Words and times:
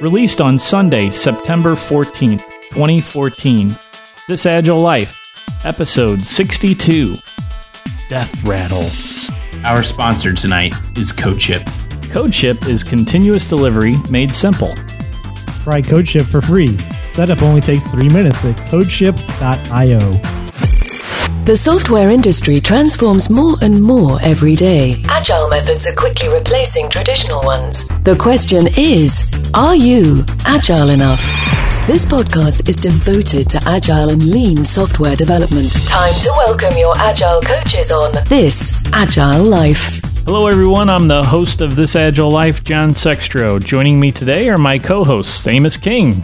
Released 0.00 0.40
on 0.40 0.58
Sunday, 0.58 1.08
September 1.10 1.74
14th, 1.74 2.42
2014. 2.70 3.76
This 4.26 4.44
Agile 4.44 4.80
Life, 4.80 5.64
episode 5.64 6.20
62 6.20 7.14
Death 8.08 8.44
Rattle. 8.44 8.90
Our 9.64 9.84
sponsor 9.84 10.32
tonight 10.32 10.74
is 10.98 11.12
CodeShip. 11.12 11.62
CodeShip 12.10 12.68
is 12.68 12.82
continuous 12.82 13.48
delivery 13.48 13.94
made 14.10 14.34
simple. 14.34 14.74
Try 15.62 15.80
CodeShip 15.80 16.26
for 16.26 16.42
free. 16.42 16.76
Setup 17.12 17.40
only 17.42 17.60
takes 17.60 17.86
three 17.86 18.08
minutes 18.08 18.44
at 18.44 18.56
codeship.io. 18.68 20.43
The 21.44 21.54
software 21.54 22.08
industry 22.08 22.58
transforms 22.58 23.28
more 23.28 23.58
and 23.60 23.82
more 23.82 24.18
every 24.22 24.56
day. 24.56 25.02
Agile 25.08 25.46
methods 25.50 25.86
are 25.86 25.92
quickly 25.92 26.30
replacing 26.30 26.88
traditional 26.88 27.44
ones. 27.44 27.86
The 28.02 28.16
question 28.16 28.66
is 28.78 29.30
Are 29.52 29.76
you 29.76 30.24
agile 30.46 30.88
enough? 30.88 31.20
This 31.86 32.06
podcast 32.06 32.66
is 32.66 32.76
devoted 32.76 33.50
to 33.50 33.60
agile 33.66 34.08
and 34.08 34.24
lean 34.24 34.64
software 34.64 35.16
development. 35.16 35.72
Time 35.86 36.18
to 36.20 36.30
welcome 36.30 36.78
your 36.78 36.96
agile 36.96 37.42
coaches 37.42 37.90
on 37.90 38.14
this 38.30 38.82
Agile 38.94 39.44
Life. 39.44 40.00
Hello, 40.24 40.46
everyone. 40.46 40.88
I'm 40.88 41.08
the 41.08 41.22
host 41.22 41.60
of 41.60 41.76
This 41.76 41.94
Agile 41.94 42.30
Life, 42.30 42.64
John 42.64 42.92
Sextro. 42.92 43.62
Joining 43.62 44.00
me 44.00 44.10
today 44.10 44.48
are 44.48 44.56
my 44.56 44.78
co 44.78 45.04
hosts, 45.04 45.46
Amos 45.46 45.76
King. 45.76 46.22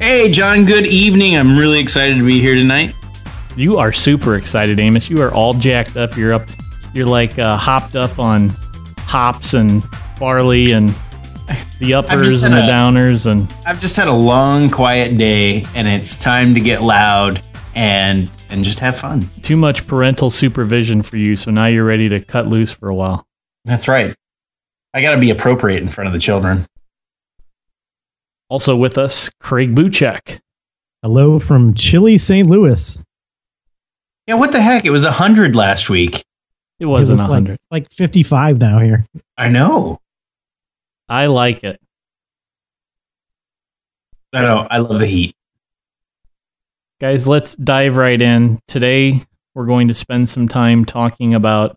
Hey, 0.00 0.28
John, 0.28 0.64
good 0.64 0.86
evening. 0.86 1.38
I'm 1.38 1.56
really 1.56 1.78
excited 1.78 2.18
to 2.18 2.24
be 2.26 2.40
here 2.40 2.56
tonight. 2.56 2.96
You 3.56 3.78
are 3.78 3.90
super 3.90 4.36
excited, 4.36 4.78
Amos. 4.78 5.08
You 5.08 5.22
are 5.22 5.32
all 5.32 5.54
jacked 5.54 5.96
up. 5.96 6.14
You're 6.14 6.34
up. 6.34 6.46
You're 6.92 7.06
like 7.06 7.38
uh, 7.38 7.56
hopped 7.56 7.96
up 7.96 8.18
on 8.18 8.50
hops 8.98 9.54
and 9.54 9.82
barley 10.20 10.72
and 10.72 10.94
the 11.78 11.94
uppers 11.94 12.42
and 12.42 12.52
the 12.52 12.58
a, 12.58 12.68
downers. 12.68 13.24
And 13.24 13.52
I've 13.66 13.80
just 13.80 13.96
had 13.96 14.08
a 14.08 14.12
long, 14.12 14.68
quiet 14.68 15.16
day, 15.16 15.64
and 15.74 15.88
it's 15.88 16.18
time 16.18 16.52
to 16.54 16.60
get 16.60 16.82
loud 16.82 17.40
and 17.74 18.30
and 18.50 18.62
just 18.62 18.78
have 18.80 18.98
fun. 18.98 19.30
Too 19.40 19.56
much 19.56 19.86
parental 19.86 20.30
supervision 20.30 21.00
for 21.00 21.16
you, 21.16 21.34
so 21.34 21.50
now 21.50 21.64
you're 21.64 21.84
ready 21.84 22.10
to 22.10 22.20
cut 22.20 22.48
loose 22.48 22.70
for 22.70 22.90
a 22.90 22.94
while. 22.94 23.26
That's 23.64 23.88
right. 23.88 24.14
I 24.92 25.00
got 25.00 25.14
to 25.14 25.20
be 25.20 25.30
appropriate 25.30 25.82
in 25.82 25.88
front 25.88 26.08
of 26.08 26.12
the 26.12 26.20
children. 26.20 26.66
Also 28.50 28.76
with 28.76 28.98
us, 28.98 29.30
Craig 29.40 29.74
Buchek. 29.74 30.40
Hello 31.02 31.38
from 31.38 31.72
chilly 31.72 32.18
St. 32.18 32.48
Louis. 32.48 32.98
Yeah, 34.26 34.34
what 34.34 34.52
the 34.52 34.60
heck? 34.60 34.84
It 34.84 34.90
was 34.90 35.04
100 35.04 35.54
last 35.54 35.88
week. 35.88 36.24
It 36.78 36.86
wasn't 36.86 37.20
it 37.20 37.22
was 37.22 37.28
100. 37.28 37.58
Like, 37.70 37.84
like 37.84 37.92
55 37.92 38.58
now 38.58 38.80
here. 38.80 39.06
I 39.38 39.48
know. 39.48 40.00
I 41.08 41.26
like 41.26 41.62
it. 41.64 41.80
I 44.32 44.42
know. 44.42 44.66
I 44.70 44.78
love 44.78 44.98
the 44.98 45.06
heat. 45.06 45.34
Guys, 47.00 47.28
let's 47.28 47.56
dive 47.56 47.96
right 47.96 48.20
in. 48.20 48.58
Today, 48.66 49.24
we're 49.54 49.66
going 49.66 49.88
to 49.88 49.94
spend 49.94 50.28
some 50.28 50.48
time 50.48 50.84
talking 50.84 51.34
about 51.34 51.76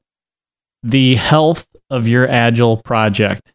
the 0.81 1.15
health 1.15 1.67
of 1.89 2.07
your 2.07 2.27
Agile 2.27 2.77
project, 2.77 3.53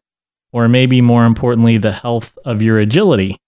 or 0.52 0.68
maybe 0.68 1.00
more 1.00 1.26
importantly, 1.26 1.78
the 1.78 1.92
health 1.92 2.38
of 2.44 2.62
your 2.62 2.78
agility. 2.78 3.38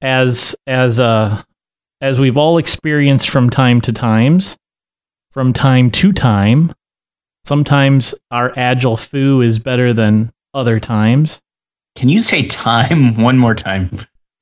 As, 0.00 0.56
as 0.66 0.98
uh, 0.98 1.42
as 2.02 2.18
we've 2.18 2.36
all 2.36 2.58
experienced 2.58 3.30
from 3.30 3.48
time 3.48 3.80
to 3.80 3.92
times, 3.92 4.58
from 5.30 5.52
time 5.52 5.88
to 5.92 6.12
time. 6.12 6.74
Sometimes 7.44 8.14
our 8.30 8.52
agile 8.56 8.96
foo 8.96 9.40
is 9.40 9.60
better 9.60 9.92
than 9.94 10.32
other 10.52 10.80
times. 10.80 11.40
Can 11.94 12.08
you 12.08 12.20
say 12.20 12.46
time 12.46 13.14
one 13.22 13.38
more 13.38 13.54
time? 13.54 13.90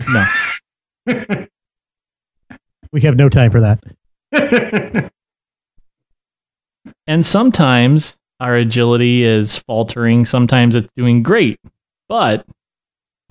No. 0.08 0.26
we 2.92 3.02
have 3.02 3.16
no 3.16 3.28
time 3.28 3.50
for 3.50 3.60
that. 3.60 5.12
and 7.06 7.26
sometimes 7.26 8.16
our 8.40 8.56
agility 8.56 9.22
is 9.22 9.58
faltering, 9.58 10.24
sometimes 10.24 10.74
it's 10.74 10.90
doing 10.96 11.22
great. 11.22 11.60
But 12.08 12.46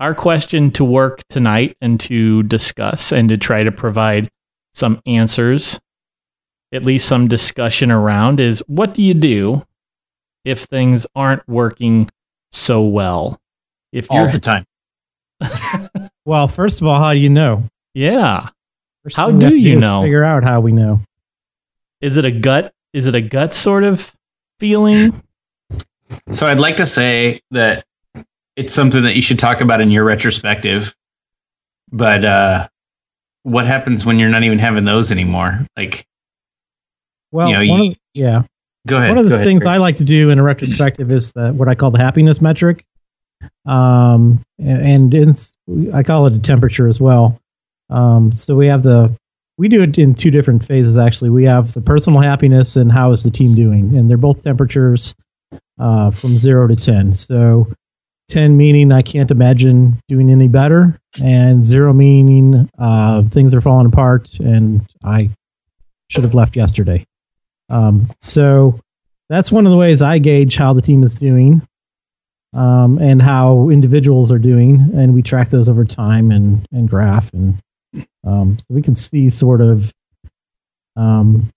our 0.00 0.14
question 0.14 0.70
to 0.72 0.84
work 0.84 1.22
tonight 1.28 1.76
and 1.80 2.00
to 2.00 2.42
discuss 2.44 3.12
and 3.12 3.28
to 3.28 3.36
try 3.36 3.62
to 3.62 3.70
provide 3.70 4.30
some 4.74 5.00
answers, 5.06 5.78
at 6.72 6.84
least 6.84 7.06
some 7.06 7.28
discussion 7.28 7.90
around, 7.90 8.40
is 8.40 8.60
what 8.66 8.94
do 8.94 9.02
you 9.02 9.14
do 9.14 9.62
if 10.44 10.64
things 10.64 11.06
aren't 11.14 11.46
working 11.46 12.08
so 12.50 12.82
well? 12.82 13.38
If 13.92 14.10
all 14.10 14.28
the 14.28 14.38
time. 14.38 14.64
well, 16.24 16.48
first 16.48 16.80
of 16.80 16.86
all, 16.86 16.98
how 16.98 17.12
do 17.12 17.18
you 17.18 17.28
know? 17.28 17.68
Yeah. 17.92 18.48
First 19.02 19.16
how 19.16 19.30
do 19.30 19.54
you 19.54 19.76
know? 19.76 20.02
Figure 20.02 20.24
out 20.24 20.44
how 20.44 20.60
we 20.60 20.72
know. 20.72 21.02
Is 22.00 22.16
it 22.16 22.24
a 22.24 22.30
gut? 22.30 22.72
Is 22.92 23.06
it 23.06 23.14
a 23.14 23.20
gut 23.20 23.52
sort 23.52 23.84
of 23.84 24.14
feeling? 24.58 25.22
So 26.32 26.44
I'd 26.44 26.58
like 26.58 26.78
to 26.78 26.88
say 26.88 27.40
that 27.52 27.84
it's 28.60 28.74
something 28.74 29.02
that 29.04 29.16
you 29.16 29.22
should 29.22 29.38
talk 29.38 29.62
about 29.62 29.80
in 29.80 29.90
your 29.90 30.04
retrospective. 30.04 30.94
But 31.90 32.24
uh, 32.24 32.68
what 33.42 33.64
happens 33.64 34.04
when 34.04 34.18
you're 34.18 34.28
not 34.28 34.44
even 34.44 34.58
having 34.58 34.84
those 34.84 35.10
anymore? 35.10 35.66
Like, 35.78 36.06
well, 37.32 37.48
you 37.48 37.54
know, 37.54 37.60
you, 37.60 37.90
of, 37.92 37.96
yeah. 38.12 38.42
Go 38.86 38.98
ahead. 38.98 39.08
One 39.08 39.18
of 39.18 39.28
the 39.28 39.36
ahead, 39.36 39.46
things 39.46 39.64
I 39.64 39.78
like 39.78 39.96
to 39.96 40.04
do 40.04 40.28
in 40.28 40.38
a 40.38 40.42
retrospective 40.42 41.10
is 41.10 41.32
the 41.32 41.52
what 41.52 41.68
I 41.68 41.74
call 41.74 41.90
the 41.90 41.98
happiness 41.98 42.40
metric. 42.42 42.84
Um, 43.64 44.42
and 44.58 45.14
in, 45.14 45.34
I 45.94 46.02
call 46.02 46.26
it 46.26 46.34
a 46.34 46.38
temperature 46.38 46.86
as 46.86 47.00
well. 47.00 47.40
Um, 47.88 48.30
so 48.32 48.54
we 48.54 48.66
have 48.66 48.82
the 48.82 49.16
we 49.56 49.68
do 49.68 49.82
it 49.82 49.98
in 49.98 50.14
two 50.14 50.30
different 50.30 50.64
phases 50.64 50.98
actually. 50.98 51.30
We 51.30 51.44
have 51.44 51.72
the 51.72 51.80
personal 51.80 52.20
happiness 52.20 52.76
and 52.76 52.92
how 52.92 53.12
is 53.12 53.22
the 53.22 53.30
team 53.30 53.54
doing, 53.54 53.96
and 53.96 54.08
they're 54.08 54.18
both 54.18 54.44
temperatures 54.44 55.14
uh, 55.78 56.10
from 56.10 56.36
zero 56.36 56.66
to 56.68 56.76
ten. 56.76 57.14
So 57.14 57.72
10 58.30 58.56
meaning 58.56 58.92
I 58.92 59.02
can't 59.02 59.30
imagine 59.30 60.00
doing 60.08 60.30
any 60.30 60.48
better, 60.48 60.98
and 61.22 61.66
zero 61.66 61.92
meaning 61.92 62.70
uh, 62.78 63.24
things 63.24 63.54
are 63.54 63.60
falling 63.60 63.86
apart 63.86 64.38
and 64.38 64.86
I 65.04 65.30
should 66.08 66.24
have 66.24 66.34
left 66.34 66.56
yesterday. 66.56 67.04
Um, 67.68 68.10
so 68.20 68.80
that's 69.28 69.52
one 69.52 69.66
of 69.66 69.72
the 69.72 69.78
ways 69.78 70.00
I 70.00 70.18
gauge 70.18 70.56
how 70.56 70.72
the 70.72 70.82
team 70.82 71.02
is 71.02 71.14
doing 71.14 71.62
um, 72.54 72.98
and 72.98 73.20
how 73.20 73.68
individuals 73.68 74.32
are 74.32 74.38
doing, 74.38 74.90
and 74.94 75.14
we 75.14 75.22
track 75.22 75.50
those 75.50 75.68
over 75.68 75.84
time 75.84 76.30
and, 76.30 76.66
and 76.72 76.88
graph, 76.88 77.32
and 77.32 77.58
um, 78.26 78.58
so 78.58 78.66
we 78.70 78.82
can 78.82 78.96
see 78.96 79.30
sort 79.30 79.60
of 79.60 79.92
um, 80.96 81.50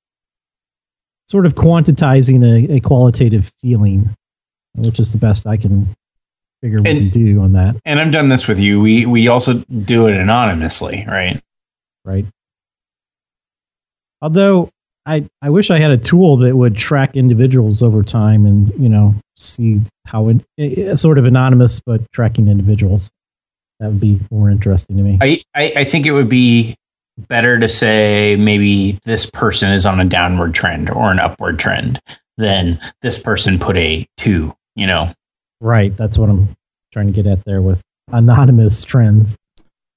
sort 1.27 1.45
of 1.45 1.55
quantitizing 1.55 2.43
a, 2.43 2.75
a 2.75 2.79
qualitative 2.79 3.51
feeling, 3.61 4.15
which 4.75 4.99
is 4.99 5.11
the 5.11 5.17
best 5.17 5.47
I 5.47 5.57
can 5.57 5.95
figure 6.63 6.81
we 6.81 6.85
can 6.85 7.09
do 7.09 7.41
on 7.41 7.53
that. 7.53 7.75
And 7.85 7.99
I've 7.99 8.11
done 8.11 8.29
this 8.29 8.47
with 8.47 8.59
you. 8.59 8.79
We 8.79 9.05
we 9.05 9.27
also 9.27 9.55
do 9.85 10.07
it 10.07 10.15
anonymously, 10.15 11.05
right? 11.07 11.39
Right. 12.05 12.25
Although 14.21 14.69
I 15.05 15.27
I 15.41 15.49
wish 15.49 15.69
I 15.69 15.79
had 15.79 15.91
a 15.91 15.97
tool 15.97 16.37
that 16.37 16.55
would 16.55 16.77
track 16.77 17.17
individuals 17.17 17.83
over 17.83 18.01
time 18.01 18.45
and 18.45 18.71
you 18.79 18.89
know 18.89 19.15
see 19.35 19.81
how 20.07 20.29
it, 20.29 20.37
eh, 20.57 20.91
eh, 20.91 20.95
sort 20.95 21.17
of 21.17 21.25
anonymous 21.25 21.81
but 21.85 22.09
tracking 22.13 22.47
individuals. 22.47 23.11
That 23.79 23.89
would 23.89 23.99
be 23.99 24.21
more 24.31 24.49
interesting 24.49 24.95
to 24.97 25.03
me. 25.03 25.17
I, 25.19 25.41
I, 25.55 25.73
I 25.77 25.83
think 25.83 26.05
it 26.05 26.11
would 26.13 26.29
be 26.29 26.75
better 27.27 27.59
to 27.59 27.67
say 27.67 28.37
maybe 28.39 28.99
this 29.03 29.25
person 29.29 29.71
is 29.71 29.85
on 29.85 29.99
a 29.99 30.05
downward 30.05 30.53
trend 30.53 30.89
or 30.89 31.11
an 31.11 31.19
upward 31.19 31.59
trend 31.59 31.99
than 32.37 32.79
this 33.01 33.19
person 33.19 33.59
put 33.59 33.75
a 33.75 34.07
two, 34.17 34.55
you 34.75 34.87
know, 34.87 35.11
Right. 35.63 35.95
That's 35.95 36.17
what 36.17 36.29
I'm 36.29 36.49
trying 36.91 37.07
to 37.07 37.13
get 37.13 37.25
at 37.25 37.43
there 37.45 37.61
with 37.61 37.81
anonymous 38.11 38.83
trends. 38.83 39.37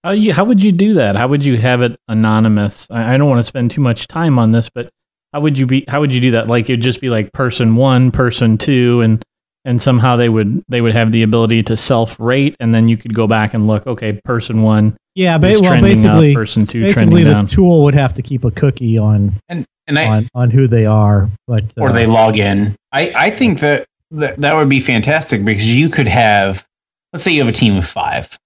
How 0.04 0.12
you 0.12 0.32
how 0.32 0.44
would 0.44 0.62
you 0.62 0.70
do 0.70 0.94
that? 0.94 1.16
How 1.16 1.26
would 1.26 1.44
you 1.44 1.56
have 1.58 1.82
it 1.82 1.96
anonymous? 2.06 2.86
I, 2.90 3.14
I 3.14 3.16
don't 3.16 3.28
want 3.28 3.40
to 3.40 3.42
spend 3.42 3.72
too 3.72 3.80
much 3.80 4.06
time 4.06 4.38
on 4.38 4.52
this, 4.52 4.70
but 4.72 4.88
how 5.32 5.40
would 5.40 5.58
you 5.58 5.66
be 5.66 5.84
how 5.88 6.00
would 6.00 6.14
you 6.14 6.20
do 6.20 6.30
that? 6.32 6.46
Like 6.46 6.70
it'd 6.70 6.80
just 6.80 7.00
be 7.00 7.10
like 7.10 7.32
person 7.32 7.74
one, 7.74 8.12
person 8.12 8.56
two, 8.56 9.00
and 9.00 9.20
and 9.66 9.82
somehow 9.82 10.16
they 10.16 10.28
would 10.28 10.62
they 10.68 10.80
would 10.80 10.92
have 10.92 11.12
the 11.12 11.24
ability 11.24 11.64
to 11.64 11.76
self 11.76 12.18
rate 12.18 12.56
and 12.60 12.72
then 12.72 12.88
you 12.88 12.96
could 12.96 13.12
go 13.12 13.26
back 13.26 13.52
and 13.52 13.66
look 13.66 13.86
okay 13.86 14.12
person 14.24 14.62
one 14.62 14.96
yeah 15.14 15.36
but 15.36 15.60
well 15.60 15.80
basically 15.80 16.30
up, 16.30 16.36
person 16.36 16.62
two 16.64 16.82
basically 16.82 17.24
the 17.24 17.32
down. 17.32 17.44
tool 17.44 17.82
would 17.82 17.94
have 17.94 18.14
to 18.14 18.22
keep 18.22 18.44
a 18.44 18.50
cookie 18.52 18.96
on 18.96 19.34
and 19.48 19.66
and 19.88 19.98
I, 19.98 20.06
on, 20.06 20.28
on 20.34 20.50
who 20.50 20.68
they 20.68 20.86
are 20.86 21.28
but 21.48 21.64
or 21.76 21.90
uh, 21.90 21.92
they 21.92 22.06
log 22.06 22.38
in 22.38 22.76
i 22.92 23.12
i 23.14 23.30
think 23.30 23.60
that 23.60 23.86
that, 24.16 24.40
that 24.40 24.54
would 24.54 24.68
be 24.68 24.80
fantastic 24.80 25.44
because 25.44 25.66
you 25.66 25.88
could 25.88 26.08
have, 26.08 26.66
let's 27.12 27.24
say 27.24 27.32
you 27.32 27.40
have 27.40 27.48
a 27.48 27.52
team 27.52 27.76
of 27.76 27.86
five, 27.86 28.38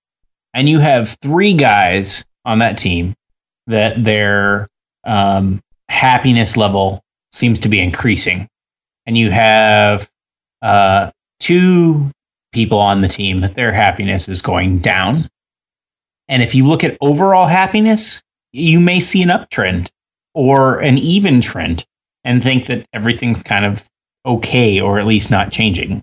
and 0.55 0.69
you 0.69 0.78
have 0.78 1.17
three 1.22 1.55
guys 1.55 2.25
on 2.44 2.58
that 2.58 2.78
team 2.78 3.14
that 3.67 4.02
their 4.02 4.69
um, 5.05 5.61
happiness 5.88 6.56
level 6.56 7.02
seems 7.32 7.58
to 7.61 7.69
be 7.69 7.81
increasing, 7.81 8.49
and 9.06 9.17
you 9.17 9.31
have 9.31 10.11
uh, 10.62 11.11
two 11.38 12.11
people 12.52 12.78
on 12.78 13.00
the 13.00 13.08
team 13.08 13.40
that 13.40 13.55
their 13.55 13.72
happiness 13.72 14.28
is 14.28 14.43
going 14.43 14.78
down. 14.78 15.28
And 16.28 16.43
if 16.43 16.55
you 16.55 16.67
look 16.67 16.84
at 16.84 16.99
overall 17.00 17.46
happiness, 17.46 18.22
you 18.52 18.81
may 18.81 19.00
see 19.00 19.22
an 19.22 19.28
uptrend 19.28 19.88
or 20.34 20.81
an 20.81 20.99
even 20.99 21.40
trend 21.40 21.84
and 22.25 22.43
think 22.43 22.67
that 22.67 22.87
everything's 22.93 23.43
kind 23.43 23.64
of 23.64 23.88
okay 24.25 24.81
or 24.81 24.99
at 24.99 25.06
least 25.06 25.31
not 25.31 25.52
changing. 25.52 26.02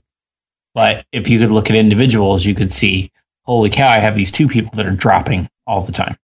But 0.74 1.06
if 1.12 1.30
you 1.30 1.40
could 1.40 1.52
look 1.52 1.70
at 1.70 1.76
individuals, 1.76 2.46
you 2.46 2.54
could 2.54 2.72
see, 2.72 3.12
holy 3.44 3.70
cow, 3.70 3.90
I 3.90 4.00
have 4.00 4.16
these 4.16 4.32
two 4.32 4.48
people 4.48 4.72
that 4.76 4.86
are 4.86 4.92
dropping 4.92 5.50
all 5.66 5.82
the 5.82 5.92
time. 5.92 6.18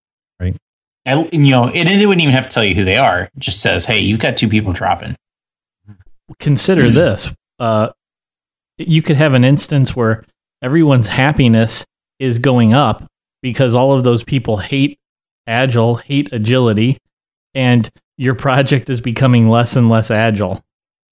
Right. 0.41 0.57
And, 1.05 1.29
you 1.33 1.53
know, 1.53 1.67
it, 1.67 1.89
it 1.89 2.07
wouldn't 2.07 2.23
even 2.23 2.35
have 2.35 2.49
to 2.49 2.51
tell 2.51 2.65
you 2.65 2.75
who 2.75 2.85
they 2.85 2.97
are. 2.97 3.25
It 3.25 3.31
just 3.39 3.61
says, 3.61 3.87
hey, 3.87 4.01
you've 4.01 4.19
got 4.19 4.37
two 4.37 4.49
people 4.49 4.73
dropping. 4.73 5.17
Consider 6.39 6.91
this. 6.91 7.31
Uh, 7.59 7.91
you 8.79 9.03
could 9.03 9.17
have 9.17 9.35
an 9.35 9.45
instance 9.45 9.95
where 9.95 10.25
everyone's 10.63 11.09
happiness 11.09 11.85
is 12.19 12.39
going 12.39 12.73
up 12.73 13.07
because 13.43 13.75
all 13.75 13.93
of 13.93 14.05
those 14.05 14.25
people 14.25 14.57
hate 14.57 14.99
agile, 15.47 15.97
hate 15.97 16.29
agility, 16.33 16.99
and 17.55 17.91
your 18.17 18.35
project 18.35 18.91
is 18.91 19.01
becoming 19.01 19.49
less 19.49 19.77
and 19.77 19.89
less 19.89 20.11
agile. 20.11 20.63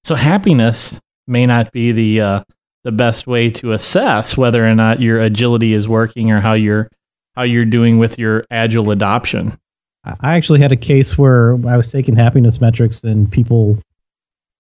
So 0.05 0.15
happiness 0.15 1.01
may 1.27 1.47
not 1.47 1.73
be 1.73 1.93
the 1.93 2.21
uh, 2.21 2.45
the 2.85 2.93
best 2.93 3.27
way 3.27 3.51
to 3.51 3.73
assess 3.73 4.37
whether 4.37 4.67
or 4.67 4.75
not 4.75 5.01
your 5.01 5.21
agility 5.21 5.75
is 5.75 5.89
working 5.89 6.31
or 6.31 6.41
how 6.41 6.55
you're 6.55 6.89
how 7.37 7.43
you're 7.43 7.65
doing 7.65 7.99
with 7.99 8.19
your 8.19 8.45
agile 8.51 8.91
adoption. 8.91 9.59
I 10.05 10.37
actually 10.37 10.61
had 10.61 10.73
a 10.73 10.77
case 10.77 11.19
where 11.19 11.55
I 11.67 11.77
was 11.77 11.89
taking 11.89 12.17
happiness 12.17 12.61
metrics 12.61 13.05
and 13.05 13.31
people 13.31 13.79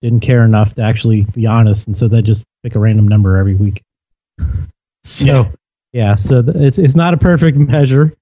didn't 0.02 0.20
care 0.20 0.44
enough 0.44 0.74
to 0.74 0.82
actually 0.82 1.22
be 1.32 1.46
honest, 1.46 1.86
and 1.86 1.96
so 1.96 2.06
they 2.06 2.22
just 2.22 2.44
pick 2.62 2.74
a 2.74 2.78
random 2.78 3.08
number 3.08 3.36
every 3.36 3.54
week. 3.54 3.82
so 5.02 5.26
yeah, 5.26 5.50
yeah 5.92 6.14
so 6.14 6.42
th- 6.42 6.56
it's 6.56 6.78
it's 6.78 6.94
not 6.94 7.14
a 7.14 7.16
perfect 7.16 7.56
measure, 7.56 8.12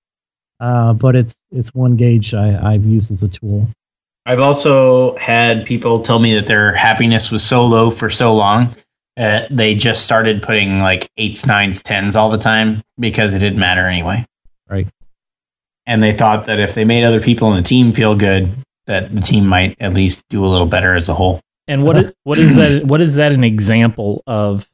uh, 0.61 0.93
but 0.93 1.17
it's 1.17 1.35
it's 1.51 1.75
one 1.75 1.97
gauge 1.97 2.33
I, 2.33 2.75
I've 2.75 2.85
used 2.85 3.11
as 3.11 3.23
a 3.23 3.29
tool. 3.29 3.69
I've 4.27 4.41
also 4.41 5.17
had 5.19 5.65
people 5.65 6.01
tell 6.01 6.19
me 6.19 6.35
that 6.35 6.47
their 6.47 6.75
happiness 6.75 7.31
was 7.31 7.45
so 7.45 7.65
low 7.65 7.93
for 7.93 8.11
so 8.11 8.35
long 8.35 8.75
that 9.15 9.57
they 9.57 9.77
just 9.77 10.05
started 10.05 10.43
putting 10.43 10.81
like 10.81 11.09
eights, 11.17 11.47
nines, 11.47 11.81
tens 11.81 12.17
all 12.17 12.29
the 12.29 12.37
time 12.37 12.83
because 12.99 13.35
it 13.35 13.39
didn't 13.39 13.61
matter 13.61 13.87
anyway. 13.87 14.27
Right. 14.69 14.89
And 15.87 16.03
they 16.03 16.13
thought 16.13 16.47
that 16.47 16.59
if 16.59 16.75
they 16.75 16.85
made 16.85 17.05
other 17.05 17.21
people 17.21 17.53
in 17.53 17.57
the 17.57 17.63
team 17.63 17.93
feel 17.93 18.17
good, 18.17 18.53
that 18.87 19.15
the 19.15 19.21
team 19.21 19.47
might 19.47 19.77
at 19.79 19.95
least 19.95 20.25
do 20.29 20.45
a 20.45 20.49
little 20.49 20.67
better 20.67 20.97
as 20.97 21.09
a 21.09 21.15
whole. 21.15 21.41
And 21.69 21.85
what 21.85 21.97
is, 21.97 22.13
what 22.25 22.39
is 22.39 22.57
that? 22.57 22.85
What 22.85 23.01
is 23.01 23.15
that 23.15 23.33
an 23.33 23.45
example 23.45 24.23
of? 24.27 24.69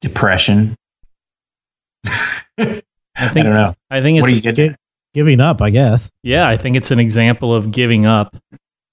Depression. 0.00 0.76
I, 2.04 2.12
think, 2.58 2.84
I 3.16 3.42
don't 3.42 3.54
know. 3.54 3.74
I 3.90 4.02
think 4.02 4.20
What 4.20 4.30
it's 4.30 4.42
do 4.42 4.48
you 4.48 4.54
get? 4.54 4.78
Giving 5.14 5.40
up, 5.40 5.62
I 5.62 5.70
guess. 5.70 6.10
yeah. 6.22 6.46
I 6.48 6.56
think 6.56 6.76
it's 6.76 6.90
an 6.90 6.98
example 7.00 7.54
of 7.54 7.70
giving 7.70 8.04
up, 8.04 8.36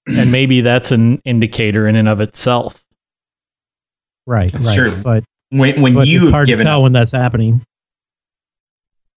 and 0.06 0.30
maybe 0.32 0.60
that's 0.62 0.92
an 0.92 1.20
indicator 1.24 1.86
in 1.88 1.96
and 1.96 2.08
of 2.08 2.20
itself. 2.20 2.82
Right. 4.26 4.50
That's 4.52 4.68
right. 4.68 4.76
true. 4.76 5.02
But, 5.02 5.24
When 5.50 5.82
when 5.82 5.94
but 5.94 6.06
you 6.06 6.18
it's 6.20 6.26
have 6.28 6.34
hard 6.34 6.48
to 6.48 6.56
tell 6.56 6.78
up, 6.78 6.82
when 6.84 6.92
that's 6.92 7.10
happening. 7.12 7.66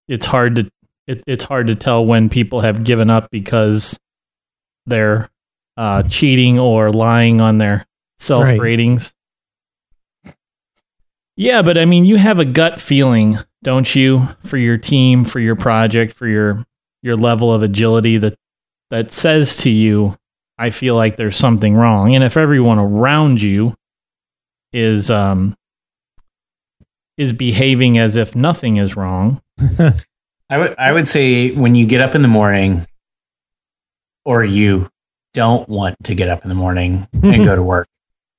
It's 0.08 0.26
hard 0.26 0.56
to 0.56 0.70
it, 1.06 1.22
it's 1.28 1.44
hard 1.44 1.68
to 1.68 1.76
tell 1.76 2.04
when 2.04 2.28
people 2.28 2.60
have 2.60 2.82
given 2.84 3.08
up 3.08 3.30
because 3.30 3.96
they're 4.86 5.30
uh, 5.76 6.02
cheating 6.04 6.58
or 6.58 6.90
lying 6.90 7.40
on 7.40 7.58
their 7.58 7.86
self 8.18 8.44
Right. 8.44 8.58
ratings. 8.60 9.14
Yeah, 11.36 11.62
but 11.62 11.76
I 11.78 11.84
mean, 11.84 12.04
you 12.04 12.16
have 12.16 12.38
a 12.38 12.44
gut 12.44 12.80
feeling, 12.80 13.38
don't 13.62 13.94
you, 13.94 14.28
for 14.44 14.56
your 14.56 14.78
team, 14.78 15.24
for 15.24 15.38
your 15.38 15.54
project, 15.54 16.12
for 16.14 16.26
your 16.26 16.64
your 17.06 17.16
level 17.16 17.54
of 17.54 17.62
agility 17.62 18.18
that 18.18 18.36
that 18.90 19.12
says 19.12 19.56
to 19.58 19.70
you, 19.70 20.16
I 20.58 20.70
feel 20.70 20.96
like 20.96 21.16
there's 21.16 21.38
something 21.38 21.74
wrong. 21.74 22.14
And 22.14 22.22
if 22.22 22.36
everyone 22.36 22.78
around 22.78 23.40
you 23.40 23.74
is 24.72 25.10
um 25.10 25.56
is 27.16 27.32
behaving 27.32 27.96
as 27.96 28.16
if 28.16 28.34
nothing 28.34 28.76
is 28.76 28.96
wrong, 28.96 29.40
I 30.50 30.58
would 30.58 30.74
I 30.78 30.92
would 30.92 31.08
say 31.08 31.52
when 31.52 31.74
you 31.74 31.86
get 31.86 32.00
up 32.00 32.14
in 32.14 32.22
the 32.22 32.28
morning, 32.28 32.86
or 34.24 34.44
you 34.44 34.90
don't 35.32 35.68
want 35.68 35.96
to 36.04 36.14
get 36.14 36.28
up 36.28 36.42
in 36.42 36.48
the 36.48 36.54
morning 36.54 37.06
and 37.22 37.44
go 37.44 37.54
to 37.54 37.62
work 37.74 37.88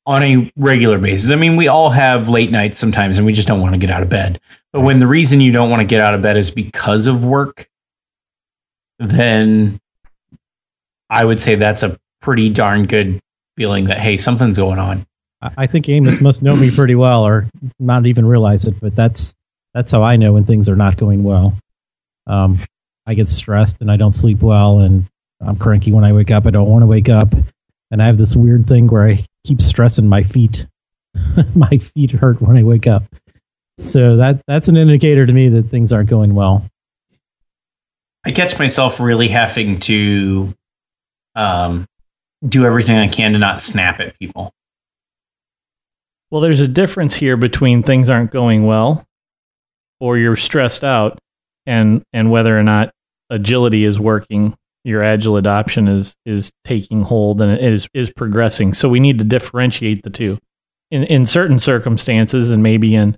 on 0.06 0.24
a 0.24 0.52
regular 0.56 1.00
basis. 1.00 1.30
I 1.30 1.36
mean, 1.36 1.56
we 1.56 1.68
all 1.68 1.90
have 1.90 2.30
late 2.30 2.52
nights 2.52 2.80
sometimes, 2.80 3.18
and 3.18 3.26
we 3.26 3.34
just 3.34 3.48
don't 3.48 3.62
want 3.62 3.74
to 3.74 3.78
get 3.78 3.90
out 3.90 4.02
of 4.02 4.10
bed. 4.10 4.40
But 4.74 4.82
when 4.82 5.00
the 5.00 5.08
reason 5.08 5.42
you 5.42 5.52
don't 5.52 5.70
want 5.70 5.82
to 5.82 5.86
get 5.86 6.02
out 6.02 6.14
of 6.14 6.22
bed 6.22 6.38
is 6.38 6.50
because 6.50 7.08
of 7.08 7.26
work, 7.26 7.70
then 9.00 9.80
I 11.10 11.26
would 11.26 11.40
say 11.40 11.56
that's 11.56 11.84
a 11.84 11.98
pretty 12.22 12.50
darn 12.50 12.86
good 12.86 13.20
feeling 13.56 13.86
that 13.86 13.98
hey, 14.00 14.18
something's 14.18 14.58
going 14.58 14.80
on. 14.80 15.06
I 15.42 15.68
think 15.68 15.88
Amos 15.88 16.20
must 16.20 16.42
know 16.42 16.56
me 16.56 16.72
pretty 16.72 16.96
well, 16.96 17.26
or 17.26 17.46
not 17.80 18.08
even 18.08 18.26
realize 18.26 18.66
it. 18.66 18.80
But 18.80 18.96
that's 18.96 19.34
that's 19.74 19.92
how 19.92 20.04
I 20.04 20.16
know 20.16 20.34
when 20.34 20.46
things 20.46 20.68
are 20.68 20.76
not 20.76 20.98
going 20.98 21.24
well. 21.24 21.56
Um, 22.26 22.60
I 23.06 23.14
get 23.14 23.30
stressed 23.30 23.78
and 23.80 23.92
I 23.92 23.98
don't 23.98 24.14
sleep 24.14 24.42
well, 24.42 24.80
and 24.80 25.06
I'm 25.40 25.58
cranky 25.58 25.92
when 25.92 26.04
I 26.04 26.14
wake 26.14 26.32
up. 26.32 26.48
I 26.48 26.50
don't 26.50 26.70
want 26.70 26.82
to 26.82 26.88
wake 26.88 27.10
up, 27.10 27.34
and 27.92 28.02
I 28.02 28.08
have 28.08 28.18
this 28.18 28.36
weird 28.36 28.68
thing 28.68 28.88
where 28.88 29.08
I 29.08 29.24
keep 29.46 29.62
stressing 29.62 30.08
my 30.08 30.24
feet. 30.24 30.66
my 31.56 31.78
feet 31.78 32.12
hurt 32.12 32.42
when 32.42 32.58
I 32.58 32.64
wake 32.64 32.88
up, 32.88 33.04
so 33.78 34.18
that 34.18 34.42
that's 34.48 34.68
an 34.68 34.78
indicator 34.78 35.26
to 35.26 35.34
me 35.34 35.50
that 35.50 35.70
things 35.70 35.94
aren't 35.94 36.10
going 36.10 36.34
well. 36.34 36.66
I 38.28 38.32
catch 38.34 38.60
myself 38.60 39.00
really 39.00 39.30
having 39.30 39.80
to 39.80 40.54
um, 41.34 41.88
do 42.46 42.66
everything 42.66 42.98
I 42.98 43.08
can 43.08 43.32
to 43.32 43.40
not 43.40 43.62
snap 43.62 44.02
at 44.02 44.20
people. 44.20 44.52
Well, 46.30 46.42
there's 46.42 46.60
a 46.60 46.68
difference 46.68 47.16
here 47.16 47.38
between 47.38 47.84
things 47.84 48.10
aren't 48.10 48.32
going 48.32 48.66
well 48.66 49.06
or 50.02 50.18
you're 50.18 50.36
stressed 50.36 50.84
out 50.84 51.20
and 51.66 52.04
and 52.12 52.30
whether 52.30 52.60
or 52.60 52.64
not 52.64 52.92
agility 53.30 53.86
is 53.86 53.98
working, 53.98 54.58
your 54.84 55.02
agile 55.02 55.38
adoption 55.38 55.88
is 55.88 56.14
is 56.26 56.52
taking 56.66 57.04
hold 57.04 57.40
and 57.40 57.54
it 57.54 57.62
is 57.62 57.88
is 57.94 58.12
progressing. 58.12 58.74
So 58.74 58.90
we 58.90 59.00
need 59.00 59.20
to 59.20 59.24
differentiate 59.24 60.04
the 60.04 60.10
two. 60.10 60.38
In 60.92 61.06
in 61.06 61.26
certain 61.26 61.60
circumstances 61.60 62.52
and 62.52 62.62
maybe 62.62 62.94
in 62.94 63.18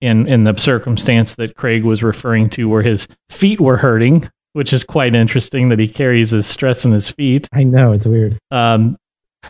in 0.00 0.26
in 0.26 0.44
the 0.44 0.56
circumstance 0.56 1.34
that 1.34 1.54
Craig 1.54 1.84
was 1.84 2.02
referring 2.02 2.48
to 2.50 2.66
where 2.66 2.82
his 2.82 3.08
feet 3.28 3.60
were 3.60 3.76
hurting, 3.76 4.30
which 4.52 4.72
is 4.72 4.84
quite 4.84 5.14
interesting 5.14 5.68
that 5.68 5.78
he 5.78 5.88
carries 5.88 6.30
his 6.30 6.46
stress 6.46 6.84
in 6.84 6.92
his 6.92 7.10
feet 7.10 7.48
I 7.52 7.64
know 7.64 7.92
it's 7.92 8.06
weird. 8.06 8.38
um, 8.50 8.96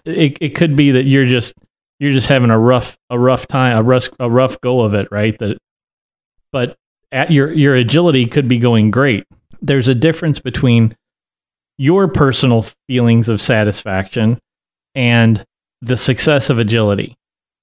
it 0.04 0.36
it 0.40 0.54
could 0.54 0.76
be 0.76 0.90
that 0.92 1.04
you're 1.04 1.26
just 1.26 1.54
you're 1.98 2.12
just 2.12 2.28
having 2.28 2.50
a 2.50 2.58
rough 2.58 2.96
a 3.10 3.18
rough 3.18 3.46
time 3.48 3.76
a 3.76 3.82
rough 3.82 4.08
a 4.20 4.30
rough 4.30 4.60
go 4.60 4.80
of 4.80 4.94
it, 4.94 5.08
right? 5.10 5.36
That, 5.38 5.58
but 6.52 6.76
at 7.10 7.30
your 7.30 7.52
your 7.52 7.74
agility 7.74 8.26
could 8.26 8.48
be 8.48 8.58
going 8.58 8.90
great. 8.90 9.24
There's 9.60 9.88
a 9.88 9.94
difference 9.94 10.38
between 10.38 10.94
your 11.78 12.06
personal 12.08 12.66
feelings 12.88 13.28
of 13.28 13.40
satisfaction 13.40 14.38
and 14.94 15.44
the 15.80 15.96
success 15.96 16.50
of 16.50 16.58
agility. 16.58 17.14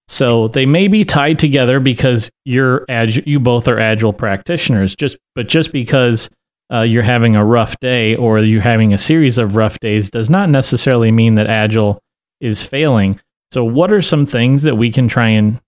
So 0.08 0.48
they 0.50 0.66
may 0.66 0.88
be 0.88 1.04
tied 1.04 1.40
together 1.40 1.80
because 1.80 2.30
you're 2.44 2.86
you 3.08 3.40
both 3.40 3.68
are 3.68 3.80
agile 3.80 4.14
practitioners. 4.14 4.96
Just 4.96 5.18
but 5.36 5.48
just 5.48 5.72
because 5.72 6.30
uh, 6.74 6.82
you're 6.82 7.04
having 7.04 7.36
a 7.36 7.46
rough 7.46 7.80
day 7.80 8.16
or 8.16 8.40
you're 8.40 8.62
having 8.62 8.94
a 8.94 8.98
series 8.98 9.38
of 9.38 9.56
rough 9.56 9.80
days 9.80 10.10
does 10.10 10.30
not 10.30 10.50
necessarily 10.50 11.12
mean 11.12 11.36
that 11.36 11.48
agile 11.48 12.00
is 12.40 12.64
failing. 12.64 13.20
So 13.52 13.64
what 13.64 13.92
are 13.92 14.02
some 14.02 14.26
things 14.26 14.64
that 14.64 14.76
we 14.76 14.92
can 14.92 15.08
try 15.08 15.30
and 15.30 15.62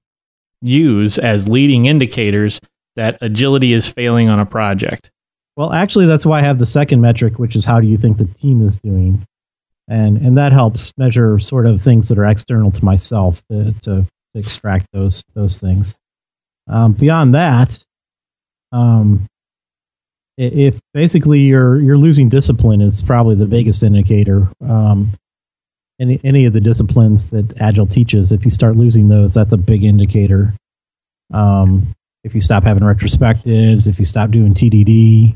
use 0.62 1.18
as 1.18 1.48
leading 1.48 1.86
indicators 1.86 2.60
that 2.96 3.18
agility 3.22 3.74
is 3.74 3.88
failing 3.88 4.30
on 4.30 4.40
a 4.40 4.46
project? 4.46 5.12
Well, 5.56 5.74
actually, 5.74 6.06
that's 6.06 6.26
why 6.26 6.40
I 6.40 6.44
have 6.44 6.60
the 6.60 6.66
second 6.66 7.02
metric, 7.02 7.40
which 7.40 7.56
is 7.56 7.66
how 7.66 7.80
do 7.80 7.88
you 7.88 7.98
think 7.98 8.18
the 8.18 8.26
team 8.26 8.66
is 8.66 8.78
doing, 8.78 9.26
and 9.88 10.18
and 10.18 10.38
that 10.38 10.52
helps 10.52 10.94
measure 10.98 11.40
sort 11.40 11.66
of 11.66 11.82
things 11.82 12.10
that 12.10 12.20
are 12.20 12.26
external 12.26 12.72
to 12.72 12.86
myself 12.86 13.42
to, 13.50 13.74
to, 13.82 14.06
extract 14.36 14.86
those 14.94 15.24
those 15.34 15.58
things. 15.58 15.98
Um, 16.68 16.94
beyond 16.94 17.34
that, 17.34 17.84
um, 18.72 19.26
if 20.38 20.80
basically 20.94 21.40
you're 21.40 21.80
you're 21.80 21.98
losing 21.98 22.30
discipline, 22.30 22.82
it's 22.82 23.02
probably 23.02 23.36
the 23.36 23.46
biggest 23.46 23.84
indicator. 23.84 24.50
Um, 24.66 25.14
any 26.00 26.20
any 26.24 26.46
of 26.46 26.54
the 26.54 26.62
disciplines 26.62 27.32
that 27.32 27.60
Agile 27.60 27.88
teaches, 27.88 28.32
if 28.32 28.46
you 28.46 28.52
start 28.52 28.76
losing 28.76 29.08
those, 29.08 29.34
that's 29.34 29.54
a 29.54 29.58
big 29.58 29.84
indicator. 29.84 30.54
Um, 31.34 31.96
if 32.24 32.36
you 32.36 32.42
stop 32.42 32.64
having 32.64 32.84
retrospectives, 32.84 33.88
if 33.88 34.00
you 34.00 34.06
stop 34.06 34.32
doing 34.32 34.54
TDD, 34.54 35.36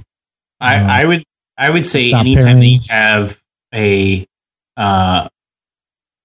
I, 0.60 0.78
Um, 0.78 0.90
I 0.90 1.06
would 1.06 1.24
I 1.58 1.70
would 1.70 1.86
say 1.86 2.14
anytime 2.14 2.60
that 2.60 2.66
you 2.66 2.80
have 2.90 3.42
a 3.74 4.28
uh, 4.78 5.28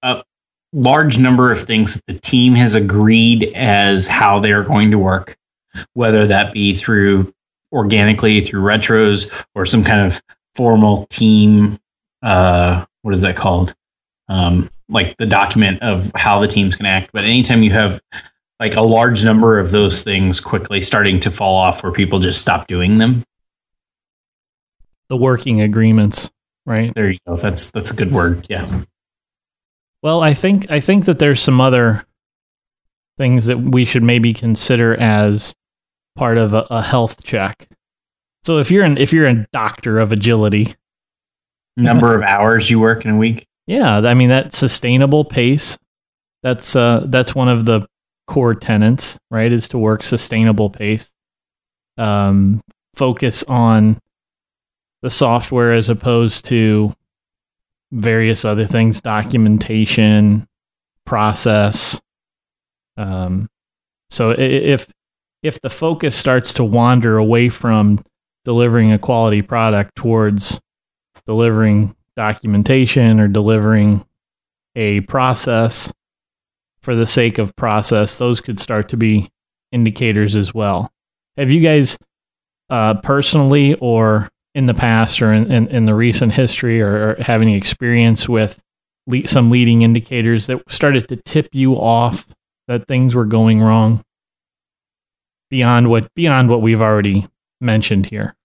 a 0.03 0.23
large 0.71 1.17
number 1.17 1.51
of 1.51 1.63
things 1.63 1.95
that 1.95 2.05
the 2.07 2.19
team 2.19 2.53
has 2.55 2.75
agreed 2.75 3.51
as 3.55 4.07
how 4.07 4.39
they're 4.39 4.63
going 4.63 4.91
to 4.91 4.99
work, 4.99 5.35
whether 5.93 6.27
that 6.27 6.53
be 6.53 6.75
through 6.75 7.33
organically 7.71 8.41
through 8.41 8.61
retros 8.61 9.31
or 9.55 9.65
some 9.65 9.83
kind 9.83 10.05
of 10.05 10.21
formal 10.55 11.05
team. 11.07 11.77
Uh, 12.21 12.85
what 13.01 13.13
is 13.13 13.21
that 13.21 13.35
called? 13.35 13.73
Um, 14.29 14.69
like 14.89 15.17
the 15.17 15.25
document 15.25 15.81
of 15.81 16.11
how 16.15 16.39
the 16.39 16.47
team's 16.47 16.75
going 16.75 16.85
to 16.85 16.89
act. 16.89 17.11
But 17.13 17.23
anytime 17.23 17.63
you 17.63 17.71
have 17.71 18.01
like 18.59 18.75
a 18.75 18.81
large 18.81 19.23
number 19.23 19.59
of 19.59 19.71
those 19.71 20.03
things 20.03 20.39
quickly 20.39 20.81
starting 20.81 21.19
to 21.21 21.31
fall 21.31 21.55
off 21.55 21.83
where 21.83 21.91
people 21.91 22.19
just 22.19 22.41
stop 22.41 22.67
doing 22.67 22.97
them. 22.97 23.23
The 25.09 25.17
working 25.17 25.61
agreements, 25.61 26.31
right? 26.65 26.93
There 26.93 27.11
you 27.11 27.19
go. 27.27 27.37
That's 27.37 27.71
that's 27.71 27.91
a 27.91 27.95
good 27.95 28.11
word. 28.11 28.45
Yeah. 28.49 28.83
Well, 30.01 30.21
I 30.21 30.33
think 30.33 30.69
I 30.69 30.79
think 30.79 31.05
that 31.05 31.19
there's 31.19 31.41
some 31.41 31.61
other 31.61 32.05
things 33.17 33.45
that 33.45 33.59
we 33.59 33.85
should 33.85 34.03
maybe 34.03 34.33
consider 34.33 34.95
as 34.99 35.55
part 36.17 36.37
of 36.37 36.53
a, 36.53 36.67
a 36.69 36.81
health 36.81 37.23
check. 37.23 37.69
So 38.43 38.57
if 38.57 38.71
you're 38.71 38.83
an 38.83 38.97
if 38.97 39.13
you're 39.13 39.27
a 39.27 39.45
doctor 39.53 39.99
of 39.99 40.11
agility, 40.11 40.75
number 41.77 42.15
of 42.15 42.23
hours 42.23 42.69
you 42.69 42.79
work 42.79 43.05
in 43.05 43.11
a 43.11 43.17
week. 43.17 43.47
Yeah, 43.67 43.97
I 43.97 44.13
mean 44.13 44.29
that 44.29 44.53
sustainable 44.53 45.23
pace. 45.23 45.77
That's 46.43 46.75
uh 46.75 47.05
that's 47.07 47.35
one 47.35 47.49
of 47.49 47.65
the 47.65 47.87
core 48.25 48.55
tenets, 48.55 49.17
right? 49.31 49.51
Is 49.51 49.69
to 49.69 49.77
work 49.77 50.03
sustainable 50.03 50.69
pace. 50.69 51.11
Um, 51.97 52.61
focus 52.95 53.43
on 53.43 53.99
the 55.01 55.09
software 55.09 55.73
as 55.73 55.89
opposed 55.89 56.45
to 56.45 56.93
various 57.91 58.43
other 58.43 58.65
things, 58.65 59.01
documentation, 59.01 60.47
process. 61.05 62.01
Um, 62.97 63.49
so 64.09 64.31
if 64.31 64.87
if 65.43 65.61
the 65.61 65.69
focus 65.69 66.15
starts 66.15 66.53
to 66.53 66.63
wander 66.63 67.17
away 67.17 67.49
from 67.49 68.03
delivering 68.45 68.91
a 68.91 68.99
quality 68.99 69.41
product 69.41 69.95
towards 69.95 70.59
delivering 71.25 71.95
documentation 72.15 73.19
or 73.19 73.27
delivering 73.27 74.05
a 74.75 75.01
process 75.01 75.91
for 76.79 76.95
the 76.95 77.05
sake 77.05 77.37
of 77.37 77.55
process, 77.55 78.15
those 78.15 78.39
could 78.39 78.59
start 78.59 78.89
to 78.89 78.97
be 78.97 79.29
indicators 79.71 80.35
as 80.35 80.53
well. 80.53 80.91
Have 81.35 81.51
you 81.51 81.61
guys 81.61 81.97
uh, 82.69 82.95
personally 82.95 83.75
or 83.75 84.29
in 84.55 84.65
the 84.65 84.73
past 84.73 85.21
or 85.21 85.33
in, 85.33 85.51
in, 85.51 85.67
in 85.67 85.85
the 85.85 85.93
recent 85.93 86.33
history 86.33 86.81
or, 86.81 87.09
or, 87.09 87.17
have 87.19 87.41
any 87.41 87.55
experience 87.55 88.27
with 88.27 88.59
le- 89.05 89.27
some 89.27 89.51
leading 89.51 89.83
indicators 89.83 90.47
that 90.47 90.61
started 90.67 91.07
to 91.09 91.15
tip 91.15 91.47
you 91.53 91.73
off 91.73 92.27
that 92.67 92.87
things 92.87 93.13
were 93.13 93.25
going 93.25 93.61
wrong 93.61 94.01
beyond 95.49 95.89
what 95.89 96.13
beyond 96.15 96.49
what 96.49 96.61
we've 96.61 96.81
already 96.81 97.27
mentioned 97.61 98.05
here? 98.05 98.35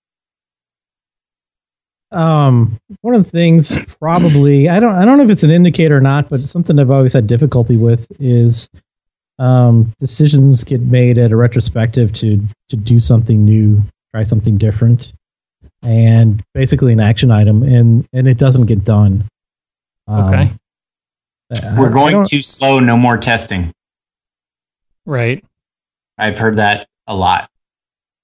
Um, 2.10 2.78
one 3.00 3.14
of 3.14 3.24
the 3.24 3.30
things 3.30 3.76
probably 3.98 4.68
I 4.68 4.80
don't 4.80 4.94
I 4.94 5.04
don't 5.04 5.16
know 5.16 5.24
if 5.24 5.30
it's 5.30 5.42
an 5.42 5.50
indicator 5.50 5.96
or 5.96 6.00
not, 6.00 6.28
but 6.28 6.40
something 6.40 6.78
I've 6.78 6.90
always 6.90 7.14
had 7.14 7.26
difficulty 7.26 7.76
with 7.76 8.06
is 8.20 8.68
um, 9.38 9.92
decisions 9.98 10.62
get 10.62 10.82
made 10.82 11.18
at 11.18 11.32
a 11.32 11.36
retrospective 11.36 12.12
to 12.14 12.40
to 12.68 12.76
do 12.76 13.00
something 13.00 13.44
new, 13.44 13.82
try 14.14 14.24
something 14.24 14.58
different, 14.58 15.12
and 15.82 16.42
basically 16.52 16.92
an 16.92 17.00
action 17.00 17.30
item, 17.30 17.62
and 17.62 18.06
and 18.12 18.28
it 18.28 18.36
doesn't 18.36 18.66
get 18.66 18.84
done. 18.84 19.26
Um, 20.06 20.24
okay, 20.24 20.52
we're 21.78 21.90
going 21.90 22.24
too 22.24 22.42
slow. 22.42 22.78
No 22.78 22.96
more 22.96 23.16
testing. 23.16 23.72
Right. 25.06 25.42
I've 26.18 26.38
heard 26.38 26.56
that 26.56 26.86
a 27.12 27.14
lot, 27.14 27.50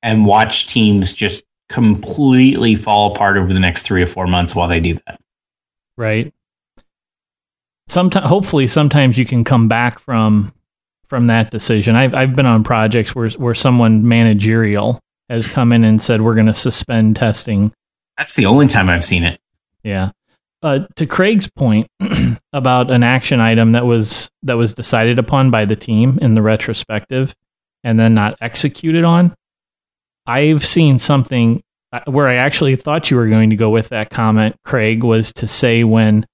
and 0.03 0.27
watch 0.27 0.67
teams 0.67 1.13
just 1.13 1.45
completely 1.69 2.75
fall 2.75 3.13
apart 3.13 3.37
over 3.37 3.53
the 3.53 3.61
next 3.61 3.83
three 3.83 4.03
or 4.03 4.07
four 4.07 4.27
months 4.27 4.55
while 4.55 4.69
they 4.69 4.81
do 4.81 4.95
that. 5.07 5.21
Right. 5.97 6.33
Sometimes, 7.89 8.29
hopefully, 8.29 8.67
sometimes 8.67 9.19
you 9.19 9.25
can 9.25 9.45
come 9.45 9.69
back 9.69 9.99
from 9.99 10.53
from 11.09 11.27
that 11.27 11.51
decision. 11.51 11.97
I've 11.97 12.15
I've 12.15 12.37
been 12.37 12.47
on 12.47 12.65
projects 12.65 13.15
where 13.15 13.31
where 13.31 13.55
someone 13.55 14.07
managerial 14.07 15.01
has 15.29 15.47
come 15.47 15.73
in 15.73 15.85
and 15.85 16.01
said 16.01 16.21
we're 16.21 16.35
going 16.35 16.47
to 16.47 16.55
suspend 16.55 17.17
testing. 17.17 17.73
That's 18.17 18.35
the 18.35 18.47
only 18.47 18.67
time 18.67 18.89
I've 18.89 19.05
seen 19.05 19.25
it. 19.25 19.41
Yeah. 19.83 20.11
Uh, 20.63 20.81
to 20.97 21.07
Craig's 21.07 21.49
point 21.49 21.89
about 22.53 22.91
an 22.91 23.03
action 23.03 23.41
item 23.41 23.73
that 23.73 23.87
was 23.87 24.31
that 24.43 24.55
was 24.55 24.75
decided 24.75 25.19
upon 25.19 25.51
by 25.51 25.65
the 25.65 25.77
team 25.77 26.19
in 26.21 26.35
the 26.35 26.43
retrospective 26.43 27.35
and 27.89 27.99
then 27.99 28.13
not 28.13 28.37
executed 28.43 29.03
on, 29.03 29.35
I've 30.27 30.63
seen 30.63 30.99
something 30.99 31.63
uh, 31.91 32.01
where 32.05 32.29
I 32.29 32.35
actually 32.35 32.77
thought 32.77 33.11
you 33.11 33.17
were 33.17 33.31
going 33.31 33.49
to 33.49 33.57
go 33.57 33.71
with 33.71 33.89
that 33.89 34.11
comment, 34.11 34.57
Craig, 34.63 35.03
was 35.03 35.33
to 35.35 35.47
say 35.47 35.85
when 35.85 36.27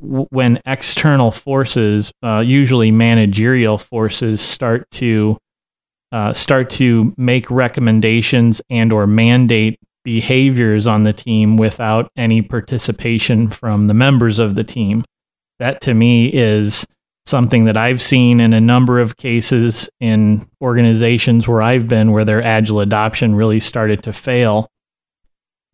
when 0.00 0.62
external 0.64 1.30
forces, 1.30 2.10
uh, 2.22 2.38
usually 2.38 2.90
managerial 2.90 3.76
forces, 3.76 4.40
start 4.40 4.90
to 4.92 5.36
uh, 6.10 6.32
start 6.32 6.70
to 6.70 7.12
make 7.18 7.50
recommendations 7.50 8.62
and 8.70 8.90
or 8.90 9.06
mandate 9.06 9.78
behaviors 10.04 10.86
on 10.86 11.02
the 11.02 11.12
team 11.12 11.58
without 11.58 12.10
any 12.16 12.40
participation 12.40 13.48
from 13.48 13.88
the 13.88 13.94
members 13.94 14.38
of 14.38 14.54
the 14.54 14.64
team. 14.64 15.04
That 15.58 15.82
to 15.82 15.92
me 15.92 16.28
is 16.28 16.86
something 17.28 17.66
that 17.66 17.76
I've 17.76 18.00
seen 18.00 18.40
in 18.40 18.52
a 18.52 18.60
number 18.60 18.98
of 18.98 19.16
cases 19.16 19.88
in 20.00 20.48
organizations 20.60 21.46
where 21.46 21.62
I've 21.62 21.86
been 21.86 22.12
where 22.12 22.24
their 22.24 22.42
agile 22.42 22.80
adoption 22.80 23.34
really 23.34 23.60
started 23.60 24.02
to 24.04 24.12
fail. 24.12 24.68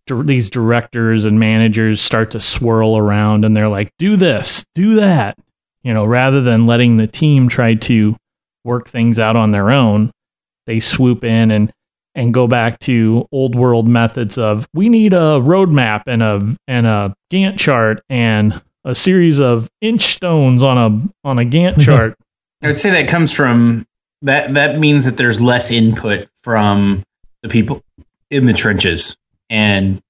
These 0.06 0.50
directors 0.50 1.24
and 1.24 1.38
managers 1.38 2.00
start 2.00 2.32
to 2.32 2.40
swirl 2.40 2.98
around 2.98 3.44
and 3.44 3.56
they're 3.56 3.68
like, 3.68 3.90
do 3.98 4.16
this, 4.16 4.66
do 4.74 4.94
that, 4.94 5.38
you 5.82 5.94
know, 5.94 6.04
rather 6.04 6.42
than 6.42 6.66
letting 6.66 6.98
the 6.98 7.06
team 7.06 7.48
try 7.48 7.74
to 7.74 8.16
work 8.64 8.88
things 8.88 9.18
out 9.18 9.36
on 9.36 9.52
their 9.52 9.70
own. 9.70 10.10
They 10.66 10.80
swoop 10.80 11.24
in 11.24 11.50
and 11.50 11.72
and 12.14 12.32
go 12.32 12.46
back 12.46 12.78
to 12.80 13.26
old 13.32 13.54
world 13.54 13.88
methods 13.88 14.38
of 14.38 14.68
we 14.72 14.88
need 14.88 15.12
a 15.12 15.40
roadmap 15.40 16.02
and 16.06 16.22
a 16.22 16.56
and 16.68 16.86
a 16.86 17.14
Gantt 17.32 17.58
chart 17.58 18.02
and 18.08 18.60
a 18.84 18.94
series 18.94 19.40
of 19.40 19.68
inch 19.80 20.14
stones 20.14 20.62
on 20.62 20.78
a 20.78 21.26
on 21.26 21.38
a 21.38 21.44
Gantt 21.44 21.82
chart. 21.82 22.16
I 22.62 22.68
would 22.68 22.78
say 22.78 22.90
that 22.90 23.08
comes 23.08 23.32
from 23.32 23.86
that 24.22 24.54
that 24.54 24.78
means 24.78 25.04
that 25.04 25.16
there's 25.16 25.40
less 25.40 25.70
input 25.70 26.28
from 26.34 27.02
the 27.42 27.48
people 27.48 27.82
in 28.30 28.46
the 28.46 28.52
trenches. 28.52 29.16
And 29.50 30.02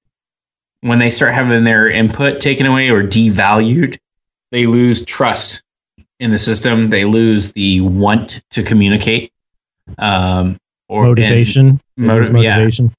when 0.81 0.99
they 0.99 1.09
start 1.09 1.33
having 1.33 1.63
their 1.63 1.89
input 1.89 2.41
taken 2.41 2.65
away 2.65 2.89
or 2.89 3.03
devalued, 3.03 3.97
they 4.51 4.65
lose 4.65 5.03
trust 5.05 5.61
in 6.19 6.31
the 6.31 6.39
system. 6.39 6.89
They 6.89 7.05
lose 7.05 7.53
the 7.53 7.81
want 7.81 8.41
to 8.51 8.63
communicate. 8.63 9.31
Um, 9.97 10.57
or 10.87 11.03
motivation. 11.07 11.81
Motiv- 11.97 12.31
motivation. 12.31 12.93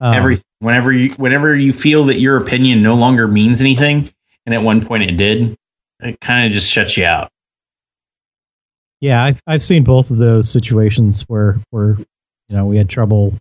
Yeah. 0.00 0.08
Um, 0.08 0.14
Every 0.14 0.38
whenever 0.58 0.92
you 0.92 1.10
whenever 1.12 1.54
you 1.54 1.72
feel 1.72 2.04
that 2.06 2.18
your 2.18 2.36
opinion 2.36 2.82
no 2.82 2.94
longer 2.94 3.28
means 3.28 3.60
anything, 3.60 4.10
and 4.46 4.54
at 4.54 4.62
one 4.62 4.84
point 4.84 5.04
it 5.04 5.16
did, 5.16 5.56
it 6.00 6.20
kind 6.20 6.46
of 6.46 6.52
just 6.52 6.70
shuts 6.70 6.96
you 6.96 7.04
out. 7.04 7.28
Yeah, 9.00 9.22
I've 9.22 9.40
I've 9.46 9.62
seen 9.62 9.84
both 9.84 10.10
of 10.10 10.18
those 10.18 10.50
situations 10.50 11.22
where 11.22 11.60
where 11.70 11.96
you 12.48 12.56
know 12.56 12.66
we 12.66 12.76
had 12.76 12.88
trouble 12.88 13.34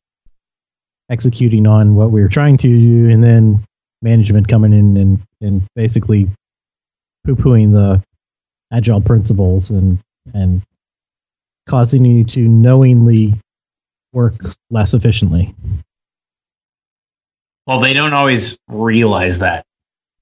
executing 1.10 1.68
on 1.68 1.96
what 1.96 2.12
we 2.12 2.22
were 2.22 2.30
trying 2.30 2.58
to 2.58 2.68
do, 2.68 3.10
and 3.10 3.24
then 3.24 3.64
management 4.02 4.48
coming 4.48 4.74
in 4.74 4.98
and 4.98 5.20
and 5.42 5.64
basically 5.76 6.30
poo 7.26 7.36
pooing 7.36 7.72
the 7.74 8.02
agile 8.74 9.02
principles 9.02 9.70
and 9.70 10.00
and 10.34 10.62
causing 11.68 12.06
you 12.06 12.24
to 12.24 12.40
knowingly 12.42 13.36
work 14.14 14.36
less 14.70 14.94
efficiently. 14.94 15.54
Well, 17.68 17.80
they 17.80 17.94
don't 17.94 18.14
always 18.14 18.58
realize 18.68 19.40
that. 19.40 19.64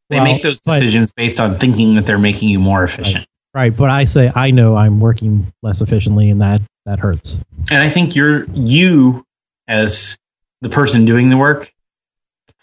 They 0.09 0.17
well, 0.17 0.25
make 0.25 0.43
those 0.43 0.59
decisions 0.59 1.11
but, 1.11 1.21
based 1.21 1.39
on 1.39 1.55
thinking 1.55 1.95
that 1.95 2.05
they're 2.05 2.17
making 2.17 2.49
you 2.49 2.59
more 2.59 2.83
efficient. 2.83 3.27
Right. 3.53 3.63
right, 3.63 3.77
but 3.77 3.89
I 3.89 4.05
say 4.05 4.31
I 4.35 4.51
know 4.51 4.75
I'm 4.75 4.99
working 4.99 5.51
less 5.61 5.81
efficiently 5.81 6.29
and 6.29 6.41
that 6.41 6.61
that 6.85 6.99
hurts. 6.99 7.37
And 7.69 7.79
I 7.79 7.89
think 7.89 8.15
you're 8.15 8.45
you 8.51 9.25
as 9.67 10.17
the 10.61 10.69
person 10.69 11.05
doing 11.05 11.29
the 11.29 11.37
work 11.37 11.73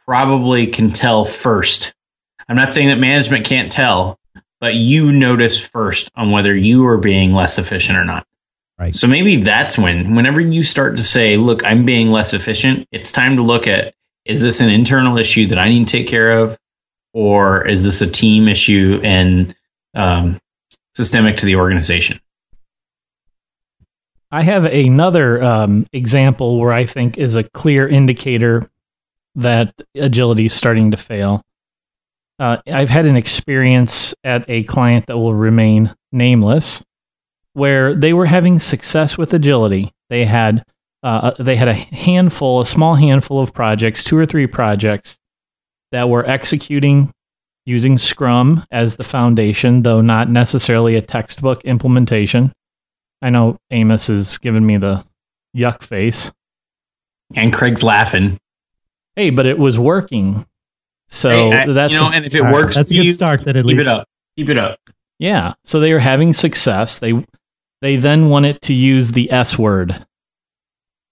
probably 0.07 0.67
can 0.67 0.93
tell 0.93 1.25
first. 1.25 1.95
I'm 2.49 2.57
not 2.57 2.73
saying 2.73 2.88
that 2.88 2.99
management 2.99 3.45
can't 3.45 3.71
tell, 3.71 4.19
but 4.61 4.75
you 4.75 5.12
notice 5.12 5.65
first 5.65 6.11
on 6.17 6.31
whether 6.31 6.55
you 6.55 6.87
are 6.87 6.99
being 6.99 7.33
less 7.33 7.59
efficient 7.59 7.99
or 7.99 8.05
not. 8.05 8.26
Right. 8.79 8.95
So 8.95 9.07
maybe 9.07 9.37
that's 9.37 9.79
when, 9.79 10.15
whenever 10.15 10.41
you 10.41 10.62
start 10.62 10.97
to 10.99 11.05
say, 11.05 11.37
look, 11.37 11.65
I'm 11.65 11.85
being 11.85 12.11
less 12.11 12.35
efficient, 12.35 12.87
it's 12.93 13.11
time 13.11 13.37
to 13.37 13.43
look 13.43 13.67
at 13.67 13.95
is 14.25 14.41
this 14.41 14.61
an 14.61 14.69
internal 14.69 15.19
issue 15.19 15.47
that 15.47 15.59
I 15.59 15.69
need 15.69 15.87
to 15.87 15.93
take 15.99 16.09
care 16.09 16.33
of? 16.33 16.59
Or 17.16 17.66
is 17.66 17.82
this 17.82 18.02
a 18.02 18.06
team 18.06 18.46
issue 18.46 19.00
and 19.02 19.56
um, 19.94 20.38
systemic 20.94 21.38
to 21.38 21.46
the 21.46 21.56
organization? 21.56 22.20
I 24.30 24.42
have 24.42 24.66
another 24.66 25.42
um, 25.42 25.87
example 25.94 26.61
where 26.61 26.75
I 26.75 26.85
think 26.85 27.16
is 27.16 27.35
a 27.35 27.42
clear 27.42 27.88
indicator 27.88 28.70
that 29.35 29.80
agility 29.94 30.44
is 30.44 30.52
starting 30.52 30.90
to 30.90 30.99
fail. 30.99 31.40
Uh, 32.38 32.58
I've 32.66 32.90
had 32.90 33.06
an 33.06 33.16
experience 33.16 34.14
at 34.23 34.44
a 34.46 34.64
client 34.64 35.06
that 35.06 35.16
will 35.16 35.32
remain 35.32 35.94
nameless, 36.12 36.85
where 37.54 37.94
they 37.94 38.12
were 38.12 38.26
having 38.26 38.61
success 38.61 39.16
with 39.16 39.32
agility. 39.32 39.90
They 40.11 40.26
had 40.26 40.66
uh, 41.02 41.30
they 41.38 41.56
had 41.56 41.68
a 41.68 41.73
handful, 41.75 42.61
a 42.61 42.66
small 42.66 42.96
handful 42.96 43.40
of 43.40 43.54
projects, 43.54 44.04
two 44.04 44.18
or 44.18 44.26
three 44.26 44.46
projects 44.46 45.18
that 45.93 46.09
we're 46.09 46.25
executing 46.25 47.12
using 47.64 47.99
Scrum 47.99 48.64
as 48.71 48.97
the 48.97 49.05
foundation, 49.05 49.83
though 49.83 50.00
not 50.00 50.28
necessarily 50.31 50.95
a 50.97 51.02
textbook 51.02 51.64
implementation. 51.64 52.52
I 53.23 53.31
know 53.31 53.57
Amos 53.71 54.09
is 54.09 54.38
giving 54.38 54.64
me 54.66 54.76
the 54.76 55.05
yuck 55.57 55.83
face. 55.83 56.31
And 57.35 57.52
Craig's 57.52 57.83
laughing. 57.83 58.38
Hey, 59.16 59.31
but 59.31 59.47
it 59.47 59.59
was 59.59 59.78
working. 59.78 60.47
So 61.09 61.31
Hey, 61.31 61.52
I- 61.52 61.73
that's 61.73 61.93
you 61.93 61.99
know, 62.00 62.11
and 62.12 62.25
if 62.26 62.35
it 62.35 62.40
All 62.40 62.47
right, 62.47 62.55
works, 62.55 62.76
that's 62.76 62.90
a 62.90 62.95
good 62.95 63.05
you, 63.07 63.12
start. 63.12 63.45
Then 63.45 63.57
at 63.57 63.64
keep 63.64 63.73
least 63.78 63.81
it 63.83 63.88
up. 63.88 64.07
Keep 64.37 64.49
it 64.50 64.59
up. 64.59 64.78
yeah. 65.19 65.55
So 65.64 65.81
they 65.81 65.93
are 65.93 65.99
having 65.99 66.35
success. 66.35 66.99
They 66.99 67.25
they 67.81 67.97
then 67.97 68.28
wanted 68.28 68.61
to 68.62 68.75
use 68.75 69.12
the 69.12 69.31
S 69.33 69.59
word. 69.59 70.07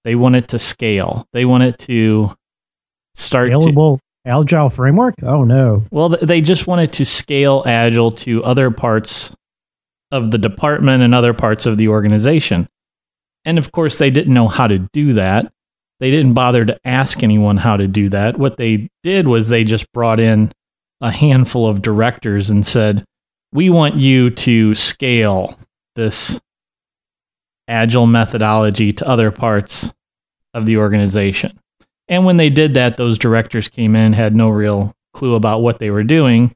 They 0.04 0.14
wanted 0.14 0.48
to 0.48 0.58
scale. 0.58 1.26
They 1.32 1.44
wanted 1.44 1.78
to 1.80 2.34
start 3.14 3.50
to, 3.50 3.56
scalable 3.56 3.98
agile 4.24 4.70
framework. 4.70 5.14
Oh 5.22 5.44
no, 5.44 5.84
Well, 5.90 6.10
they 6.10 6.40
just 6.40 6.66
wanted 6.66 6.92
to 6.94 7.04
scale 7.04 7.62
Agile 7.66 8.12
to 8.12 8.42
other 8.44 8.70
parts 8.70 9.34
of 10.10 10.30
the 10.30 10.38
department 10.38 11.02
and 11.02 11.14
other 11.14 11.34
parts 11.34 11.66
of 11.66 11.78
the 11.78 11.88
organization. 11.88 12.68
And 13.44 13.58
of 13.58 13.72
course, 13.72 13.98
they 13.98 14.10
didn't 14.10 14.32
know 14.32 14.48
how 14.48 14.66
to 14.66 14.78
do 14.92 15.14
that. 15.14 15.52
They 16.00 16.10
didn't 16.10 16.34
bother 16.34 16.64
to 16.64 16.78
ask 16.84 17.22
anyone 17.22 17.56
how 17.56 17.76
to 17.76 17.86
do 17.86 18.08
that. 18.10 18.38
What 18.38 18.56
they 18.56 18.88
did 19.02 19.28
was 19.28 19.48
they 19.48 19.64
just 19.64 19.92
brought 19.92 20.20
in 20.20 20.52
a 21.00 21.10
handful 21.10 21.66
of 21.66 21.82
directors 21.82 22.50
and 22.50 22.66
said, 22.66 23.04
We 23.52 23.70
want 23.70 23.96
you 23.96 24.30
to 24.30 24.74
scale 24.74 25.58
this 25.94 26.40
Agile 27.66 28.06
methodology 28.06 28.92
to 28.92 29.08
other 29.08 29.30
parts 29.30 29.92
of 30.52 30.66
the 30.66 30.76
organization. 30.76 31.58
And 32.08 32.24
when 32.24 32.36
they 32.36 32.50
did 32.50 32.74
that, 32.74 32.96
those 32.96 33.18
directors 33.18 33.68
came 33.68 33.96
in, 33.96 34.12
had 34.12 34.36
no 34.36 34.48
real 34.48 34.94
clue 35.12 35.34
about 35.34 35.62
what 35.62 35.78
they 35.78 35.90
were 35.90 36.04
doing, 36.04 36.54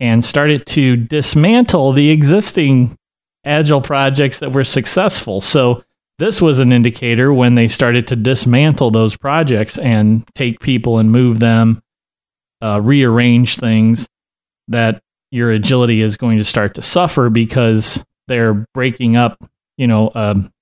and 0.00 0.24
started 0.24 0.66
to 0.66 0.96
dismantle 0.96 1.92
the 1.92 2.10
existing 2.10 2.96
agile 3.44 3.80
projects 3.80 4.40
that 4.40 4.52
were 4.52 4.64
successful. 4.64 5.40
So, 5.40 5.84
this 6.18 6.42
was 6.42 6.58
an 6.58 6.70
indicator 6.70 7.32
when 7.32 7.54
they 7.54 7.66
started 7.66 8.06
to 8.08 8.16
dismantle 8.16 8.90
those 8.90 9.16
projects 9.16 9.78
and 9.78 10.26
take 10.34 10.60
people 10.60 10.98
and 10.98 11.10
move 11.10 11.38
them, 11.38 11.82
uh, 12.60 12.78
rearrange 12.82 13.56
things, 13.56 14.06
that 14.68 15.02
your 15.30 15.50
agility 15.50 16.02
is 16.02 16.18
going 16.18 16.36
to 16.36 16.44
start 16.44 16.74
to 16.74 16.82
suffer 16.82 17.30
because 17.30 18.04
they're 18.28 18.66
breaking 18.74 19.16
up, 19.16 19.42
you 19.78 19.86
know, 19.86 20.10
um, 20.14 20.52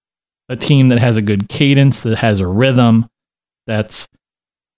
a 0.49 0.55
team 0.55 0.89
that 0.89 1.01
has 1.01 1.17
a 1.17 1.23
good 1.23 1.49
cadence, 1.49 2.03
that 2.03 2.19
has 2.19 2.39
a 2.39 2.47
rhythm, 2.47 3.11
that's 3.67 4.07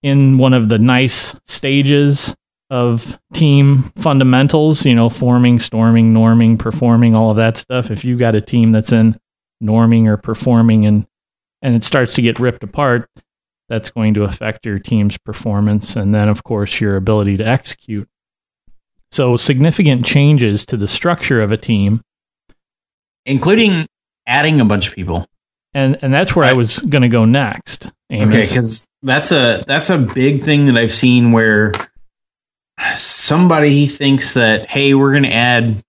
in 0.02 0.38
one 0.38 0.54
of 0.54 0.69
the 0.69 0.78
nice 0.78 1.35
stages 1.47 2.35
of 2.71 3.19
team 3.33 3.83
fundamentals, 3.97 4.85
you 4.87 4.95
know, 4.95 5.09
forming, 5.09 5.59
storming, 5.59 6.14
norming, 6.14 6.59
performing, 6.59 7.14
all 7.14 7.30
of 7.30 7.37
that 7.37 7.57
stuff. 7.57 7.90
If 7.90 8.04
you've 8.04 8.19
got 8.19 8.35
a 8.35 8.40
team 8.40 8.71
that's 8.71 8.92
in 8.92 9.19
norming 9.62 10.07
or 10.07 10.16
performing 10.16 10.87
and 10.87 11.07
and 11.62 11.75
it 11.75 11.85
starts 11.85 12.14
to 12.14 12.23
get 12.23 12.38
ripped 12.38 12.62
apart, 12.62 13.11
that's 13.69 13.90
going 13.90 14.14
to 14.14 14.25
affect 14.25 14.64
your 14.64 14.78
team's 14.78 15.19
performance 15.19 15.97
and 15.97 16.14
then 16.14 16.28
of 16.28 16.45
course 16.45 16.80
your 16.80 16.97
ability 16.97 17.37
to 17.37 17.46
execute. 17.46 18.09
So 19.11 19.37
significant 19.37 20.07
changes 20.07 20.64
to 20.66 20.77
the 20.77 20.88
structure 20.88 21.42
of 21.42 21.53
a 21.53 21.57
team 21.57 22.03
Including 23.27 23.87
adding 24.27 24.61
a 24.61 24.64
bunch 24.64 24.88
of 24.88 24.94
people. 24.94 25.27
And 25.74 25.98
and 26.02 26.12
that's 26.12 26.35
where 26.35 26.44
I 26.44 26.52
was 26.52 26.78
going 26.78 27.02
to 27.02 27.09
go 27.09 27.24
next. 27.24 27.90
Amos. 28.11 28.35
Okay, 28.35 28.42
because 28.46 28.88
that's 29.02 29.33
a 29.33 29.62
that's 29.66 29.90
a 29.90 29.98
big 29.98 30.42
thing 30.42 30.66
that 30.66 30.76
I've 30.76 30.92
seen 30.92 31.33
where 31.33 31.72
somebody 32.96 33.87
thinks 33.87 34.35
that 34.35 34.68
hey, 34.68 34.94
we're 34.94 35.12
going 35.12 35.24
to 35.24 35.33
add, 35.33 35.83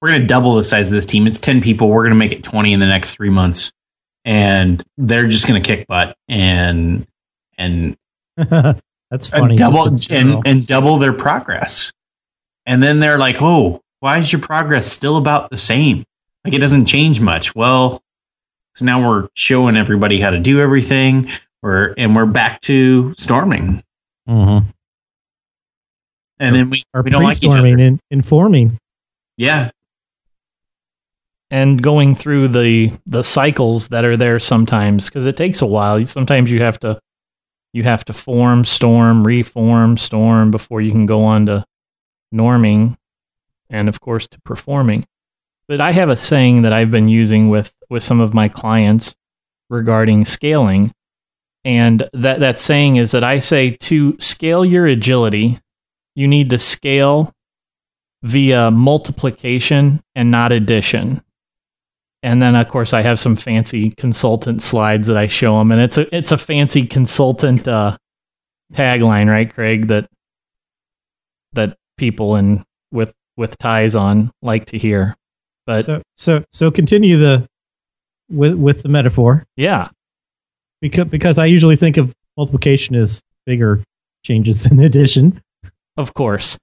we're 0.00 0.08
going 0.08 0.20
to 0.20 0.26
double 0.26 0.54
the 0.54 0.64
size 0.64 0.90
of 0.90 0.94
this 0.94 1.06
team. 1.06 1.26
It's 1.26 1.40
ten 1.40 1.60
people. 1.60 1.88
We're 1.88 2.02
going 2.02 2.10
to 2.10 2.16
make 2.16 2.32
it 2.32 2.44
twenty 2.44 2.72
in 2.72 2.80
the 2.80 2.86
next 2.86 3.14
three 3.14 3.30
months, 3.30 3.72
and 4.24 4.82
they're 4.96 5.26
just 5.26 5.46
going 5.46 5.60
to 5.60 5.66
kick 5.66 5.86
butt 5.88 6.16
and 6.28 7.06
and 7.56 7.96
that's 8.36 9.26
funny. 9.26 9.56
double 9.56 9.84
Just 9.90 10.10
in 10.10 10.16
general. 10.16 10.38
and 10.38 10.46
and 10.46 10.66
double 10.66 10.98
their 10.98 11.12
progress. 11.12 11.92
And 12.66 12.82
then 12.82 13.00
they're 13.00 13.18
like, 13.18 13.40
"Oh, 13.40 13.80
why 14.00 14.18
is 14.18 14.32
your 14.32 14.42
progress 14.42 14.90
still 14.90 15.16
about 15.16 15.50
the 15.50 15.56
same? 15.56 16.04
Like 16.44 16.54
it 16.54 16.58
doesn't 16.60 16.86
change 16.86 17.20
much." 17.20 17.54
Well, 17.54 18.00
so 18.78 18.84
now 18.84 19.06
we're 19.08 19.28
showing 19.34 19.76
everybody 19.76 20.20
how 20.20 20.30
to 20.30 20.38
do 20.38 20.60
everything. 20.60 21.28
We're 21.62 21.92
and 21.98 22.14
we're 22.14 22.26
back 22.26 22.60
to 22.62 23.12
storming, 23.18 23.82
Mhm. 24.28 24.66
and 26.38 26.54
then 26.54 26.70
we, 26.70 26.84
Or 26.94 27.02
we 27.02 27.10
don't 27.10 27.24
like 27.24 27.34
each 27.36 27.40
pre-storming 27.42 27.74
other. 27.74 27.82
and 27.82 28.00
informing. 28.12 28.78
Yeah, 29.36 29.70
and 31.50 31.82
going 31.82 32.14
through 32.14 32.48
the 32.48 32.92
the 33.06 33.22
cycles 33.24 33.88
that 33.88 34.04
are 34.04 34.16
there 34.16 34.38
sometimes 34.38 35.06
because 35.06 35.26
it 35.26 35.36
takes 35.36 35.60
a 35.62 35.66
while. 35.66 36.04
Sometimes 36.06 36.50
you 36.52 36.62
have 36.62 36.78
to 36.80 37.00
you 37.72 37.82
have 37.82 38.04
to 38.06 38.12
form, 38.12 38.64
storm, 38.64 39.26
reform, 39.26 39.96
storm 39.98 40.50
before 40.50 40.80
you 40.80 40.90
can 40.92 41.06
go 41.06 41.24
on 41.24 41.46
to 41.46 41.64
norming, 42.34 42.96
and 43.68 43.88
of 43.88 44.00
course 44.00 44.26
to 44.28 44.40
performing. 44.42 45.04
But 45.68 45.80
I 45.80 45.92
have 45.92 46.08
a 46.08 46.16
saying 46.16 46.62
that 46.62 46.72
I've 46.72 46.90
been 46.90 47.08
using 47.08 47.48
with 47.48 47.74
with 47.90 48.02
some 48.02 48.20
of 48.20 48.34
my 48.34 48.48
clients 48.48 49.14
regarding 49.70 50.24
scaling, 50.24 50.92
and 51.64 52.08
that 52.12 52.40
that 52.40 52.58
saying 52.58 52.96
is 52.96 53.12
that 53.12 53.24
I 53.24 53.38
say 53.38 53.70
to 53.70 54.18
scale 54.18 54.64
your 54.64 54.86
agility, 54.86 55.60
you 56.14 56.26
need 56.26 56.50
to 56.50 56.58
scale 56.58 57.32
via 58.22 58.70
multiplication 58.70 60.02
and 60.14 60.30
not 60.30 60.50
addition 60.50 61.22
and 62.22 62.42
then 62.42 62.56
of 62.56 62.68
course 62.68 62.92
I 62.92 63.02
have 63.02 63.18
some 63.18 63.36
fancy 63.36 63.90
consultant 63.92 64.62
slides 64.62 65.06
that 65.06 65.16
I 65.16 65.26
show 65.26 65.58
them, 65.58 65.70
and 65.70 65.80
it's 65.80 65.98
a 65.98 66.14
it's 66.14 66.32
a 66.32 66.38
fancy 66.38 66.86
consultant 66.86 67.68
uh, 67.68 67.96
tagline, 68.72 69.30
right, 69.30 69.52
Craig? 69.52 69.88
That 69.88 70.08
that 71.52 71.76
people 71.96 72.36
in 72.36 72.64
with 72.90 73.12
with 73.36 73.56
ties 73.58 73.94
on 73.94 74.32
like 74.42 74.66
to 74.66 74.78
hear. 74.78 75.16
But 75.68 75.84
so 75.84 76.02
so 76.16 76.44
so 76.50 76.70
continue 76.70 77.18
the 77.18 77.46
with 78.30 78.54
with 78.54 78.82
the 78.82 78.88
metaphor 78.88 79.44
yeah, 79.54 79.90
because 80.80 81.08
because 81.08 81.38
I 81.38 81.44
usually 81.44 81.76
think 81.76 81.98
of 81.98 82.14
multiplication 82.38 82.96
as 82.96 83.22
bigger 83.44 83.84
changes 84.24 84.64
than 84.68 84.80
addition. 84.80 85.42
of 85.98 86.14
course, 86.14 86.56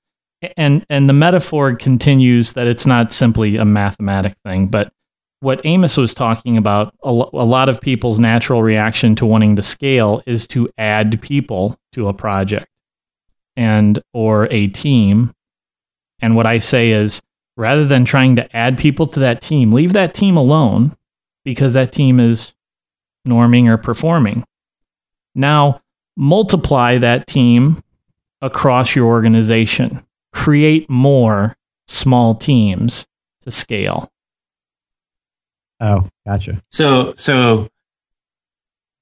and 0.57 0.83
and 0.89 1.07
the 1.07 1.13
metaphor 1.13 1.75
continues 1.75 2.53
that 2.53 2.65
it's 2.65 2.87
not 2.87 3.13
simply 3.13 3.57
a 3.57 3.65
mathematic 3.65 4.33
thing, 4.43 4.69
but 4.69 4.91
what 5.39 5.61
Amos 5.65 5.97
was 5.97 6.15
talking 6.15 6.57
about, 6.57 6.91
a, 7.03 7.11
lo- 7.11 7.29
a 7.31 7.45
lot 7.45 7.69
of 7.69 7.79
people's 7.79 8.17
natural 8.17 8.63
reaction 8.63 9.15
to 9.17 9.27
wanting 9.27 9.55
to 9.55 9.61
scale 9.61 10.23
is 10.25 10.47
to 10.47 10.67
add 10.79 11.21
people 11.21 11.77
to 11.91 12.07
a 12.07 12.13
project 12.13 12.65
and 13.55 14.01
or 14.15 14.47
a 14.51 14.65
team. 14.65 15.31
And 16.23 16.35
what 16.35 16.47
I 16.47 16.57
say 16.57 16.89
is 16.89 17.21
rather 17.57 17.85
than 17.85 18.05
trying 18.05 18.35
to 18.35 18.55
add 18.55 18.77
people 18.77 19.07
to 19.07 19.19
that 19.21 19.41
team, 19.41 19.71
leave 19.71 19.93
that 19.93 20.13
team 20.13 20.37
alone 20.37 20.95
because 21.43 21.73
that 21.73 21.91
team 21.91 22.19
is 22.19 22.53
norming 23.27 23.67
or 23.67 23.77
performing. 23.77 24.43
Now, 25.33 25.81
multiply 26.17 26.97
that 26.97 27.27
team 27.27 27.81
across 28.41 28.95
your 28.95 29.05
organization. 29.05 30.03
Create 30.33 30.89
more 30.89 31.55
small 31.87 32.35
teams 32.35 33.05
to 33.41 33.51
scale. 33.51 34.09
Oh, 35.81 36.07
gotcha. 36.25 36.61
so 36.71 37.13
so 37.15 37.67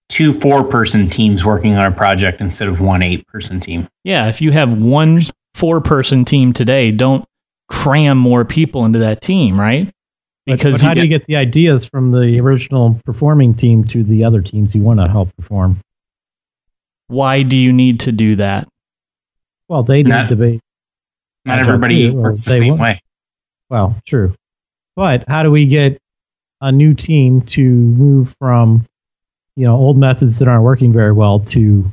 two 0.10 0.34
four 0.34 0.64
person 0.64 1.10
teams 1.10 1.46
working 1.46 1.76
on 1.76 1.92
a 1.92 1.96
project 1.96 2.42
instead 2.42 2.68
of 2.68 2.82
one 2.82 3.04
eight 3.04 3.28
person 3.28 3.60
team. 3.60 3.88
Yeah, 4.04 4.28
if 4.28 4.42
you 4.42 4.52
have 4.52 4.82
one 4.82 5.22
four 5.54 5.82
person 5.82 6.26
team 6.26 6.52
today, 6.52 6.92
don't 6.92 7.26
cram 7.70 8.18
more 8.18 8.46
people 8.46 8.86
into 8.86 9.00
that 9.00 9.22
team, 9.22 9.60
right? 9.60 9.90
Because 10.46 10.74
but 10.74 10.82
how 10.82 10.90
you 10.90 10.96
do 10.96 11.02
you 11.04 11.08
get 11.08 11.26
the 11.26 11.36
ideas 11.38 11.86
from 11.86 12.12
the 12.12 12.40
original 12.40 13.00
performing 13.06 13.54
team 13.56 13.86
to 13.86 14.04
the 14.04 14.24
other 14.26 14.42
teams 14.42 14.76
you 14.76 14.82
want 14.84 15.04
to 15.04 15.10
help 15.12 15.36
perform? 15.38 15.80
why 17.08 17.44
do 17.44 17.56
you 17.58 17.72
need 17.72 18.00
to 18.00 18.12
do 18.12 18.36
that? 18.38 18.68
Well, 19.68 19.84
they 19.84 19.98
need 20.04 20.10
Not- 20.10 20.30
to 20.30 20.36
be 20.36 20.60
Not 21.46 21.60
everybody 21.60 22.10
too, 22.10 22.18
or 22.18 22.22
works 22.24 22.46
the 22.46 22.52
they 22.52 22.60
same 22.60 22.70
want- 22.70 22.82
way. 22.82 23.00
well, 23.70 23.96
true. 24.08 24.34
But 24.96 25.26
how 25.28 25.44
do 25.44 25.52
we 25.52 25.68
get 25.68 26.00
a 26.62 26.72
new 26.72 26.94
team 26.94 27.42
to 27.42 27.62
move 27.62 28.34
from 28.40 28.86
you 29.56 29.66
know 29.66 29.76
old 29.76 29.98
methods 29.98 30.40
that 30.40 30.48
aren't 30.48 30.64
working 30.64 30.92
very 30.92 31.12
well 31.12 31.40
to 31.40 31.92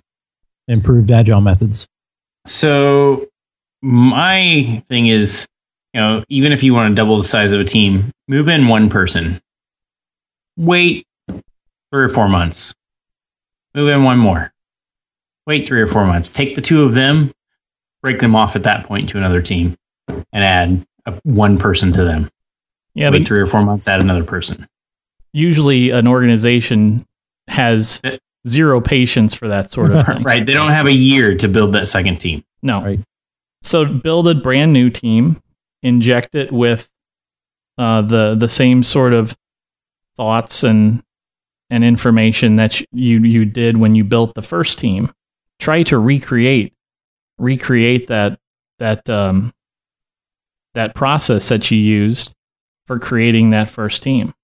improved 0.68 1.10
agile 1.10 1.40
methods? 1.42 1.86
So 2.46 3.26
my 3.82 4.82
thing 4.88 5.08
is, 5.08 5.46
you 5.92 6.00
know, 6.00 6.24
even 6.28 6.52
if 6.52 6.62
you 6.62 6.72
want 6.74 6.90
to 6.90 6.94
double 6.94 7.18
the 7.18 7.24
size 7.24 7.52
of 7.52 7.60
a 7.60 7.64
team, 7.64 8.12
move 8.28 8.48
in 8.48 8.68
one 8.68 8.88
person. 8.88 9.40
Wait 10.56 11.06
three 11.28 12.04
or 12.04 12.08
four 12.08 12.28
months. 12.28 12.74
Move 13.74 13.88
in 13.88 14.04
one 14.04 14.18
more. 14.18 14.52
Wait 15.46 15.66
three 15.66 15.80
or 15.80 15.86
four 15.86 16.04
months. 16.06 16.30
Take 16.30 16.54
the 16.54 16.60
two 16.60 16.82
of 16.82 16.94
them, 16.94 17.32
break 18.02 18.18
them 18.20 18.36
off 18.36 18.56
at 18.56 18.62
that 18.64 18.84
point 18.86 19.08
to 19.10 19.18
another 19.18 19.40
team, 19.42 19.76
and 20.32 20.44
add 20.44 20.86
a, 21.06 21.12
one 21.22 21.56
person 21.58 21.92
to 21.92 22.04
them. 22.04 22.30
Yeah, 22.94 23.10
Wait 23.10 23.20
but 23.20 23.26
three 23.28 23.40
or 23.40 23.46
four 23.46 23.62
months, 23.62 23.88
add 23.88 24.00
another 24.00 24.24
person. 24.24 24.68
usually 25.32 25.90
an 25.90 26.06
organization 26.06 27.06
has 27.48 28.00
zero 28.46 28.80
patience 28.80 29.34
for 29.34 29.48
that 29.48 29.70
sort 29.70 29.92
of 29.92 30.04
thing. 30.06 30.22
Right. 30.22 30.44
They 30.44 30.52
don't 30.52 30.72
have 30.72 30.86
a 30.86 30.92
year 30.92 31.36
to 31.36 31.48
build 31.48 31.72
that 31.74 31.86
second 31.88 32.18
team. 32.18 32.44
No. 32.62 32.82
Right. 32.82 33.00
So 33.62 33.84
build 33.86 34.26
a 34.28 34.34
brand 34.34 34.72
new 34.72 34.90
team, 34.90 35.40
inject 35.82 36.34
it 36.34 36.52
with 36.52 36.90
uh, 37.78 38.02
the 38.02 38.34
the 38.34 38.48
same 38.48 38.82
sort 38.82 39.12
of 39.12 39.36
thoughts 40.16 40.62
and 40.64 41.02
and 41.70 41.84
information 41.84 42.56
that 42.56 42.80
you 42.92 43.20
you 43.20 43.44
did 43.44 43.76
when 43.76 43.94
you 43.94 44.04
built 44.04 44.34
the 44.34 44.42
first 44.42 44.78
team. 44.78 45.10
Try 45.58 45.82
to 45.84 45.98
recreate 45.98 46.74
recreate 47.38 48.08
that 48.08 48.38
that 48.78 49.08
um, 49.10 49.52
that 50.74 50.94
process 50.94 51.48
that 51.48 51.70
you 51.70 51.78
used 51.78 52.32
for 52.86 52.98
creating 52.98 53.50
that 53.50 53.68
first 53.68 54.02
team. 54.02 54.34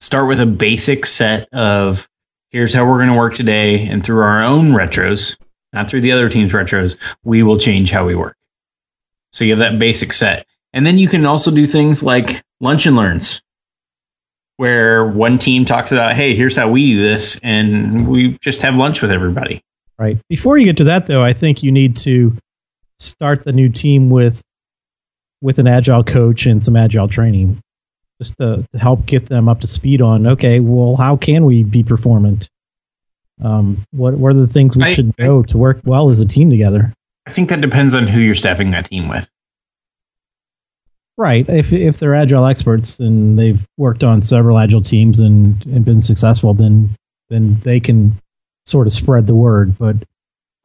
start 0.00 0.26
with 0.28 0.40
a 0.40 0.46
basic 0.46 1.04
set 1.06 1.48
of 1.52 2.08
here's 2.50 2.72
how 2.74 2.84
we're 2.88 2.96
going 2.98 3.10
to 3.10 3.16
work 3.16 3.34
today 3.34 3.86
and 3.86 4.04
through 4.04 4.20
our 4.20 4.42
own 4.42 4.70
retros 4.72 5.36
not 5.72 5.88
through 5.88 6.00
the 6.00 6.10
other 6.12 6.28
team's 6.28 6.52
retros 6.52 6.96
we 7.24 7.42
will 7.42 7.58
change 7.58 7.90
how 7.90 8.04
we 8.06 8.14
work 8.14 8.36
so 9.32 9.44
you 9.44 9.50
have 9.50 9.58
that 9.58 9.78
basic 9.78 10.12
set 10.12 10.46
and 10.72 10.86
then 10.86 10.98
you 10.98 11.08
can 11.08 11.24
also 11.26 11.50
do 11.50 11.66
things 11.66 12.02
like 12.02 12.42
lunch 12.60 12.86
and 12.86 12.96
learns 12.96 13.40
where 14.56 15.06
one 15.06 15.38
team 15.38 15.64
talks 15.64 15.90
about 15.92 16.14
hey 16.14 16.34
here's 16.34 16.56
how 16.56 16.68
we 16.68 16.92
do 16.92 17.02
this 17.02 17.40
and 17.42 18.06
we 18.06 18.36
just 18.42 18.62
have 18.62 18.74
lunch 18.74 19.02
with 19.02 19.10
everybody 19.10 19.62
Right. 19.98 20.16
Before 20.30 20.56
you 20.56 20.64
get 20.64 20.78
to 20.78 20.84
that, 20.84 21.04
though, 21.04 21.22
I 21.22 21.34
think 21.34 21.62
you 21.62 21.70
need 21.70 21.94
to 21.98 22.34
start 22.98 23.44
the 23.44 23.52
new 23.52 23.68
team 23.68 24.08
with 24.08 24.40
with 25.42 25.58
an 25.58 25.66
agile 25.66 26.02
coach 26.02 26.46
and 26.46 26.64
some 26.64 26.74
agile 26.74 27.06
training, 27.06 27.60
just 28.18 28.34
to, 28.38 28.66
to 28.72 28.78
help 28.78 29.04
get 29.04 29.26
them 29.26 29.46
up 29.46 29.60
to 29.60 29.66
speed 29.66 30.00
on. 30.00 30.26
Okay, 30.26 30.58
well, 30.58 30.96
how 30.96 31.18
can 31.18 31.44
we 31.44 31.64
be 31.64 31.82
performant? 31.82 32.48
Um, 33.42 33.84
what 33.90 34.14
what 34.14 34.30
are 34.30 34.40
the 34.40 34.46
things 34.46 34.74
we 34.74 34.84
I- 34.84 34.94
should 34.94 35.12
know 35.18 35.42
to 35.42 35.58
work 35.58 35.80
well 35.84 36.08
as 36.08 36.20
a 36.20 36.26
team 36.26 36.48
together? 36.48 36.94
i 37.26 37.30
think 37.30 37.50
that 37.50 37.60
depends 37.60 37.92
on 37.94 38.06
who 38.06 38.20
you're 38.20 38.34
staffing 38.34 38.70
that 38.70 38.86
team 38.86 39.06
with 39.06 39.28
Right. 41.20 41.46
If 41.50 41.70
if 41.70 41.98
they're 41.98 42.14
agile 42.14 42.46
experts 42.46 42.98
and 42.98 43.38
they've 43.38 43.62
worked 43.76 44.02
on 44.02 44.22
several 44.22 44.58
agile 44.58 44.80
teams 44.80 45.20
and, 45.20 45.62
and 45.66 45.84
been 45.84 46.00
successful, 46.00 46.54
then 46.54 46.96
then 47.28 47.60
they 47.60 47.78
can 47.78 48.18
sort 48.64 48.86
of 48.86 48.94
spread 48.94 49.26
the 49.26 49.34
word. 49.34 49.76
But 49.76 49.96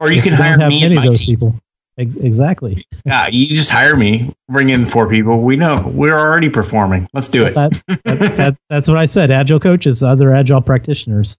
or 0.00 0.10
you 0.10 0.22
can 0.22 0.32
hire 0.32 0.58
have 0.58 0.70
me 0.70 0.80
many 0.80 0.96
and 0.96 1.04
of 1.04 1.10
those 1.10 1.18
team 1.18 1.36
people. 1.36 1.60
Ex- 1.98 2.16
exactly. 2.16 2.82
yeah 3.04 3.26
you 3.28 3.46
just 3.54 3.70
hire 3.70 3.96
me 3.96 4.34
bring 4.48 4.70
in 4.70 4.84
four 4.84 5.08
people 5.08 5.40
we 5.40 5.56
know 5.56 5.82
we're 5.94 6.18
already 6.18 6.50
performing 6.50 7.08
let's 7.14 7.28
do 7.28 7.46
it 7.46 7.54
That's 7.54 7.82
that, 7.84 8.02
that, 8.36 8.56
that's 8.68 8.88
what 8.88 8.96
I 8.96 9.06
said. 9.06 9.30
Agile 9.30 9.60
coaches, 9.60 10.02
other 10.02 10.34
agile 10.34 10.62
practitioners. 10.62 11.36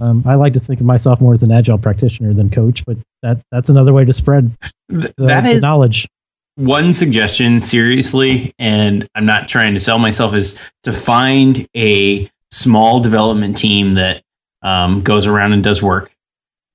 Um, 0.00 0.24
I 0.26 0.34
like 0.34 0.54
to 0.54 0.60
think 0.60 0.80
of 0.80 0.86
myself 0.86 1.20
more 1.20 1.34
as 1.34 1.44
an 1.44 1.52
agile 1.52 1.78
practitioner 1.78 2.34
than 2.34 2.50
coach, 2.50 2.84
but 2.84 2.96
that 3.22 3.40
that's 3.52 3.70
another 3.70 3.92
way 3.92 4.04
to 4.04 4.12
spread 4.12 4.50
the, 4.88 5.14
that 5.18 5.42
the 5.42 5.60
knowledge. 5.60 6.08
One 6.56 6.94
suggestion 6.94 7.60
seriously 7.60 8.54
and 8.58 9.08
i'm 9.14 9.24
not 9.24 9.48
trying 9.48 9.72
to 9.72 9.80
sell 9.80 9.98
myself 9.98 10.34
is 10.34 10.60
to 10.82 10.92
find 10.92 11.66
a 11.76 12.30
small 12.52 13.00
development 13.00 13.56
team 13.56 13.94
that 13.94 14.22
um, 14.62 15.02
goes 15.02 15.26
around 15.26 15.52
and 15.52 15.64
does 15.64 15.82
work. 15.82 16.14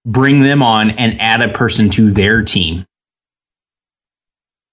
Bring 0.06 0.42
them 0.42 0.62
on 0.62 0.92
and 0.92 1.20
add 1.22 1.42
a 1.42 1.50
person 1.50 1.90
to 1.92 2.12
their 2.12 2.44
team. 2.44 2.86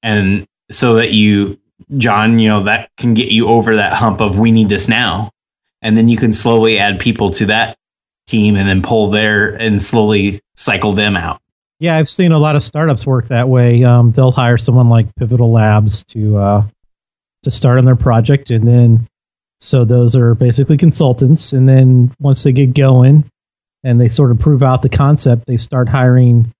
And 0.03 0.47
so 0.71 0.95
that 0.95 1.13
you 1.13 1.61
john 1.99 2.39
you 2.39 2.49
know 2.49 2.63
that 2.63 2.89
can 2.97 3.13
get 3.13 3.31
you 3.31 3.47
over 3.47 3.77
that 3.77 3.93
hump 3.93 4.21
of 4.21 4.39
we 4.39 4.51
need 4.51 4.69
this 4.69 4.89
now. 4.89 5.31
And 5.83 5.97
then 5.97 6.09
you 6.09 6.17
can 6.17 6.33
slowly 6.33 6.79
add 6.79 6.99
people 6.99 7.31
to 7.33 7.47
that 7.47 7.77
team 8.27 8.57
and 8.57 8.69
then 8.69 8.81
pull 8.83 9.11
there 9.11 9.55
and 9.55 9.81
slowly 9.83 10.41
cycle 10.57 10.95
them 10.95 11.17
out 11.17 11.43
Yeah, 11.81 11.97
I've 11.97 12.11
seen 12.11 12.33
a 12.33 12.39
lot 12.39 12.57
of 12.57 12.63
startups 12.63 13.07
work 13.07 13.29
that 13.29 13.49
way. 13.49 13.83
Um, 13.85 14.13
they'll 14.13 14.33
hire 14.33 14.59
someone 14.59 14.89
like 14.89 15.15
Pivotal 15.17 15.51
Labs 15.51 16.05
to 16.07 16.39
uh, 16.39 16.67
to 17.43 17.51
start 17.51 17.79
on 17.79 17.85
their 17.85 17.97
project, 17.97 18.51
and 18.51 18.67
then 18.67 19.07
so 19.61 19.85
those 19.85 20.15
are 20.15 20.35
basically 20.35 20.77
consultants. 20.77 21.53
And 21.53 21.69
then 21.69 22.15
once 22.21 22.43
they 22.43 22.53
get 22.53 22.75
going 22.75 23.25
and 23.83 24.01
they 24.01 24.09
sort 24.09 24.31
of 24.31 24.39
prove 24.39 24.63
out 24.63 24.83
the 24.83 24.89
concept, 24.89 25.47
they 25.47 25.57
start 25.57 25.89
hiring 25.89 26.53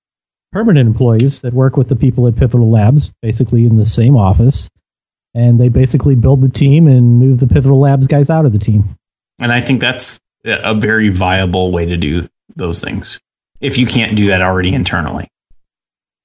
permanent 0.53 0.87
employees 0.87 1.41
that 1.41 1.53
work 1.53 1.77
with 1.77 1.89
the 1.89 1.97
people 1.97 2.27
at 2.27 2.37
Pivotal 2.37 2.71
Labs, 2.71 3.13
basically 3.21 3.67
in 3.67 3.77
the 3.77 3.85
same 3.85 4.17
office. 4.17 4.69
And 5.35 5.61
they 5.61 5.69
basically 5.69 6.15
build 6.15 6.43
the 6.43 6.49
team 6.49 6.87
and 6.87 7.19
move 7.19 7.41
the 7.41 7.47
Pivotal 7.47 7.81
Labs 7.81 8.07
guys 8.07 8.31
out 8.31 8.47
of 8.47 8.53
the 8.53 8.59
team. 8.59 8.95
And 9.39 9.53
I 9.53 9.61
think 9.61 9.81
that's 9.81 10.19
a 10.47 10.71
a 10.71 10.75
very 10.75 11.09
viable 11.09 11.73
way 11.73 11.87
to 11.87 11.97
do 11.97 12.29
those 12.57 12.83
things 12.83 13.21
if 13.65 13.79
you 13.79 13.87
can't 13.87 14.15
do 14.15 14.27
that 14.27 14.43
already 14.43 14.75
internally. 14.75 15.27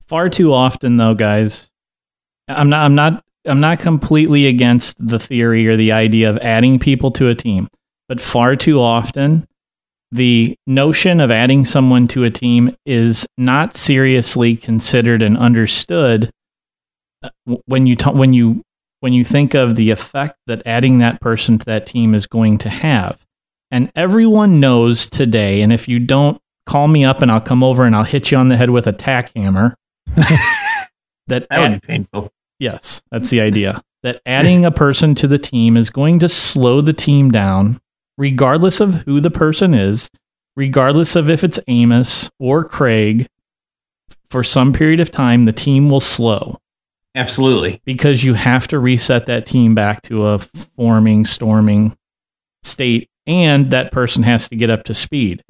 Far 0.07 0.29
too 0.29 0.53
often 0.53 0.97
though, 0.97 1.13
guys. 1.13 1.71
I'm 2.47 2.69
not 2.69 2.83
I'm 2.83 2.95
not 2.95 3.23
I'm 3.47 3.61
not 3.61 3.79
completely 3.79 4.47
against 4.47 4.95
the 5.05 5.19
theory 5.19 5.67
or 5.67 5.77
the 5.77 5.93
idea 5.93 6.29
of 6.29 6.37
adding 6.39 6.79
people 6.79 7.11
to 7.11 7.29
a 7.29 7.35
team, 7.35 7.69
but 8.09 8.19
far 8.19 8.55
too 8.55 8.81
often 8.81 9.47
the 10.11 10.57
notion 10.67 11.21
of 11.21 11.31
adding 11.31 11.63
someone 11.65 12.07
to 12.09 12.23
a 12.23 12.31
team 12.31 12.75
is 12.85 13.27
not 13.37 13.75
seriously 13.75 14.55
considered 14.55 15.21
and 15.21 15.37
understood 15.37 16.31
uh, 17.23 17.29
when 17.65 17.85
you 17.85 17.95
ta- 17.95 18.11
when 18.11 18.33
you 18.33 18.61
when 18.99 19.13
you 19.13 19.23
think 19.23 19.53
of 19.53 19.77
the 19.77 19.91
effect 19.91 20.35
that 20.47 20.63
adding 20.65 20.97
that 20.97 21.21
person 21.21 21.57
to 21.57 21.65
that 21.65 21.85
team 21.85 22.13
is 22.13 22.27
going 22.27 22.57
to 22.57 22.69
have. 22.69 23.25
And 23.71 23.91
everyone 23.95 24.59
knows 24.59 25.09
today, 25.09 25.61
and 25.61 25.71
if 25.71 25.87
you 25.87 25.99
don't, 25.99 26.41
call 26.69 26.87
me 26.87 27.03
up 27.03 27.21
and 27.21 27.31
I'll 27.31 27.41
come 27.41 27.63
over 27.63 27.83
and 27.85 27.95
I'll 27.95 28.03
hit 28.03 28.31
you 28.31 28.37
on 28.37 28.47
the 28.49 28.55
head 28.57 28.69
with 28.69 28.87
a 28.87 28.93
tack 28.93 29.31
hammer. 29.35 29.75
that 30.15 30.89
That 31.27 31.47
add- 31.51 31.71
would 31.71 31.81
be 31.81 31.87
painful. 31.87 32.31
Yes, 32.59 33.01
that's 33.11 33.29
the 33.29 33.41
idea. 33.41 33.81
That 34.03 34.21
adding 34.25 34.65
a 34.65 34.71
person 34.71 35.15
to 35.15 35.27
the 35.27 35.37
team 35.39 35.75
is 35.77 35.89
going 35.89 36.19
to 36.19 36.29
slow 36.29 36.81
the 36.81 36.93
team 36.93 37.31
down, 37.31 37.79
regardless 38.17 38.79
of 38.81 38.93
who 39.03 39.19
the 39.19 39.31
person 39.31 39.73
is, 39.73 40.09
regardless 40.55 41.15
of 41.15 41.29
if 41.29 41.43
it's 41.43 41.59
Amos 41.67 42.29
or 42.39 42.63
Craig. 42.63 43.27
For 44.29 44.43
some 44.43 44.73
period 44.73 44.99
of 44.99 45.09
time, 45.09 45.45
the 45.45 45.53
team 45.53 45.89
will 45.89 45.99
slow 45.99 46.59
Absolutely. 47.15 47.81
because 47.83 48.23
you 48.23 48.35
have 48.35 48.67
to 48.67 48.77
reset 48.79 49.25
that 49.25 49.45
team 49.47 49.73
back 49.73 50.01
to 50.03 50.27
a 50.27 50.39
forming, 50.75 51.25
storming 51.25 51.97
state, 52.63 53.09
and 53.25 53.71
that 53.71 53.91
person 53.91 54.21
has 54.23 54.47
to 54.49 54.55
get 54.55 54.69
up 54.69 54.83
to 54.83 54.93
speed. 54.93 55.43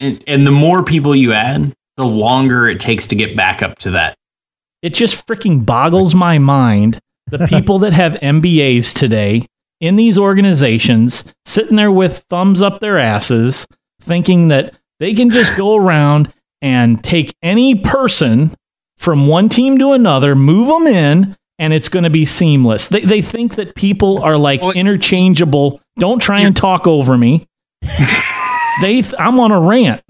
And, 0.00 0.24
and 0.26 0.46
the 0.46 0.50
more 0.52 0.82
people 0.82 1.14
you 1.14 1.32
add, 1.32 1.74
the 1.96 2.06
longer 2.06 2.68
it 2.68 2.80
takes 2.80 3.06
to 3.08 3.14
get 3.14 3.36
back 3.36 3.62
up 3.62 3.78
to 3.80 3.90
that. 3.92 4.16
it 4.82 4.94
just 4.94 5.26
freaking 5.26 5.64
boggles 5.66 6.14
my 6.14 6.38
mind 6.38 6.98
the 7.26 7.46
people 7.48 7.78
that 7.80 7.92
have 7.92 8.14
MBAs 8.14 8.94
today 8.94 9.46
in 9.80 9.96
these 9.96 10.18
organizations 10.18 11.24
sitting 11.44 11.76
there 11.76 11.92
with 11.92 12.24
thumbs 12.30 12.62
up 12.62 12.80
their 12.80 12.98
asses 12.98 13.66
thinking 14.00 14.48
that 14.48 14.74
they 14.98 15.12
can 15.14 15.28
just 15.30 15.56
go 15.56 15.76
around 15.76 16.32
and 16.62 17.02
take 17.04 17.34
any 17.42 17.74
person 17.74 18.54
from 18.98 19.26
one 19.26 19.48
team 19.48 19.78
to 19.78 19.92
another, 19.92 20.34
move 20.34 20.68
them 20.68 20.86
in, 20.86 21.36
and 21.58 21.72
it's 21.72 21.88
going 21.88 22.02
to 22.04 22.10
be 22.10 22.24
seamless. 22.26 22.88
They, 22.88 23.00
they 23.00 23.22
think 23.22 23.54
that 23.56 23.74
people 23.74 24.22
are 24.22 24.36
like 24.36 24.62
Well- 24.62 24.72
interchangeable. 24.72 25.80
Don't 25.98 26.20
try 26.20 26.40
and 26.40 26.54
talk 26.56 26.86
over 26.86 27.16
me. 27.18 27.46
they, 28.80 29.02
th- 29.02 29.14
I'm 29.18 29.38
on 29.40 29.52
a 29.52 29.60
rant. 29.60 30.02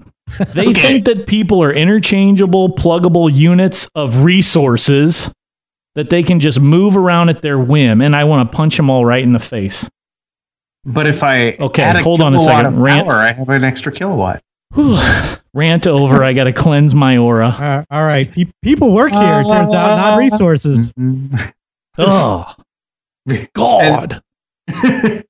They 0.53 0.67
Okay. 0.69 0.73
think 0.81 1.05
that 1.05 1.27
people 1.27 1.61
are 1.61 1.73
interchangeable, 1.73 2.69
pluggable 2.75 3.33
units 3.33 3.89
of 3.95 4.23
resources 4.23 5.33
that 5.95 6.09
they 6.09 6.23
can 6.23 6.39
just 6.39 6.59
move 6.59 6.95
around 6.95 7.29
at 7.29 7.41
their 7.41 7.59
whim, 7.59 8.01
and 8.01 8.15
I 8.15 8.23
want 8.23 8.49
to 8.49 8.55
punch 8.55 8.77
them 8.77 8.89
all 8.89 9.05
right 9.05 9.21
in 9.23 9.33
the 9.33 9.39
face. 9.39 9.89
But 10.85 11.05
if 11.05 11.21
I 11.21 11.51
Okay, 11.59 11.83
add 11.83 11.97
a 11.97 12.03
hold 12.03 12.21
on 12.21 12.33
a 12.33 12.37
kilowatt 12.37 12.55
second. 12.65 12.73
of 12.73 12.79
Rant- 12.79 13.07
power, 13.07 13.15
I 13.15 13.31
have 13.33 13.49
an 13.49 13.63
extra 13.63 13.91
kilowatt. 13.91 14.41
Whew. 14.73 14.97
Rant 15.53 15.85
over. 15.85 16.23
I 16.23 16.31
got 16.31 16.45
to 16.45 16.53
cleanse 16.53 16.95
my 16.95 17.17
aura. 17.17 17.49
Uh, 17.59 17.83
all 17.91 18.05
right, 18.05 18.31
Pe- 18.31 18.45
people 18.63 18.93
work 18.93 19.11
here. 19.11 19.41
It 19.41 19.47
turns 19.47 19.73
out, 19.75 19.97
not 19.97 20.17
resources. 20.17 20.93
Oh, 21.97 22.55
God. 23.53 24.21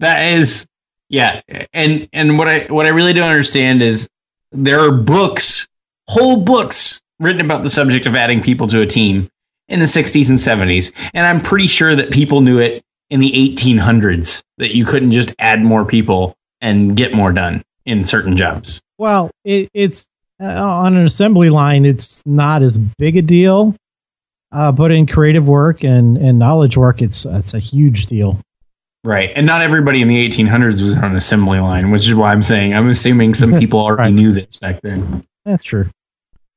That 0.00 0.32
is, 0.32 0.66
yeah. 1.10 1.42
And 1.74 2.08
and 2.14 2.38
what 2.38 2.48
I 2.48 2.60
what 2.60 2.86
I 2.86 2.90
really 2.90 3.12
don't 3.12 3.28
understand 3.28 3.82
is 3.82 4.08
there 4.52 4.80
are 4.80 4.92
books, 4.92 5.68
whole 6.08 6.42
books 6.42 7.02
written 7.18 7.42
about 7.42 7.64
the 7.64 7.70
subject 7.70 8.06
of 8.06 8.14
adding 8.14 8.40
people 8.40 8.66
to 8.68 8.80
a 8.80 8.86
team 8.86 9.28
in 9.68 9.80
the 9.80 9.86
60s 9.86 10.28
and 10.28 10.38
70s, 10.38 10.92
and 11.12 11.26
I'm 11.26 11.40
pretty 11.40 11.66
sure 11.66 11.94
that 11.94 12.10
people 12.10 12.40
knew 12.40 12.58
it 12.58 12.82
in 13.10 13.20
the 13.20 13.30
1800s 13.30 14.42
that 14.58 14.74
you 14.74 14.84
couldn't 14.84 15.12
just 15.12 15.34
add 15.38 15.62
more 15.62 15.84
people 15.84 16.34
and 16.60 16.96
get 16.96 17.12
more 17.12 17.32
done 17.32 17.62
in 17.84 18.04
certain 18.04 18.36
jobs. 18.36 18.80
Well, 18.98 19.30
it, 19.44 19.68
it's 19.74 20.06
uh, 20.40 20.46
on 20.46 20.96
an 20.96 21.06
assembly 21.06 21.50
line. 21.50 21.84
It's 21.84 22.22
not 22.24 22.62
as 22.62 22.78
big 22.78 23.16
a 23.16 23.22
deal, 23.22 23.74
uh, 24.52 24.72
but 24.72 24.90
in 24.90 25.06
creative 25.06 25.46
work 25.46 25.84
and, 25.84 26.16
and 26.16 26.38
knowledge 26.38 26.76
work, 26.76 27.02
it's 27.02 27.24
it's 27.24 27.54
a 27.54 27.58
huge 27.58 28.06
deal. 28.06 28.40
Right. 29.02 29.30
And 29.34 29.46
not 29.46 29.62
everybody 29.62 30.02
in 30.02 30.08
the 30.08 30.28
1800s 30.28 30.82
was 30.82 30.96
on 30.96 31.04
an 31.04 31.16
assembly 31.16 31.58
line, 31.58 31.90
which 31.90 32.06
is 32.06 32.14
why 32.14 32.32
I'm 32.32 32.42
saying 32.42 32.74
I'm 32.74 32.88
assuming 32.88 33.32
some 33.34 33.52
people 33.58 33.80
already 33.80 34.02
Right. 34.02 34.14
knew 34.14 34.32
this 34.32 34.56
back 34.56 34.82
then. 34.82 35.24
That's 35.44 35.64
true. 35.64 35.88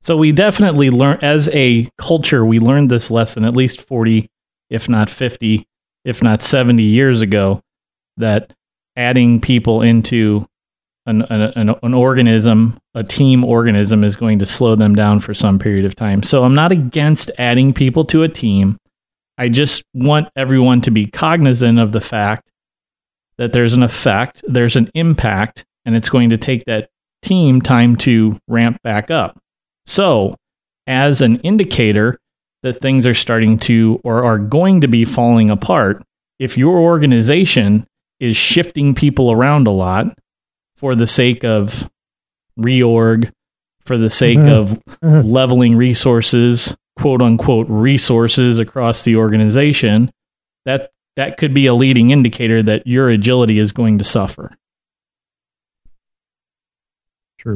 So 0.02 0.18
we 0.18 0.34
definitely 0.34 0.90
learn 0.90 1.20
as 1.22 1.48
a 1.54 1.90
culture, 1.98 2.44
we 2.46 2.60
learned 2.60 2.92
this 2.92 3.10
lesson 3.10 3.46
at 3.46 3.56
least 3.56 3.80
40, 3.82 4.28
if 4.70 4.90
not 4.90 5.10
50, 5.10 5.66
if 6.04 6.22
not 6.22 6.42
70 6.42 6.84
years 6.84 7.22
ago, 7.22 7.62
that 8.18 8.52
adding 8.98 9.40
people 9.40 9.82
into 9.82 10.46
an, 11.06 11.22
an, 11.24 11.42
an, 11.56 11.76
an 11.82 11.94
organism, 11.94 12.78
a 12.94 13.04
team 13.06 13.46
organism, 13.46 14.04
is 14.04 14.18
going 14.18 14.40
to 14.40 14.46
slow 14.46 14.76
them 14.76 14.94
down 14.94 15.22
for 15.22 15.34
some 15.34 15.58
period 15.60 15.86
of 15.86 15.96
time. 15.96 16.22
So 16.24 16.44
I'm 16.44 16.56
not 16.56 16.74
against 16.74 17.32
adding 17.38 17.74
people 17.74 18.04
to 18.06 18.24
a 18.24 18.30
team. 18.30 18.78
I 19.38 19.50
just 19.50 19.84
want 19.94 20.30
everyone 20.36 20.82
to 20.82 20.92
be 20.92 21.08
cognizant 21.08 21.80
of 21.80 21.92
the 21.92 22.02
fact 22.02 22.50
that 23.38 23.54
there's 23.54 23.74
an 23.74 23.84
effect, 23.84 24.44
there's 24.48 24.76
an 24.76 24.90
impact, 24.94 25.66
and 25.86 25.96
it's 25.96 26.10
going 26.10 26.30
to 26.30 26.38
take 26.38 26.66
that 26.66 26.90
team 27.22 27.62
time 27.62 27.96
to 27.98 28.38
ramp 28.48 28.82
back 28.84 29.10
up. 29.10 29.40
So, 29.86 30.36
as 30.86 31.22
an 31.22 31.38
indicator 31.40 32.18
that 32.62 32.82
things 32.82 33.08
are 33.08 33.14
starting 33.14 33.58
to 33.58 34.00
or 34.04 34.24
are 34.24 34.38
going 34.38 34.82
to 34.82 34.88
be 34.88 35.06
falling 35.06 35.50
apart, 35.50 36.04
if 36.40 36.58
your 36.58 36.78
organization 36.78 37.88
is 38.20 38.38
shifting 38.38 38.94
people 38.94 39.32
around 39.32 39.68
a 39.68 39.72
lot 39.72 40.08
for 40.76 40.96
the 40.96 41.08
sake 41.08 41.44
of 41.44 41.90
reorg, 42.58 43.32
for 43.86 43.98
the 43.98 44.10
sake 44.10 44.40
mm-hmm. 44.40 45.08
of 45.08 45.26
leveling 45.26 45.76
resources, 45.76 46.76
quote 46.98 47.22
unquote 47.22 47.68
resources 47.70 48.60
across 48.60 49.04
the 49.04 49.16
organization, 49.16 50.12
that 50.66 50.92
that 51.16 51.38
could 51.38 51.54
be 51.54 51.66
a 51.68 51.74
leading 51.74 52.12
indicator 52.12 52.64
that 52.64 52.88
your 52.88 53.10
agility 53.10 53.60
is 53.60 53.72
going 53.72 53.98
to 54.00 54.04
suffer. 54.04 54.52
True. 57.38 57.56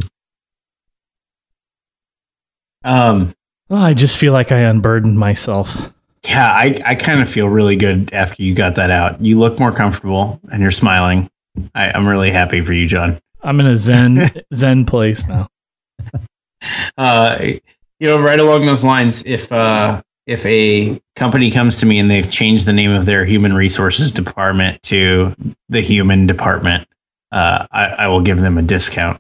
Um, 2.84 3.34
Oh, 3.70 3.76
I 3.76 3.94
just 3.94 4.18
feel 4.18 4.32
like 4.32 4.54
I 4.54 4.60
unburdened 4.60 5.20
myself. 5.20 5.92
yeah, 6.24 6.48
I, 6.48 6.80
I 6.86 6.96
kind 6.96 7.22
of 7.22 7.30
feel 7.30 7.50
really 7.50 7.76
good 7.76 8.14
after 8.14 8.42
you 8.42 8.56
got 8.56 8.76
that 8.76 8.92
out. 8.92 9.24
You 9.24 9.38
look 9.38 9.60
more 9.60 9.74
comfortable 9.74 10.40
and 10.54 10.62
you're 10.62 10.72
smiling. 10.72 11.30
I, 11.76 11.92
I'm 11.92 12.08
really 12.08 12.32
happy 12.32 12.62
for 12.62 12.72
you, 12.72 12.88
John. 12.88 13.20
I'm 13.42 13.60
in 13.60 13.66
a 13.66 13.78
zen 13.78 14.30
zen 14.54 14.86
place 14.86 15.28
now. 15.28 15.50
uh, 16.98 17.40
you 18.00 18.08
know, 18.08 18.20
right 18.20 18.40
along 18.40 18.66
those 18.66 18.84
lines, 18.84 19.24
if 19.26 19.52
uh, 19.52 20.02
if 20.26 20.46
a 20.46 21.00
company 21.16 21.50
comes 21.50 21.78
to 21.78 21.86
me 21.86 22.00
and 22.00 22.12
they've 22.12 22.30
changed 22.30 22.66
the 22.66 22.74
name 22.74 22.92
of 22.92 23.06
their 23.06 23.26
human 23.26 23.54
resources 23.54 24.12
department 24.12 24.82
to 24.84 25.34
the 25.70 25.82
human 25.82 26.28
department, 26.28 26.88
uh, 27.32 27.66
I, 27.72 27.86
I 27.86 28.08
will 28.08 28.22
give 28.22 28.40
them 28.40 28.58
a 28.58 28.62
discount. 28.62 29.20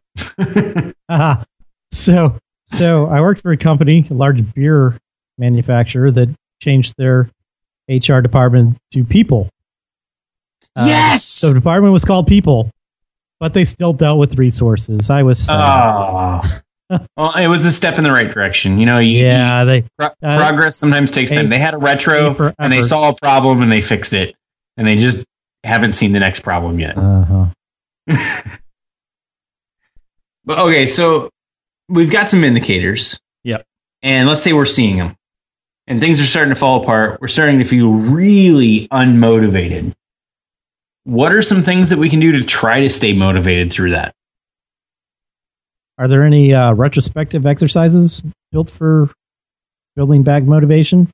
Ah, 1.09 1.43
so 1.91 2.37
so 2.67 3.07
I 3.07 3.21
worked 3.21 3.41
for 3.41 3.51
a 3.51 3.57
company, 3.57 4.05
a 4.09 4.13
large 4.13 4.53
beer 4.53 4.99
manufacturer 5.37 6.11
that 6.11 6.29
changed 6.61 6.95
their 6.97 7.29
HR 7.89 8.19
department 8.19 8.77
to 8.91 9.03
people. 9.03 9.49
Uh, 10.75 10.85
yes. 10.87 11.23
So 11.23 11.49
the 11.49 11.59
department 11.59 11.93
was 11.93 12.05
called 12.05 12.27
people, 12.27 12.69
but 13.39 13.53
they 13.53 13.65
still 13.65 13.93
dealt 13.93 14.19
with 14.19 14.37
resources. 14.37 15.09
I 15.09 15.23
was 15.23 15.39
sad. 15.39 15.57
Oh. 15.57 16.59
Well, 16.89 17.35
it 17.35 17.47
was 17.47 17.65
a 17.65 17.71
step 17.71 17.97
in 17.97 18.03
the 18.03 18.11
right 18.11 18.29
direction. 18.31 18.79
You 18.79 18.85
know, 18.85 18.99
you, 18.99 19.19
yeah, 19.25 19.63
they 19.63 19.81
Pro- 19.97 20.07
Uh, 20.21 20.37
progress 20.37 20.77
sometimes 20.77 21.11
takes 21.11 21.31
time. 21.31 21.49
They 21.49 21.59
had 21.59 21.73
a 21.73 21.77
retro 21.77 22.53
and 22.59 22.71
they 22.71 22.81
saw 22.81 23.09
a 23.09 23.15
problem 23.15 23.61
and 23.61 23.71
they 23.71 23.81
fixed 23.81 24.13
it, 24.13 24.35
and 24.77 24.87
they 24.87 24.95
just 24.95 25.25
haven't 25.63 25.93
seen 25.93 26.11
the 26.13 26.19
next 26.19 26.41
problem 26.41 26.79
yet. 26.79 26.97
uh-huh. 26.97 27.47
But 30.45 30.59
okay, 30.59 30.87
so 30.87 31.29
we've 31.89 32.09
got 32.11 32.29
some 32.29 32.43
indicators. 32.43 33.19
Yep. 33.43 33.65
And 34.01 34.29
let's 34.29 34.41
say 34.41 34.53
we're 34.53 34.65
seeing 34.65 34.97
them, 34.97 35.15
and 35.87 35.99
things 35.99 36.21
are 36.21 36.25
starting 36.25 36.53
to 36.53 36.59
fall 36.59 36.81
apart. 36.81 37.19
We're 37.19 37.27
starting 37.27 37.59
to 37.59 37.65
feel 37.65 37.91
really 37.91 38.87
unmotivated. 38.87 39.93
What 41.03 41.33
are 41.33 41.41
some 41.41 41.63
things 41.63 41.89
that 41.89 41.97
we 41.99 42.09
can 42.09 42.19
do 42.19 42.31
to 42.33 42.43
try 42.43 42.79
to 42.81 42.89
stay 42.89 43.11
motivated 43.13 43.71
through 43.71 43.91
that? 43.91 44.13
Are 45.97 46.07
there 46.07 46.23
any 46.23 46.53
uh, 46.53 46.73
retrospective 46.73 47.45
exercises 47.45 48.21
built 48.51 48.69
for 48.69 49.09
building 49.95 50.23
back 50.23 50.43
motivation? 50.43 51.09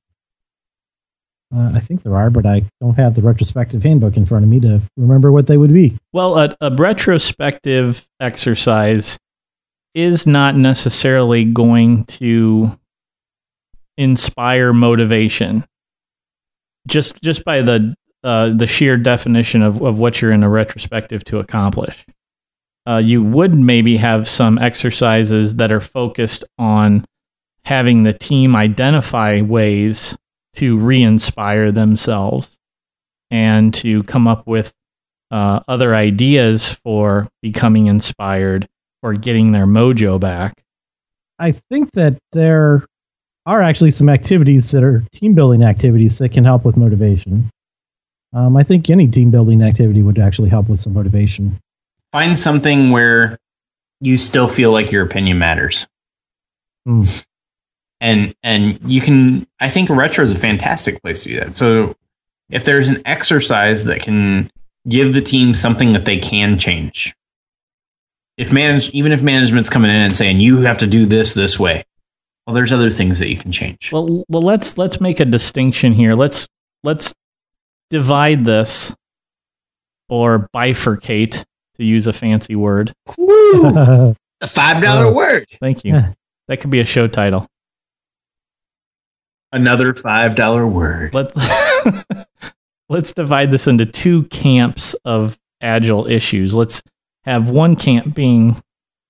Uh, 1.56 1.72
I 1.76 1.80
think 1.80 2.04
there 2.04 2.16
are, 2.16 2.30
but 2.30 2.46
I 2.46 2.64
don't 2.82 2.96
have 2.96 3.16
the 3.16 3.22
retrospective 3.22 3.84
handbook 3.84 4.18
in 4.18 4.26
front 4.26 4.44
of 4.44 4.50
me 4.50 4.60
to 4.62 4.82
remember 4.98 5.32
what 5.32 5.48
they 5.48 5.58
would 5.58 5.72
be. 5.72 5.98
Well, 6.12 6.38
a, 6.38 6.56
a 6.62 6.76
retrospective 6.76 8.08
exercise 8.20 9.18
is 9.94 10.26
not 10.26 10.56
necessarily 10.56 11.46
going 11.46 12.06
to 12.06 12.78
inspire 13.98 14.74
motivation. 14.74 15.64
Just 16.88 17.22
just 17.22 17.46
by 17.46 17.62
the 17.62 17.94
uh, 18.24 18.50
the 18.50 18.68
sheer 18.68 18.98
definition 18.98 19.62
of, 19.62 19.82
of 19.82 20.00
what 20.00 20.22
you're 20.22 20.32
in 20.32 20.44
a 20.44 20.50
retrospective 20.50 21.24
to 21.26 21.40
accomplish. 21.40 22.06
Uh, 22.88 22.98
you 22.98 23.24
would 23.24 23.56
maybe 23.56 23.98
have 23.98 24.28
some 24.28 24.58
exercises 24.58 25.56
that 25.56 25.72
are 25.72 25.80
focused 25.80 26.44
on 26.58 27.06
having 27.66 28.04
the 28.04 28.14
team 28.14 28.56
identify 28.56 29.42
ways 29.42 30.18
to 30.54 30.78
re-inspire 30.78 31.72
themselves 31.72 32.58
and 33.32 33.74
to 33.74 34.04
come 34.04 34.28
up 34.28 34.46
with 34.46 34.74
uh, 35.32 35.62
other 35.68 35.96
ideas 35.96 36.70
for 36.84 37.28
becoming 37.42 37.88
inspired 37.88 38.68
or 39.02 39.14
getting 39.14 39.52
their 39.52 39.66
mojo 39.66 40.20
back. 40.20 40.62
I 41.40 41.52
think 41.52 41.90
that 41.94 42.18
there 42.32 42.86
are 43.46 43.62
actually 43.62 43.92
some 43.92 44.10
activities 44.10 44.72
that 44.72 44.84
are 44.84 45.04
team 45.12 45.34
building 45.34 45.64
activities 45.64 46.18
that 46.20 46.30
can 46.30 46.44
help 46.44 46.64
with 46.64 46.78
motivation. 46.78 47.50
Um, 48.34 48.56
I 48.56 48.64
think 48.64 48.90
any 48.90 49.08
team 49.08 49.32
building 49.32 49.62
activity 49.62 50.02
would 50.02 50.20
actually 50.20 50.50
help 50.50 50.70
with 50.70 50.80
some 50.80 50.94
motivation. 50.94 51.60
Find 52.14 52.40
something 52.40 52.92
where 52.92 53.38
you 54.00 54.18
still 54.18 54.48
feel 54.48 54.72
like 54.72 54.92
your 54.92 55.04
opinion 55.04 55.40
matters. 55.40 55.88
Hmm. 56.86 57.04
And 58.00 58.36
and 58.44 58.80
you 58.86 59.02
can 59.02 59.48
I 59.60 59.70
think 59.70 59.90
retro 59.90 60.24
is 60.24 60.32
a 60.32 60.40
fantastic 60.40 61.02
place 61.02 61.24
to 61.24 61.30
do 61.30 61.40
that. 61.40 61.54
So 61.54 61.96
if 62.50 62.64
there's 62.64 62.90
an 62.90 63.02
exercise 63.06 63.84
that 63.86 64.02
can 64.02 64.50
give 64.88 65.14
the 65.14 65.22
team 65.22 65.54
something 65.54 65.94
that 65.94 66.06
they 66.06 66.18
can 66.18 66.58
change. 66.58 67.14
If 68.38 68.52
manage 68.52 68.90
even 68.92 69.12
if 69.12 69.22
management's 69.22 69.70
coming 69.70 69.92
in 69.92 69.98
and 69.98 70.16
saying 70.16 70.40
you 70.40 70.62
have 70.62 70.78
to 70.80 70.88
do 70.88 71.06
this 71.06 71.34
this 71.34 71.60
way. 71.60 71.84
Well, 72.46 72.54
there's 72.54 72.74
other 72.74 72.90
things 72.90 73.20
that 73.20 73.30
you 73.30 73.38
can 73.38 73.52
change. 73.52 73.92
Well, 73.94 74.26
well, 74.28 74.42
let's 74.42 74.78
let's 74.78 75.00
make 75.00 75.20
a 75.20 75.26
distinction 75.26 75.94
here. 75.94 76.14
Let's 76.14 76.48
let's 76.84 77.14
divide 77.90 78.44
this 78.44 78.94
or 80.10 80.50
bifurcate, 80.54 81.46
to 81.78 81.84
use 81.84 82.08
a 82.08 82.14
fancy 82.14 82.56
word. 82.56 82.94
Woo! 83.18 84.16
A 84.42 84.48
five 84.48 84.84
dollar 84.84 85.08
Uh, 85.08 85.12
word. 85.14 85.46
Thank 85.62 85.86
you. 85.86 85.94
Yeah. 85.94 86.14
That 86.50 86.58
could 86.60 86.70
be 86.70 86.82
a 86.82 86.86
show 86.86 87.08
title. 87.08 87.48
Another 89.52 89.94
five 89.94 90.36
dollar 90.36 90.66
word. 90.68 91.14
Let's 91.14 91.36
let's 92.90 93.14
divide 93.14 93.52
this 93.52 93.68
into 93.68 93.86
two 93.86 94.24
camps 94.24 94.96
of 95.06 95.38
agile 95.62 96.08
issues. 96.08 96.54
Let's 96.56 96.82
have 97.24 97.50
one 97.50 97.76
camp 97.76 98.14
being 98.16 98.62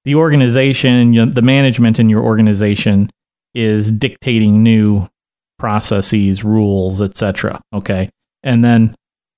the 0.06 0.15
organization, 0.15 1.32
the 1.32 1.41
management 1.41 1.97
in 1.99 2.10
your 2.10 2.21
organization 2.23 3.10
is 3.54 3.89
dictating 3.91 4.62
new 4.62 5.08
processes, 5.58 6.43
rules, 6.43 7.02
etc. 7.02 7.62
Okay, 7.73 8.10
and 8.43 8.63
then 8.63 8.93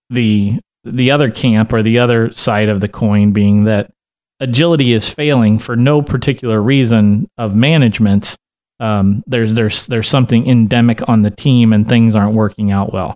the 0.09 0.59
the 0.85 1.11
other 1.11 1.31
camp 1.31 1.73
or 1.73 1.81
the 1.81 1.99
other 1.99 2.31
side 2.31 2.69
of 2.69 2.81
the 2.81 2.87
coin 2.87 3.31
being 3.31 3.65
that 3.65 3.91
agility 4.39 4.93
is 4.93 5.09
failing 5.09 5.59
for 5.59 5.75
no 5.75 6.01
particular 6.01 6.61
reason 6.61 7.27
of 7.37 7.55
management's 7.55 8.37
um, 8.79 9.23
there's 9.25 9.55
there's 9.55 9.87
there's 9.87 10.09
something 10.09 10.47
endemic 10.47 11.07
on 11.07 11.21
the 11.21 11.31
team 11.31 11.71
and 11.71 11.87
things 11.87 12.15
aren't 12.15 12.35
working 12.35 12.71
out 12.71 12.91
well. 12.91 13.15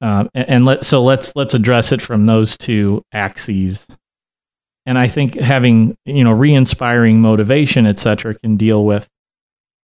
Uh, 0.00 0.24
and, 0.34 0.48
and 0.48 0.64
let 0.64 0.84
so 0.84 1.02
let's 1.02 1.34
let's 1.36 1.54
address 1.54 1.92
it 1.92 2.00
from 2.00 2.24
those 2.24 2.56
two 2.56 3.02
axes. 3.12 3.86
And 4.86 4.98
I 4.98 5.08
think 5.08 5.34
having 5.34 5.96
you 6.06 6.24
know 6.24 6.32
re-inspiring 6.32 7.20
motivation, 7.20 7.86
etc., 7.86 8.34
can 8.36 8.56
deal 8.56 8.84
with 8.84 9.08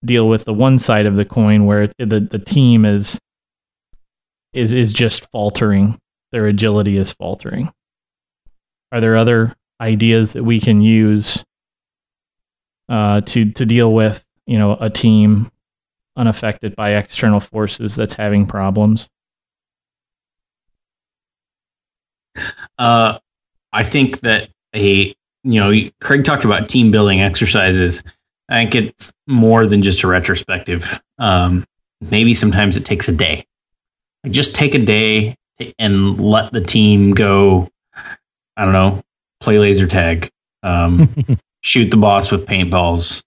deal 0.05 0.29
with 0.29 0.45
the 0.45 0.53
one 0.53 0.79
side 0.79 1.05
of 1.05 1.15
the 1.15 1.25
coin 1.25 1.65
where 1.65 1.87
the 1.97 2.19
the 2.19 2.39
team 2.39 2.85
is 2.85 3.19
is 4.53 4.73
is 4.73 4.93
just 4.93 5.29
faltering. 5.31 5.97
Their 6.31 6.47
agility 6.47 6.97
is 6.97 7.11
faltering. 7.11 7.71
Are 8.91 9.01
there 9.01 9.17
other 9.17 9.55
ideas 9.81 10.33
that 10.33 10.43
we 10.43 10.59
can 10.59 10.81
use 10.81 11.43
uh, 12.87 13.21
to 13.21 13.51
to 13.51 13.65
deal 13.65 13.93
with 13.93 14.25
you 14.45 14.57
know 14.57 14.77
a 14.79 14.89
team 14.89 15.51
unaffected 16.15 16.75
by 16.75 16.95
external 16.95 17.39
forces 17.39 17.95
that's 17.95 18.15
having 18.15 18.45
problems? 18.45 19.09
Uh, 22.77 23.19
I 23.73 23.83
think 23.83 24.21
that 24.21 24.49
a 24.75 25.15
you 25.43 25.59
know 25.59 25.89
Craig 26.01 26.25
talked 26.25 26.45
about 26.45 26.69
team 26.69 26.91
building 26.91 27.21
exercises. 27.21 28.03
I 28.49 28.61
think 28.61 28.75
it's 28.75 29.11
more 29.27 29.67
than 29.67 29.81
just 29.81 30.03
a 30.03 30.07
retrospective. 30.07 30.99
Um, 31.19 31.65
maybe 32.01 32.33
sometimes 32.33 32.75
it 32.77 32.85
takes 32.85 33.07
a 33.07 33.11
day. 33.11 33.45
Just 34.29 34.55
take 34.55 34.73
a 34.73 34.79
day 34.79 35.35
and 35.77 36.19
let 36.19 36.51
the 36.51 36.61
team 36.61 37.11
go. 37.11 37.69
I 38.57 38.63
don't 38.63 38.73
know, 38.73 39.01
play 39.39 39.57
laser 39.57 39.87
tag, 39.87 40.29
um, 40.63 41.13
shoot 41.61 41.91
the 41.91 41.97
boss 41.97 42.31
with 42.31 42.45
paintballs, 42.45 43.23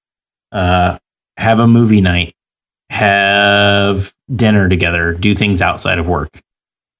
uh, 0.52 0.98
have 1.38 1.58
a 1.58 1.66
movie 1.66 2.02
night, 2.02 2.34
have 2.90 4.12
dinner 4.34 4.68
together, 4.68 5.14
do 5.14 5.34
things 5.34 5.62
outside 5.62 5.98
of 5.98 6.06
work. 6.06 6.40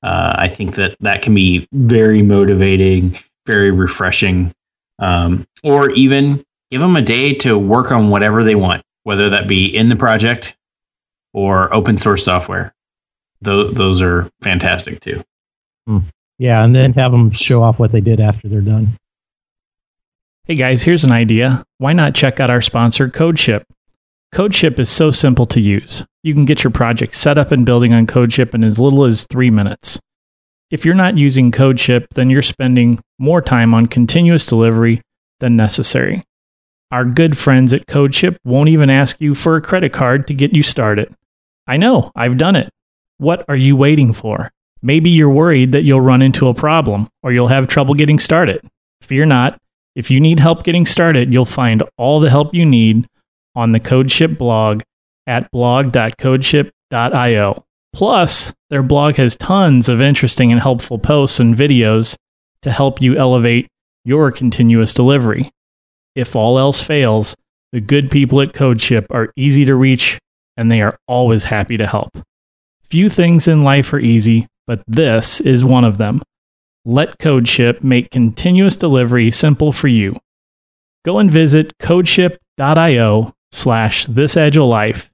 Uh, 0.03 0.35
I 0.37 0.49
think 0.49 0.75
that 0.77 0.97
that 1.01 1.23
can 1.23 1.35
be 1.35 1.69
very 1.73 2.23
motivating, 2.23 3.19
very 3.47 3.71
refreshing, 3.71 4.53
um, 4.99 5.47
or 5.63 5.91
even 5.91 6.43
give 6.71 6.81
them 6.81 6.97
a 6.97 7.03
day 7.03 7.35
to 7.35 7.59
work 7.59 7.93
on 7.93 8.09
whatever 8.09 8.43
they 8.43 8.55
want, 8.55 8.83
whether 9.05 9.29
that 9.31 9.47
be 9.47 9.67
in 9.67 9.91
the 9.91 9.97
project 9.97 10.57
or 11.35 11.73
open 11.73 11.99
source 11.99 12.25
software. 12.25 12.75
Those, 13.43 13.75
those 13.75 14.03
are 14.03 14.31
fantastic 14.41 15.01
too. 15.01 15.23
Hmm. 15.87 15.99
Yeah, 16.39 16.65
and 16.65 16.75
then 16.75 16.93
have 16.95 17.13
them 17.13 17.31
show 17.31 17.63
off 17.63 17.79
what 17.79 17.93
they 17.93 18.01
did 18.01 18.21
after 18.21 18.49
they're 18.49 18.61
done. 18.61 18.97
Hey 20.45 20.55
guys, 20.55 20.83
here's 20.83 21.05
an 21.05 21.13
idea. 21.13 21.65
Why 21.79 21.93
not 21.93 22.15
check 22.15 22.41
out 22.41 22.51
our 22.51 22.63
sponsor, 22.63 23.09
CodeShip? 23.09 23.65
CodeShip 24.35 24.79
is 24.79 24.91
so 24.91 25.11
simple 25.11 25.47
to 25.47 25.61
use. 25.61 26.05
You 26.23 26.35
can 26.35 26.47
get 26.47 26.65
your 26.65 26.71
project 26.71 27.15
set 27.15 27.39
up 27.39 27.53
and 27.53 27.67
building 27.67 27.93
on 27.93 28.07
CodeShip 28.07 28.55
in 28.55 28.65
as 28.65 28.79
little 28.79 29.05
as 29.05 29.27
three 29.27 29.51
minutes. 29.51 30.01
If 30.71 30.85
you're 30.85 30.95
not 30.95 31.19
using 31.19 31.53
CodeShip, 31.53 32.07
then 32.15 32.31
you're 32.31 32.43
spending 32.43 32.99
more 33.19 33.43
time 33.43 33.75
on 33.75 33.87
continuous 33.87 34.47
delivery 34.47 35.01
than 35.41 35.55
necessary. 35.55 36.25
Our 36.91 37.05
good 37.05 37.37
friends 37.37 37.73
at 37.73 37.87
CodeShip 37.87 38.37
won't 38.45 38.69
even 38.69 38.91
ask 38.91 39.21
you 39.21 39.35
for 39.35 39.57
a 39.57 39.63
credit 39.63 39.93
card 39.93 40.27
to 40.29 40.35
get 40.35 40.57
you 40.57 40.63
started. 40.63 41.15
I 41.67 41.77
know, 41.77 42.11
I've 42.17 42.39
done 42.39 42.57
it. 42.57 42.71
What 43.23 43.45
are 43.49 43.55
you 43.55 43.77
waiting 43.77 44.13
for? 44.13 44.51
Maybe 44.83 45.09
you're 45.09 45.31
worried 45.31 45.71
that 45.71 45.85
you'll 45.85 46.01
run 46.01 46.23
into 46.23 46.49
a 46.49 46.55
problem 46.55 47.09
or 47.23 47.31
you'll 47.31 47.47
have 47.47 47.69
trouble 47.69 47.95
getting 47.95 48.19
started. 48.19 48.67
Fear 49.01 49.27
not. 49.27 49.61
If 49.95 50.11
you 50.11 50.19
need 50.19 50.41
help 50.41 50.65
getting 50.65 50.87
started, 50.87 51.33
you'll 51.33 51.45
find 51.45 51.85
all 51.97 52.19
the 52.19 52.31
help 52.31 52.53
you 52.53 52.65
need 52.65 53.07
on 53.55 53.71
the 53.71 53.79
CodeShip 53.79 54.39
blog 54.39 54.83
at 55.29 55.49
blog.codeship.io. 55.53 57.65
Plus, 57.93 58.53
their 58.71 58.83
blog 58.83 59.15
has 59.15 59.37
tons 59.37 59.89
of 59.89 60.01
interesting 60.01 60.51
and 60.51 60.61
helpful 60.61 60.99
posts 60.99 61.39
and 61.39 61.55
videos 61.55 62.17
to 62.63 62.73
help 62.73 63.01
you 63.01 63.17
elevate 63.17 63.69
your 64.05 64.33
continuous 64.33 64.93
delivery. 64.93 65.49
If 66.17 66.35
all 66.35 66.59
else 66.59 66.83
fails, 66.83 67.37
the 67.71 67.81
good 67.81 68.11
people 68.11 68.41
at 68.41 68.53
CodeShip 68.53 69.07
are 69.11 69.33
easy 69.37 69.65
to 69.67 69.77
reach 69.77 70.19
and 70.57 70.73
they 70.73 70.83
are 70.83 70.99
always 71.07 71.45
happy 71.45 71.77
to 71.77 71.87
help. 71.87 72.19
Few 72.93 73.09
things 73.09 73.49
in 73.49 73.65
life 73.65 73.91
are 73.95 73.99
easy, 73.99 74.47
but 74.67 74.83
this 74.87 75.41
is 75.41 75.65
one 75.65 75.83
of 75.83 75.97
them. 75.97 76.21
Let 76.85 77.17
CodeShip 77.17 77.83
make 77.83 78.11
continuous 78.11 78.77
delivery 78.77 79.31
simple 79.31 79.73
for 79.73 79.89
you. 79.89 80.15
Go 81.03 81.19
and 81.19 81.31
visit 81.31 81.73
codeship.io 81.79 83.33
slash 83.51 84.07
thisagilelife 84.09 85.09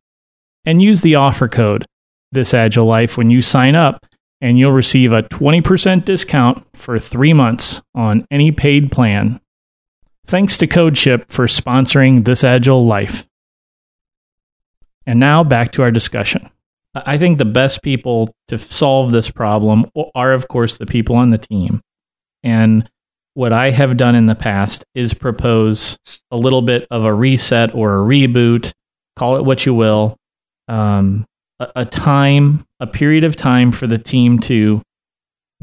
and 0.64 0.82
use 0.82 1.02
the 1.02 1.14
offer 1.14 1.46
code 1.46 1.86
thisagilelife 2.34 3.16
when 3.16 3.30
you 3.30 3.40
sign 3.40 3.76
up 3.76 4.04
and 4.40 4.58
you'll 4.58 4.72
receive 4.72 5.12
a 5.12 5.22
20% 5.22 6.04
discount 6.04 6.66
for 6.74 6.98
three 6.98 7.32
months 7.32 7.80
on 7.94 8.26
any 8.28 8.50
paid 8.50 8.90
plan. 8.90 9.40
Thanks 10.26 10.58
to 10.58 10.66
CodeShip 10.66 11.30
for 11.30 11.46
sponsoring 11.46 12.24
This 12.24 12.42
Agile 12.42 12.84
Life. 12.84 13.28
And 15.06 15.20
now 15.20 15.44
back 15.44 15.70
to 15.72 15.82
our 15.82 15.92
discussion. 15.92 16.50
I 17.06 17.18
think 17.18 17.38
the 17.38 17.44
best 17.44 17.82
people 17.82 18.28
to 18.48 18.58
solve 18.58 19.12
this 19.12 19.30
problem 19.30 19.86
are, 20.14 20.32
of 20.32 20.48
course, 20.48 20.78
the 20.78 20.86
people 20.86 21.16
on 21.16 21.30
the 21.30 21.38
team. 21.38 21.80
And 22.42 22.88
what 23.34 23.52
I 23.52 23.70
have 23.70 23.96
done 23.96 24.14
in 24.14 24.26
the 24.26 24.34
past 24.34 24.84
is 24.94 25.14
propose 25.14 25.96
a 26.30 26.36
little 26.36 26.62
bit 26.62 26.86
of 26.90 27.04
a 27.04 27.14
reset 27.14 27.74
or 27.74 27.94
a 27.94 28.02
reboot, 28.02 28.72
call 29.16 29.36
it 29.36 29.44
what 29.44 29.64
you 29.64 29.74
will, 29.74 30.16
um, 30.66 31.24
a, 31.60 31.68
a 31.76 31.84
time, 31.84 32.64
a 32.80 32.86
period 32.86 33.24
of 33.24 33.36
time 33.36 33.72
for 33.72 33.86
the 33.86 33.98
team 33.98 34.38
to 34.40 34.82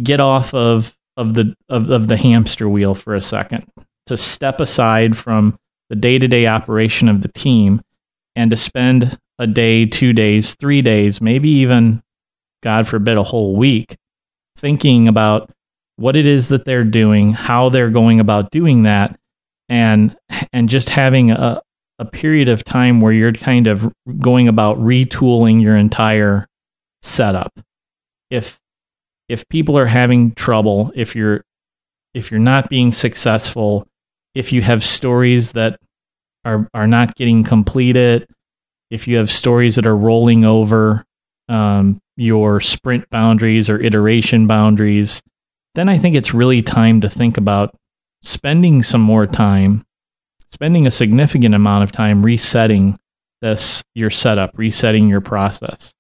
get 0.02 0.20
off 0.20 0.54
of 0.54 0.96
of 1.18 1.34
the 1.34 1.56
of, 1.70 1.90
of 1.90 2.08
the 2.08 2.18
hamster 2.18 2.68
wheel 2.68 2.94
for 2.94 3.16
a 3.16 3.22
second, 3.22 3.66
to 4.06 4.18
step 4.18 4.60
aside 4.60 5.16
from 5.16 5.58
the 5.90 5.96
day 5.96 6.20
to 6.20 6.28
day 6.28 6.48
operation 6.48 7.08
of 7.08 7.22
the 7.22 7.30
team, 7.30 7.82
and 8.36 8.52
to 8.52 8.58
spend 8.58 9.18
a 9.40 9.48
day, 9.48 9.86
two 9.86 10.14
days, 10.14 10.56
three 10.56 10.82
days, 10.82 11.22
maybe 11.22 11.50
even, 11.50 12.02
God 12.64 12.88
forbid, 12.88 13.18
a 13.18 13.24
whole 13.24 13.56
week, 13.56 13.96
thinking 14.58 15.08
about 15.08 15.52
what 15.98 16.16
it 16.16 16.26
is 16.26 16.50
that 16.50 16.66
they're 16.66 16.84
doing, 16.84 17.34
how 17.34 17.70
they're 17.70 17.90
going 17.90 18.20
about 18.20 18.52
doing 18.52 18.84
that, 18.84 19.18
and 19.70 20.16
and 20.54 20.70
just 20.70 20.90
having 20.90 21.32
a, 21.32 21.62
a 22.00 22.06
period 22.06 22.50
of 22.50 22.64
time 22.64 23.02
where 23.02 23.14
you're 23.14 23.34
kind 23.34 23.68
of 23.68 23.92
going 24.20 24.48
about 24.48 24.78
retooling 24.78 25.62
your 25.62 25.76
entire 25.76 26.48
setup. 27.02 27.58
If 28.30 28.60
if 29.28 29.48
people 29.50 29.78
are 29.78 29.86
having 29.86 30.34
trouble, 30.34 30.92
if 30.96 31.16
you're 31.16 31.44
if 32.14 32.32
you're 32.32 32.40
not 32.40 32.70
being 32.70 32.92
successful, 32.92 33.88
if 34.34 34.54
you 34.54 34.62
have 34.62 34.84
stories 34.84 35.54
that 35.54 35.80
are 36.44 36.68
are 36.74 36.88
not 36.88 37.16
getting 37.16 37.44
completed, 37.44 38.28
if 38.90 39.08
you 39.08 39.18
have 39.18 39.32
stories 39.32 39.76
that 39.76 39.88
are 39.88 39.96
rolling 39.96 40.46
over 40.46 41.04
um, 41.50 42.00
your 42.18 42.62
sprint 42.62 43.10
boundaries 43.10 43.70
or 43.70 43.80
iteration 43.80 44.48
boundaries, 44.48 45.22
then 45.76 45.90
I 45.90 45.98
think 45.98 46.16
it's 46.16 46.34
really 46.34 46.62
time 46.62 47.02
to 47.02 47.10
think 47.10 47.38
about 47.38 47.76
spending 48.22 48.84
some 48.84 49.02
more 49.02 49.28
time, 49.28 49.84
spending 50.54 50.88
a 50.88 50.92
significant 50.92 51.54
amount 51.54 51.84
of 51.84 51.92
time 51.92 52.24
resetting 52.24 52.98
this 53.42 53.84
your 53.94 54.10
setup, 54.10 54.52
resetting 54.58 55.10
your 55.10 55.22
process. 55.22 55.94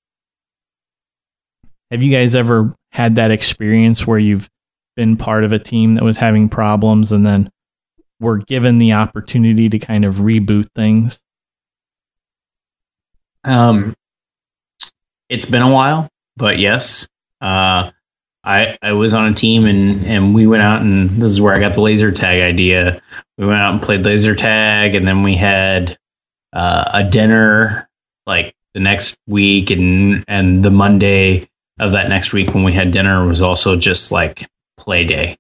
Have 1.91 2.02
you 2.02 2.12
guys 2.12 2.34
ever 2.34 2.74
had 2.91 3.15
that 3.15 3.32
experience 3.32 4.08
where 4.08 4.17
you've 4.17 4.50
been 4.95 5.17
part 5.17 5.43
of 5.43 5.52
a 5.52 5.60
team 5.60 5.93
that 5.95 6.04
was 6.04 6.17
having 6.17 6.50
problems 6.50 7.12
and 7.12 7.26
then 7.26 7.50
were 8.19 8.38
given 8.38 8.78
the 8.78 8.93
opportunity 8.93 9.69
to 9.69 9.78
kind 9.78 10.06
of 10.06 10.15
reboot 10.15 10.67
things? 10.74 11.19
Um, 13.45 13.93
it's 15.29 15.45
been 15.45 15.62
a 15.62 15.71
while, 15.71 16.10
but 16.36 16.58
yes, 16.58 17.08
uh, 17.41 17.91
I 18.43 18.77
I 18.81 18.93
was 18.93 19.13
on 19.13 19.27
a 19.27 19.33
team 19.33 19.65
and 19.65 20.06
and 20.06 20.35
we 20.35 20.48
went 20.48 20.63
out 20.63 20.81
and 20.81 21.21
this 21.21 21.31
is 21.31 21.41
where 21.41 21.54
I 21.54 21.60
got 21.60 21.73
the 21.73 21.81
laser 21.81 22.12
tag 22.12 22.41
idea. 22.41 23.02
We 23.37 23.46
went 23.46 23.60
out 23.60 23.73
and 23.73 23.81
played 23.81 24.06
laser 24.06 24.35
tag, 24.35 24.96
and 24.96 25.08
then 25.08 25.23
we 25.23 25.35
had 25.35 25.98
uh, 26.54 26.89
a 26.93 27.04
dinner 27.04 27.89
like 28.25 28.56
the 28.73 28.79
next 28.79 29.17
week, 29.27 29.69
and 29.71 30.23
and 30.27 30.63
the 30.63 30.71
Monday 30.71 31.50
of 31.79 31.91
that 31.91 32.10
next 32.10 32.33
week 32.33 32.54
when 32.54 32.63
we 32.63 32.73
had 32.73 32.91
dinner 32.91 33.25
was 33.27 33.41
also 33.41 33.75
just 33.75 34.12
like 34.12 34.48
play 34.77 35.06
day. 35.06 35.37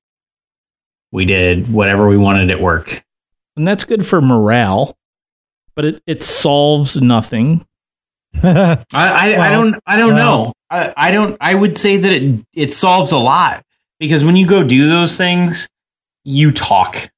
We 1.11 1.25
did 1.25 1.71
whatever 1.71 2.07
we 2.07 2.17
wanted 2.17 2.51
at 2.51 2.59
work, 2.59 3.03
and 3.55 3.67
that's 3.67 3.83
good 3.83 4.05
for 4.05 4.21
morale, 4.21 4.97
but 5.75 5.85
it 5.85 6.03
it 6.05 6.23
solves 6.23 7.01
nothing 7.01 7.65
I, 8.43 8.85
I, 8.93 9.35
I, 9.37 9.49
don't 9.49 9.75
I 9.85 9.97
don't 9.97 10.13
well, 10.15 10.45
know. 10.45 10.53
I, 10.69 10.93
I 10.97 11.11
don't 11.11 11.37
I 11.39 11.55
would 11.55 11.77
say 11.77 11.97
that 11.97 12.11
it 12.11 12.45
it 12.53 12.73
solves 12.73 13.11
a 13.11 13.17
lot 13.17 13.63
because 13.99 14.23
when 14.23 14.35
you 14.35 14.47
go 14.47 14.63
do 14.63 14.89
those 14.89 15.15
things, 15.15 15.69
you 16.23 16.51
talk 16.51 17.09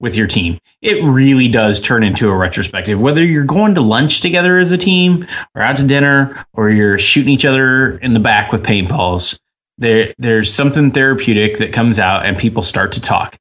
with 0.00 0.14
your 0.14 0.26
team. 0.26 0.58
It 0.80 1.02
really 1.02 1.48
does 1.48 1.80
turn 1.80 2.04
into 2.04 2.28
a 2.28 2.36
retrospective. 2.36 3.00
Whether 3.00 3.24
you're 3.24 3.44
going 3.44 3.74
to 3.74 3.80
lunch 3.80 4.20
together 4.20 4.58
as 4.58 4.70
a 4.70 4.78
team 4.78 5.26
or 5.54 5.62
out 5.62 5.76
to 5.78 5.86
dinner 5.86 6.44
or 6.52 6.70
you're 6.70 6.98
shooting 6.98 7.32
each 7.32 7.44
other 7.44 7.98
in 7.98 8.14
the 8.14 8.20
back 8.20 8.52
with 8.52 8.62
paintballs, 8.62 9.38
there 9.76 10.12
there's 10.18 10.52
something 10.52 10.90
therapeutic 10.90 11.58
that 11.58 11.72
comes 11.72 11.98
out 11.98 12.26
and 12.26 12.36
people 12.36 12.62
start 12.62 12.92
to 12.92 13.00
talk 13.00 13.38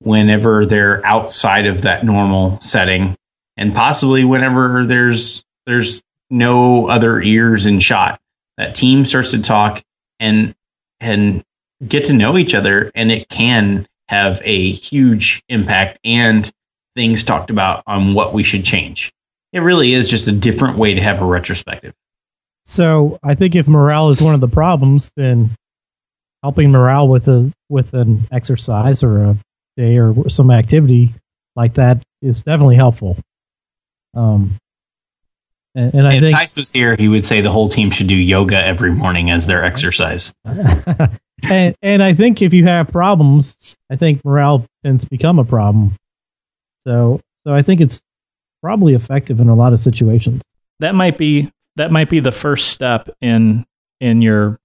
whenever 0.00 0.64
they're 0.64 1.04
outside 1.06 1.66
of 1.66 1.82
that 1.82 2.04
normal 2.04 2.58
setting 2.60 3.16
and 3.56 3.74
possibly 3.74 4.24
whenever 4.24 4.84
there's 4.86 5.44
there's 5.66 6.02
no 6.30 6.88
other 6.88 7.20
ears 7.20 7.66
in 7.66 7.78
shot. 7.78 8.20
That 8.56 8.74
team 8.74 9.04
starts 9.04 9.30
to 9.32 9.42
talk 9.42 9.82
and 10.18 10.54
and 11.00 11.42
get 11.86 12.04
to 12.06 12.12
know 12.12 12.36
each 12.36 12.54
other 12.54 12.90
and 12.94 13.10
it 13.10 13.28
can 13.28 13.86
have 14.08 14.40
a 14.44 14.72
huge 14.72 15.42
impact 15.48 15.98
and 16.04 16.50
things 16.94 17.24
talked 17.24 17.50
about 17.50 17.82
on 17.86 18.12
what 18.12 18.34
we 18.34 18.42
should 18.42 18.64
change. 18.64 19.12
It 19.52 19.60
really 19.60 19.94
is 19.94 20.08
just 20.08 20.28
a 20.28 20.32
different 20.32 20.76
way 20.76 20.94
to 20.94 21.00
have 21.00 21.22
a 21.22 21.24
retrospective. 21.24 21.94
So 22.66 23.18
I 23.22 23.34
think 23.34 23.54
if 23.54 23.66
morale 23.66 24.10
is 24.10 24.20
one 24.20 24.34
of 24.34 24.40
the 24.40 24.48
problems, 24.48 25.10
then 25.16 25.56
helping 26.42 26.70
morale 26.70 27.08
with 27.08 27.28
a 27.28 27.50
with 27.68 27.94
an 27.94 28.26
exercise 28.30 29.02
or 29.02 29.24
a 29.24 29.36
day 29.76 29.98
or 29.98 30.28
some 30.28 30.50
activity 30.50 31.14
like 31.56 31.74
that 31.74 32.02
is 32.22 32.42
definitely 32.42 32.76
helpful. 32.76 33.16
Um, 34.14 34.56
and, 35.74 35.94
and 35.94 36.06
I 36.06 36.14
if 36.14 36.22
think 36.22 36.34
Tice 36.34 36.56
was 36.56 36.72
here 36.72 36.96
he 36.96 37.08
would 37.08 37.24
say 37.24 37.40
the 37.40 37.50
whole 37.50 37.68
team 37.68 37.90
should 37.90 38.06
do 38.06 38.14
yoga 38.14 38.56
every 38.56 38.90
morning 38.90 39.30
as 39.30 39.46
their 39.46 39.64
exercise 39.64 40.32
and 41.50 41.74
and 41.82 42.02
I 42.02 42.14
think 42.14 42.42
if 42.42 42.52
you 42.52 42.64
have 42.66 42.88
problems, 42.88 43.76
I 43.90 43.96
think 43.96 44.24
morale 44.24 44.66
tends 44.84 45.04
to 45.04 45.10
become 45.10 45.38
a 45.38 45.44
problem. 45.44 45.94
So 46.84 47.20
so 47.44 47.54
I 47.54 47.62
think 47.62 47.80
it's 47.80 48.02
probably 48.62 48.94
effective 48.94 49.40
in 49.40 49.48
a 49.48 49.54
lot 49.54 49.72
of 49.72 49.80
situations. 49.80 50.42
That 50.80 50.94
might 50.94 51.16
be 51.16 51.50
that 51.76 51.90
might 51.90 52.10
be 52.10 52.20
the 52.20 52.32
first 52.32 52.68
step 52.68 53.08
in 53.20 53.64
in 54.00 54.22
your 54.22 54.58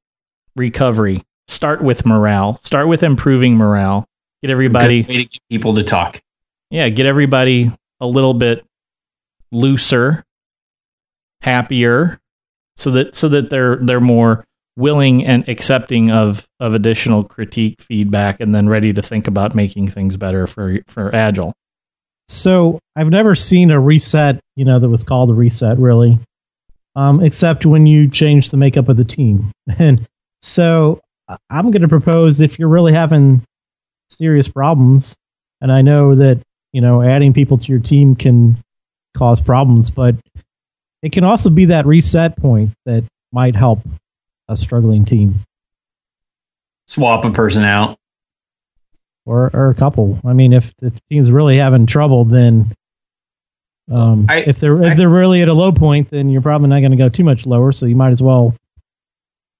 recovery. 0.55 1.23
Start 1.47 1.81
with 1.81 2.05
morale. 2.05 2.57
Start 2.63 2.87
with 2.87 3.03
improving 3.03 3.55
morale. 3.55 4.05
Get 4.41 4.51
everybody 4.51 5.03
Good 5.03 5.09
way 5.09 5.17
to 5.19 5.27
get 5.27 5.41
people 5.49 5.75
to 5.75 5.83
talk 5.83 6.21
yeah, 6.69 6.89
get 6.89 7.05
everybody 7.05 7.71
a 7.99 8.07
little 8.07 8.33
bit 8.33 8.65
looser, 9.51 10.23
happier, 11.41 12.19
so 12.77 12.91
that 12.91 13.15
so 13.15 13.29
that 13.29 13.49
they're 13.49 13.77
they're 13.77 14.01
more 14.01 14.45
willing 14.77 15.25
and 15.25 15.47
accepting 15.47 16.11
of 16.11 16.47
of 16.59 16.73
additional 16.73 17.23
critique, 17.23 17.81
feedback, 17.81 18.39
and 18.39 18.53
then 18.53 18.67
ready 18.67 18.93
to 18.93 19.01
think 19.01 19.27
about 19.27 19.55
making 19.55 19.87
things 19.87 20.17
better 20.17 20.47
for 20.47 20.79
for 20.87 21.13
agile. 21.15 21.53
So 22.27 22.79
I've 22.95 23.09
never 23.09 23.35
seen 23.35 23.69
a 23.71 23.79
reset, 23.79 24.39
you 24.55 24.65
know, 24.65 24.79
that 24.79 24.89
was 24.89 25.03
called 25.03 25.29
a 25.29 25.33
reset 25.33 25.77
really, 25.77 26.19
um, 26.95 27.23
except 27.23 27.65
when 27.65 27.85
you 27.85 28.09
change 28.09 28.49
the 28.49 28.57
makeup 28.57 28.89
of 28.89 28.97
the 28.97 29.05
team. 29.05 29.51
And 29.79 30.07
so 30.41 31.01
I'm 31.49 31.71
going 31.71 31.81
to 31.81 31.87
propose 31.87 32.39
if 32.39 32.59
you're 32.59 32.69
really 32.69 32.93
having 32.93 33.43
serious 34.09 34.47
problems, 34.47 35.15
and 35.59 35.71
I 35.71 35.81
know 35.81 36.15
that 36.15 36.39
you 36.71 36.81
know 36.81 37.01
adding 37.01 37.33
people 37.33 37.57
to 37.57 37.65
your 37.65 37.79
team 37.79 38.15
can 38.15 38.57
cause 39.15 39.41
problems, 39.41 39.89
but 39.89 40.15
it 41.01 41.11
can 41.11 41.23
also 41.23 41.49
be 41.49 41.65
that 41.65 41.85
reset 41.85 42.37
point 42.37 42.71
that 42.85 43.03
might 43.31 43.55
help 43.55 43.79
a 44.47 44.55
struggling 44.55 45.05
team 45.05 45.39
swap 46.87 47.25
a 47.25 47.31
person 47.31 47.63
out 47.63 47.97
or 49.25 49.49
or 49.53 49.69
a 49.69 49.75
couple. 49.75 50.19
I 50.25 50.33
mean, 50.33 50.53
if 50.53 50.73
if 50.81 50.93
the 50.95 51.01
team's 51.09 51.31
really 51.31 51.57
having 51.57 51.85
trouble, 51.85 52.25
then 52.25 52.73
um, 53.91 54.25
I- 54.29 54.43
if 54.47 54.59
they're 54.59 54.81
if 54.83 54.93
I- 54.93 54.95
they're 54.95 55.09
really 55.09 55.41
at 55.41 55.47
a 55.47 55.53
low 55.53 55.71
point, 55.71 56.09
then 56.11 56.29
you're 56.29 56.41
probably 56.41 56.67
not 56.69 56.79
going 56.79 56.91
to 56.91 56.97
go 56.97 57.09
too 57.09 57.23
much 57.23 57.45
lower. 57.45 57.71
So 57.71 57.85
you 57.85 57.95
might 57.95 58.11
as 58.11 58.21
well 58.21 58.55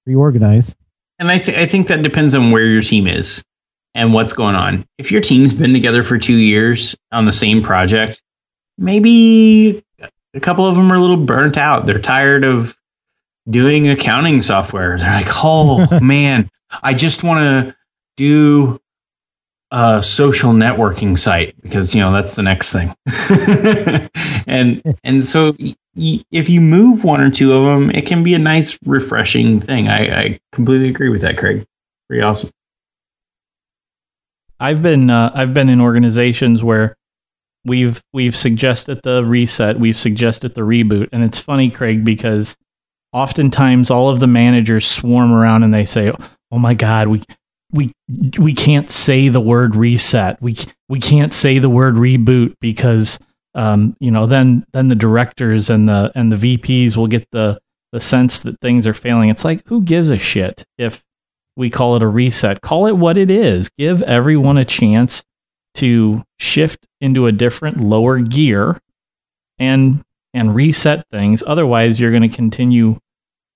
reorganize. 0.06 0.76
And 1.18 1.30
I, 1.30 1.38
th- 1.38 1.56
I 1.56 1.64
think 1.66 1.86
that 1.86 2.02
depends 2.02 2.34
on 2.34 2.50
where 2.50 2.66
your 2.66 2.82
team 2.82 3.06
is 3.06 3.42
and 3.94 4.12
what's 4.12 4.34
going 4.34 4.54
on. 4.54 4.84
If 4.98 5.10
your 5.10 5.22
team's 5.22 5.54
been 5.54 5.72
together 5.72 6.04
for 6.04 6.18
two 6.18 6.34
years 6.36 6.94
on 7.10 7.24
the 7.24 7.32
same 7.32 7.62
project, 7.62 8.20
maybe 8.76 9.82
a 10.36 10.40
couple 10.40 10.66
of 10.66 10.76
them 10.76 10.92
are 10.92 10.96
a 10.96 11.00
little 11.00 11.16
burnt 11.16 11.56
out. 11.56 11.86
They're 11.86 11.98
tired 11.98 12.44
of 12.44 12.76
doing 13.48 13.88
accounting 13.88 14.42
software. 14.42 14.98
They're 14.98 15.10
like, 15.10 15.44
oh 15.44 16.00
man, 16.02 16.50
I 16.82 16.94
just 16.94 17.24
want 17.24 17.44
to 17.44 17.76
do 18.16 18.78
a 19.70 20.02
social 20.02 20.52
networking 20.52 21.18
site 21.18 21.60
because 21.62 21.94
you 21.94 22.00
know 22.00 22.12
that's 22.12 22.34
the 22.34 22.42
next 22.42 22.72
thing. 22.72 22.94
and 24.46 24.82
and 25.02 25.24
so 25.24 25.56
y- 25.58 26.22
if 26.30 26.48
you 26.48 26.60
move 26.60 27.02
one 27.02 27.20
or 27.20 27.30
two 27.30 27.54
of 27.54 27.64
them, 27.64 27.90
it 27.90 28.06
can 28.06 28.22
be 28.22 28.34
a 28.34 28.38
nice, 28.38 28.78
refreshing 28.84 29.58
thing. 29.58 29.88
I, 29.88 30.20
I 30.20 30.40
completely 30.52 30.88
agree 30.88 31.08
with 31.08 31.22
that, 31.22 31.38
Craig. 31.38 31.66
Pretty 32.08 32.22
awesome. 32.22 32.50
I've 34.60 34.82
been 34.82 35.10
uh, 35.10 35.32
I've 35.34 35.54
been 35.54 35.68
in 35.68 35.80
organizations 35.80 36.62
where 36.62 36.96
we've 37.66 38.02
we've 38.12 38.36
suggested 38.36 39.00
the 39.02 39.24
reset, 39.24 39.78
we've 39.78 39.96
suggested 39.96 40.54
the 40.54 40.62
reboot, 40.62 41.08
and 41.12 41.22
it's 41.22 41.38
funny, 41.38 41.68
Craig, 41.68 42.04
because 42.04 42.56
oftentimes 43.12 43.90
all 43.90 44.08
of 44.08 44.20
the 44.20 44.26
managers 44.26 44.86
swarm 44.86 45.32
around 45.32 45.62
and 45.62 45.74
they 45.74 45.84
say, 45.84 46.12
"Oh 46.50 46.58
my 46.58 46.74
God, 46.74 47.08
we 47.08 47.22
we 47.72 47.92
we 48.38 48.54
can't 48.54 48.88
say 48.88 49.28
the 49.28 49.40
word 49.40 49.74
reset. 49.74 50.40
We 50.40 50.56
we 50.88 51.00
can't 51.00 51.34
say 51.34 51.58
the 51.58 51.68
word 51.68 51.94
reboot 51.94 52.54
because 52.60 53.18
um, 53.54 53.96
you 54.00 54.10
know 54.10 54.26
then 54.26 54.64
then 54.72 54.88
the 54.88 54.94
directors 54.94 55.68
and 55.68 55.88
the 55.88 56.12
and 56.14 56.32
the 56.32 56.56
VPs 56.56 56.96
will 56.96 57.08
get 57.08 57.28
the 57.32 57.58
the 57.92 58.00
sense 58.00 58.40
that 58.40 58.60
things 58.60 58.86
are 58.86 58.94
failing. 58.94 59.28
It's 59.28 59.44
like 59.44 59.62
who 59.66 59.82
gives 59.82 60.10
a 60.10 60.18
shit 60.18 60.64
if 60.78 61.02
we 61.56 61.70
call 61.70 61.96
it 61.96 62.02
a 62.02 62.08
reset. 62.08 62.60
Call 62.60 62.86
it 62.86 62.96
what 62.96 63.16
it 63.16 63.30
is. 63.30 63.70
Give 63.78 64.02
everyone 64.02 64.58
a 64.58 64.64
chance 64.64 65.24
to 65.76 66.22
shift 66.38 66.86
into 67.00 67.26
a 67.26 67.32
different 67.32 67.80
lower 67.80 68.18
gear 68.18 68.80
and 69.58 70.02
and 70.34 70.54
reset 70.54 71.06
things. 71.10 71.42
Otherwise, 71.46 71.98
you're 71.98 72.10
going 72.10 72.28
to 72.28 72.36
continue, 72.36 72.98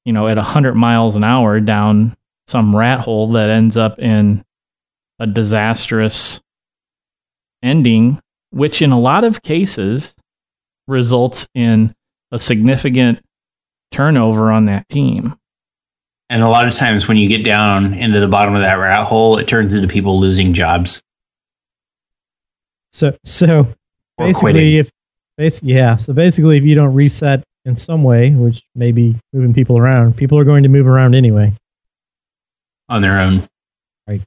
you 0.04 0.12
know, 0.12 0.28
at 0.28 0.36
100 0.36 0.74
miles 0.74 1.14
an 1.14 1.24
hour 1.24 1.60
down 1.60 2.16
some 2.46 2.74
rat 2.74 3.00
hole 3.00 3.32
that 3.32 3.50
ends 3.50 3.76
up 3.76 3.98
in 3.98 4.44
a 5.18 5.26
disastrous 5.26 6.40
ending, 7.62 8.20
which 8.50 8.80
in 8.80 8.92
a 8.92 8.98
lot 8.98 9.24
of 9.24 9.42
cases 9.42 10.16
results 10.88 11.48
in 11.54 11.94
a 12.32 12.38
significant 12.38 13.20
turnover 13.92 14.50
on 14.50 14.64
that 14.64 14.88
team. 14.88 15.36
And 16.30 16.42
a 16.42 16.48
lot 16.48 16.66
of 16.66 16.74
times 16.74 17.08
when 17.08 17.16
you 17.16 17.28
get 17.28 17.44
down 17.44 17.92
into 17.92 18.20
the 18.20 18.28
bottom 18.28 18.54
of 18.54 18.62
that 18.62 18.74
rat 18.74 19.06
hole, 19.06 19.36
it 19.36 19.48
turns 19.48 19.74
into 19.74 19.88
people 19.88 20.18
losing 20.18 20.54
jobs 20.54 21.02
So 22.93 23.16
so 23.24 23.61
or 24.18 24.26
basically, 24.26 24.53
quitting. 24.53 24.74
if 24.74 24.91
basically 25.36 25.74
yeah, 25.74 25.97
so 25.97 26.12
basically, 26.12 26.57
if 26.57 26.64
you 26.64 26.74
don't 26.74 26.95
reset 26.95 27.43
in 27.64 27.76
some 27.76 28.03
way, 28.03 28.30
which 28.30 28.62
may 28.74 28.93
be 28.93 29.16
moving 29.32 29.55
people 29.55 29.78
around, 29.78 30.16
people 30.16 30.38
are 30.38 30.45
going 30.45 30.62
to 30.62 30.68
move 30.68 30.86
around 30.86 31.14
anyway. 31.14 31.53
on 32.88 33.03
their 33.03 33.20
own. 33.20 33.47
Right. 34.09 34.22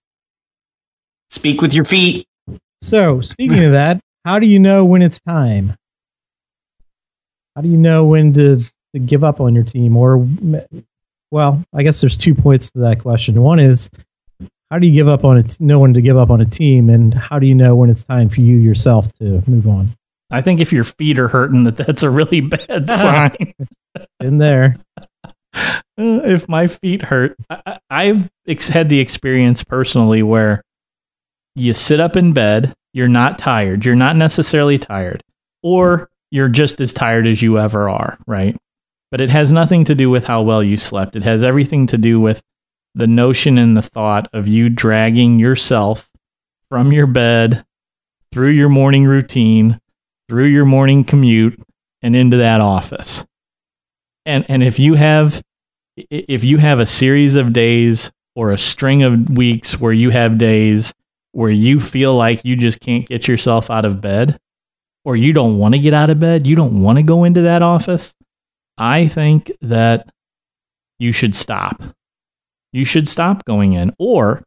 Speak 1.29 1.61
with 1.61 1.73
your 1.73 1.83
feet. 1.83 2.25
So, 2.81 3.21
speaking 3.21 3.63
of 3.63 3.71
that, 3.73 3.99
how 4.25 4.39
do 4.39 4.45
you 4.45 4.59
know 4.59 4.85
when 4.85 5.01
it's 5.01 5.19
time? 5.19 5.75
How 7.55 7.61
do 7.61 7.69
you 7.69 7.77
know 7.77 8.05
when 8.05 8.33
to, 8.33 8.57
to 8.93 8.99
give 8.99 9.23
up 9.23 9.39
on 9.39 9.53
your 9.53 9.63
team? 9.63 9.95
Or, 9.95 10.27
well, 11.31 11.63
I 11.73 11.83
guess 11.83 12.01
there's 12.01 12.17
two 12.17 12.33
points 12.33 12.71
to 12.71 12.79
that 12.79 12.99
question. 12.99 13.41
One 13.41 13.59
is, 13.59 13.89
how 14.73 14.79
do 14.79 14.87
you 14.87 14.93
give 14.93 15.07
up 15.07 15.23
on 15.23 15.37
it? 15.37 15.61
Know 15.61 15.77
when 15.77 15.93
to 15.93 16.01
give 16.01 16.17
up 16.17 16.31
on 16.31 16.41
a 16.41 16.45
team, 16.45 16.89
and 16.89 17.13
how 17.13 17.37
do 17.37 17.45
you 17.45 17.53
know 17.53 17.75
when 17.75 17.91
it's 17.91 18.01
time 18.01 18.27
for 18.27 18.41
you 18.41 18.57
yourself 18.57 19.07
to 19.19 19.43
move 19.45 19.67
on? 19.67 19.95
I 20.31 20.41
think 20.41 20.61
if 20.61 20.73
your 20.73 20.83
feet 20.83 21.19
are 21.19 21.27
hurting, 21.27 21.65
that 21.65 21.77
that's 21.77 22.01
a 22.01 22.09
really 22.09 22.41
bad 22.41 22.89
sign. 22.89 23.53
In 24.19 24.39
there, 24.39 24.77
if 25.97 26.49
my 26.49 26.65
feet 26.65 27.03
hurt, 27.03 27.35
I, 27.51 27.61
I- 27.67 27.79
I've 27.91 28.31
ex- 28.47 28.67
had 28.67 28.89
the 28.89 28.99
experience 28.99 29.63
personally 29.63 30.23
where 30.23 30.63
you 31.53 31.73
sit 31.73 31.99
up 31.99 32.15
in 32.17 32.33
bed, 32.33 32.73
you're 32.93 33.07
not 33.07 33.37
tired, 33.37 33.85
you're 33.85 33.93
not 33.93 34.15
necessarily 34.15 34.79
tired, 34.79 35.21
or 35.61 36.09
you're 36.31 36.49
just 36.49 36.81
as 36.81 36.93
tired 36.93 37.27
as 37.27 37.43
you 37.43 37.59
ever 37.59 37.87
are, 37.89 38.17
right? 38.25 38.57
But 39.11 39.21
it 39.21 39.29
has 39.29 39.51
nothing 39.51 39.83
to 39.83 39.93
do 39.93 40.09
with 40.09 40.25
how 40.25 40.41
well 40.41 40.63
you 40.63 40.77
slept. 40.77 41.15
It 41.15 41.21
has 41.21 41.43
everything 41.43 41.85
to 41.87 41.99
do 41.99 42.19
with 42.19 42.41
the 42.95 43.07
notion 43.07 43.57
and 43.57 43.75
the 43.75 43.81
thought 43.81 44.27
of 44.33 44.47
you 44.47 44.69
dragging 44.69 45.39
yourself 45.39 46.09
from 46.69 46.91
your 46.91 47.07
bed 47.07 47.65
through 48.31 48.49
your 48.49 48.69
morning 48.69 49.05
routine, 49.05 49.79
through 50.27 50.45
your 50.45 50.65
morning 50.65 51.03
commute, 51.03 51.59
and 52.01 52.15
into 52.15 52.37
that 52.37 52.61
office. 52.61 53.25
And 54.25 54.45
and 54.49 54.63
if 54.63 54.79
you 54.79 54.93
have 54.93 55.41
if 55.95 56.43
you 56.43 56.57
have 56.57 56.79
a 56.79 56.85
series 56.85 57.35
of 57.35 57.53
days 57.53 58.11
or 58.35 58.51
a 58.51 58.57
string 58.57 59.03
of 59.03 59.29
weeks 59.29 59.79
where 59.79 59.93
you 59.93 60.09
have 60.09 60.37
days 60.37 60.93
where 61.31 61.51
you 61.51 61.79
feel 61.79 62.13
like 62.13 62.45
you 62.45 62.55
just 62.55 62.79
can't 62.79 63.07
get 63.07 63.27
yourself 63.27 63.69
out 63.69 63.85
of 63.85 64.01
bed 64.01 64.39
or 65.05 65.15
you 65.15 65.33
don't 65.33 65.57
want 65.57 65.73
to 65.73 65.79
get 65.79 65.93
out 65.93 66.09
of 66.09 66.19
bed 66.19 66.47
you 66.47 66.55
don't 66.55 66.81
want 66.81 66.97
to 66.97 67.03
go 67.03 67.23
into 67.23 67.41
that 67.43 67.61
office 67.61 68.13
i 68.77 69.07
think 69.07 69.51
that 69.61 70.11
you 70.99 71.11
should 71.11 71.35
stop 71.35 71.81
you 72.73 72.83
should 72.83 73.07
stop 73.07 73.45
going 73.45 73.73
in 73.73 73.93
or 73.97 74.43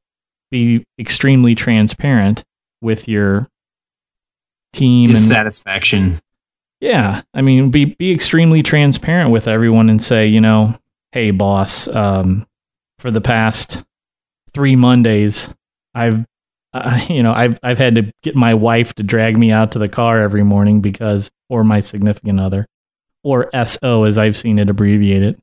be 0.51 0.85
extremely 0.99 1.55
transparent 1.55 2.45
with 2.83 3.09
your 3.09 3.49
team 4.73 5.09
and 5.09 5.17
Dissatisfaction. 5.17 6.21
yeah, 6.81 7.23
I 7.33 7.41
mean, 7.41 7.71
be 7.71 7.87
be 7.87 8.13
extremely 8.13 8.63
transparent 8.63 9.31
with 9.31 9.49
everyone 9.49 9.89
and 9.89 10.03
say, 10.03 10.27
you 10.27 10.41
know, 10.41 10.79
hey, 11.13 11.31
boss, 11.31 11.89
um, 11.89 12.47
for 12.99 13.11
the 13.11 13.21
past 13.21 13.83
three 14.53 14.77
Mondays, 14.77 15.49
I've, 15.95 16.25
uh, 16.75 17.01
you 17.09 17.23
know, 17.23 17.33
I've 17.33 17.59
I've 17.63 17.79
had 17.79 17.95
to 17.95 18.13
get 18.23 18.35
my 18.37 18.55
wife 18.55 18.93
to 18.95 19.03
drag 19.03 19.39
me 19.39 19.51
out 19.51 19.73
to 19.73 19.79
the 19.79 19.89
car 19.89 20.21
every 20.21 20.45
morning 20.45 20.81
because, 20.81 21.31
or 21.49 21.65
my 21.65 21.81
significant 21.81 22.41
other, 22.41 22.67
or 23.25 23.51
SO 23.65 24.05
as 24.05 24.19
I've 24.19 24.37
seen 24.37 24.59
it 24.59 24.69
abbreviated. 24.69 25.41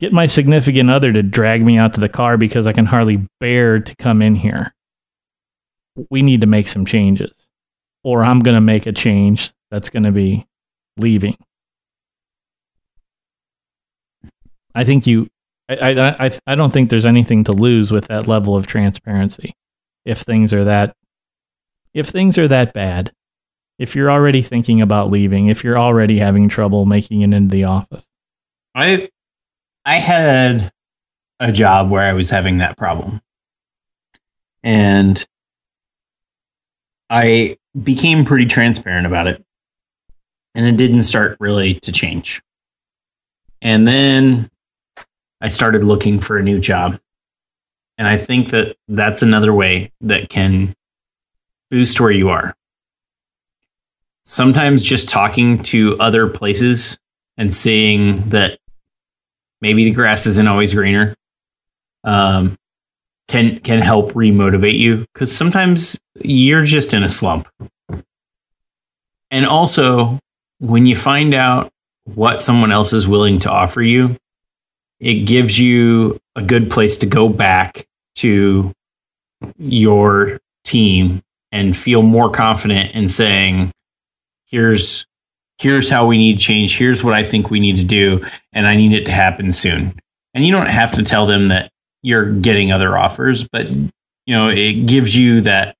Get 0.00 0.12
my 0.14 0.26
significant 0.26 0.90
other 0.90 1.12
to 1.12 1.22
drag 1.22 1.62
me 1.62 1.76
out 1.76 1.94
to 1.94 2.00
the 2.00 2.08
car 2.08 2.38
because 2.38 2.66
I 2.66 2.72
can 2.72 2.86
hardly 2.86 3.26
bear 3.38 3.80
to 3.80 3.94
come 3.96 4.22
in 4.22 4.34
here. 4.34 4.74
We 6.08 6.22
need 6.22 6.40
to 6.40 6.46
make 6.46 6.68
some 6.68 6.86
changes 6.86 7.32
or 8.02 8.24
I'm 8.24 8.40
going 8.40 8.54
to 8.54 8.62
make 8.62 8.86
a 8.86 8.92
change 8.92 9.52
that's 9.70 9.90
going 9.90 10.04
to 10.04 10.12
be 10.12 10.46
leaving. 10.96 11.36
I 14.74 14.84
think 14.84 15.06
you, 15.06 15.28
I, 15.68 15.76
I, 15.76 16.26
I, 16.26 16.30
I 16.46 16.54
don't 16.54 16.72
think 16.72 16.88
there's 16.88 17.06
anything 17.06 17.44
to 17.44 17.52
lose 17.52 17.90
with 17.90 18.06
that 18.06 18.26
level 18.26 18.56
of 18.56 18.66
transparency. 18.66 19.52
If 20.04 20.20
things 20.20 20.54
are 20.54 20.64
that, 20.64 20.94
if 21.92 22.08
things 22.08 22.38
are 22.38 22.48
that 22.48 22.72
bad, 22.72 23.12
if 23.78 23.94
you're 23.94 24.10
already 24.10 24.42
thinking 24.42 24.80
about 24.80 25.10
leaving, 25.10 25.48
if 25.48 25.64
you're 25.64 25.78
already 25.78 26.18
having 26.18 26.48
trouble 26.48 26.86
making 26.86 27.22
it 27.22 27.34
into 27.34 27.52
the 27.52 27.64
office, 27.64 28.06
I 28.74 29.10
I 29.84 29.96
had 29.96 30.72
a 31.38 31.52
job 31.52 31.90
where 31.90 32.02
I 32.02 32.12
was 32.12 32.30
having 32.30 32.58
that 32.58 32.76
problem. 32.76 33.20
And 34.62 35.26
I 37.08 37.56
became 37.82 38.24
pretty 38.24 38.46
transparent 38.46 39.06
about 39.06 39.26
it. 39.26 39.44
And 40.54 40.66
it 40.66 40.76
didn't 40.76 41.04
start 41.04 41.36
really 41.40 41.74
to 41.80 41.92
change. 41.92 42.42
And 43.62 43.86
then 43.86 44.50
I 45.40 45.48
started 45.48 45.84
looking 45.84 46.18
for 46.18 46.38
a 46.38 46.42
new 46.42 46.58
job. 46.58 47.00
And 47.98 48.06
I 48.06 48.16
think 48.16 48.50
that 48.50 48.76
that's 48.88 49.22
another 49.22 49.52
way 49.54 49.92
that 50.00 50.28
can 50.28 50.74
boost 51.70 52.00
where 52.00 52.10
you 52.10 52.28
are. 52.28 52.54
Sometimes 54.24 54.82
just 54.82 55.08
talking 55.08 55.62
to 55.64 55.98
other 55.98 56.26
places 56.26 56.98
and 57.36 57.54
seeing 57.54 58.28
that 58.28 58.58
maybe 59.60 59.84
the 59.84 59.90
grass 59.90 60.26
isn't 60.26 60.48
always 60.48 60.74
greener 60.74 61.14
um, 62.04 62.56
can 63.28 63.60
can 63.60 63.80
help 63.80 64.12
remotivate 64.12 64.78
you 64.78 65.04
because 65.12 65.34
sometimes 65.34 65.98
you're 66.20 66.64
just 66.64 66.94
in 66.94 67.02
a 67.02 67.08
slump. 67.08 67.48
And 69.30 69.46
also 69.46 70.18
when 70.58 70.86
you 70.86 70.96
find 70.96 71.34
out 71.34 71.70
what 72.04 72.42
someone 72.42 72.72
else 72.72 72.92
is 72.92 73.06
willing 73.06 73.38
to 73.40 73.50
offer 73.50 73.82
you 73.82 74.16
it 75.00 75.24
gives 75.24 75.58
you 75.58 76.20
a 76.36 76.42
good 76.42 76.70
place 76.70 76.98
to 76.98 77.06
go 77.06 77.28
back 77.28 77.86
to 78.16 78.72
your 79.56 80.38
team 80.64 81.22
and 81.52 81.76
feel 81.76 82.02
more 82.02 82.30
confident 82.30 82.94
in 82.94 83.08
saying 83.08 83.72
here's 84.46 85.06
here's 85.60 85.88
how 85.88 86.06
we 86.06 86.16
need 86.16 86.38
change 86.38 86.76
here's 86.76 87.04
what 87.04 87.14
i 87.14 87.22
think 87.22 87.50
we 87.50 87.60
need 87.60 87.76
to 87.76 87.84
do 87.84 88.24
and 88.52 88.66
i 88.66 88.74
need 88.74 88.92
it 88.92 89.04
to 89.04 89.12
happen 89.12 89.52
soon. 89.52 89.94
And 90.32 90.46
you 90.46 90.52
don't 90.52 90.66
have 90.66 90.92
to 90.92 91.02
tell 91.02 91.26
them 91.26 91.48
that 91.48 91.72
you're 92.02 92.32
getting 92.34 92.72
other 92.72 92.96
offers 92.96 93.46
but 93.46 93.68
you 93.68 94.34
know 94.34 94.48
it 94.48 94.86
gives 94.86 95.16
you 95.16 95.40
that 95.42 95.76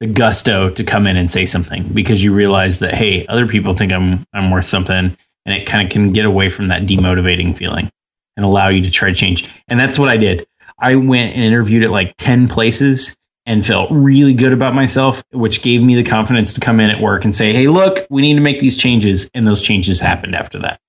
the 0.00 0.06
gusto 0.06 0.70
to 0.70 0.84
come 0.84 1.06
in 1.06 1.16
and 1.16 1.30
say 1.30 1.44
something 1.44 1.82
because 1.92 2.22
you 2.22 2.32
realize 2.32 2.78
that 2.78 2.94
hey 2.94 3.26
other 3.26 3.46
people 3.46 3.74
think 3.74 3.92
i'm 3.92 4.24
i'm 4.32 4.50
worth 4.50 4.66
something 4.66 5.16
and 5.48 5.56
it 5.56 5.66
kind 5.66 5.86
of 5.86 5.90
can 5.90 6.12
get 6.12 6.26
away 6.26 6.50
from 6.50 6.68
that 6.68 6.82
demotivating 6.82 7.56
feeling 7.56 7.90
and 8.36 8.44
allow 8.44 8.68
you 8.68 8.82
to 8.82 8.90
try 8.90 9.08
to 9.08 9.14
change. 9.14 9.48
And 9.66 9.80
that's 9.80 9.98
what 9.98 10.08
i 10.08 10.16
did. 10.16 10.46
I 10.78 10.94
went 10.94 11.34
and 11.34 11.42
interviewed 11.42 11.82
at 11.82 11.90
like 11.90 12.14
10 12.18 12.48
places 12.48 13.16
and 13.48 13.64
felt 13.64 13.90
really 13.90 14.34
good 14.34 14.52
about 14.52 14.74
myself, 14.74 15.24
which 15.32 15.62
gave 15.62 15.82
me 15.82 15.94
the 15.94 16.02
confidence 16.02 16.52
to 16.52 16.60
come 16.60 16.80
in 16.80 16.90
at 16.90 17.00
work 17.00 17.24
and 17.24 17.34
say, 17.34 17.50
Hey, 17.54 17.66
look, 17.66 18.06
we 18.10 18.20
need 18.20 18.34
to 18.34 18.40
make 18.40 18.60
these 18.60 18.76
changes. 18.76 19.30
And 19.32 19.46
those 19.46 19.62
changes 19.62 19.98
happened 19.98 20.34
after 20.34 20.58
that. 20.58 20.80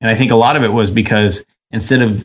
And 0.00 0.10
I 0.10 0.14
think 0.14 0.30
a 0.30 0.36
lot 0.36 0.56
of 0.56 0.64
it 0.64 0.72
was 0.72 0.90
because 0.90 1.44
instead 1.70 2.00
of 2.00 2.24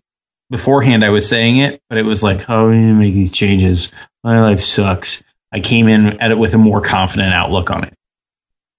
beforehand, 0.50 1.04
I 1.04 1.10
was 1.10 1.28
saying 1.28 1.58
it, 1.58 1.82
but 1.90 1.98
it 1.98 2.06
was 2.06 2.24
like, 2.24 2.50
Oh, 2.50 2.70
we 2.70 2.78
need 2.78 2.88
to 2.88 2.94
make 2.94 3.14
these 3.14 3.34
changes. 3.34 3.92
My 4.24 4.42
life 4.42 4.62
sucks. 4.62 5.24
I 5.52 5.60
came 5.60 5.90
in 5.90 6.18
at 6.22 6.32
it 6.32 6.40
with 6.40 6.54
a 6.54 6.58
more 6.58 6.80
confident 6.80 7.34
outlook 7.34 7.70
on 7.70 7.84
it. 7.84 7.94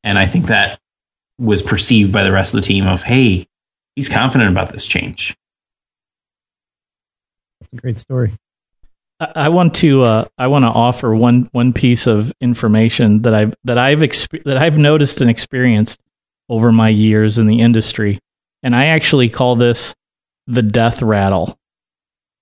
And 0.03 0.19
I 0.19 0.27
think 0.27 0.47
that 0.47 0.81
was 1.39 1.61
perceived 1.61 2.11
by 2.11 2.23
the 2.23 2.33
rest 2.33 2.55
of 2.55 2.63
the 2.63 2.67
team 2.67 2.87
of, 2.87 3.03
Hey, 3.03 3.47
he's 3.97 4.09
confident 4.09 4.51
about 4.51 4.73
this 4.73 4.87
change. 4.87 5.37
That's 7.61 7.75
a 7.75 7.77
great 7.77 7.99
story. 7.99 8.39
I 9.35 9.49
want 9.49 9.75
to 9.77 10.03
uh, 10.03 10.25
I 10.39 10.47
want 10.49 10.65
to 10.65 10.69
offer 10.69 11.15
one 11.15 11.49
one 11.53 11.73
piece 11.73 12.07
of 12.07 12.33
information 12.41 13.23
that 13.23 13.35
I've 13.35 13.55
that 13.65 13.79
I've 13.79 14.01
exp- 14.01 14.45
that 14.45 14.59
I've 14.59 14.79
noticed 14.79 15.21
and 15.21 15.31
experienced 15.31 16.01
over 16.49 16.73
my 16.73 16.89
years 16.89 17.39
in 17.39 17.47
the 17.47 17.61
industry, 17.61 18.19
and 18.63 18.75
I 18.75 18.87
actually 18.87 19.29
call 19.29 19.57
this 19.57 19.95
the 20.47 20.63
death 20.63 21.03
rattle. 21.03 21.57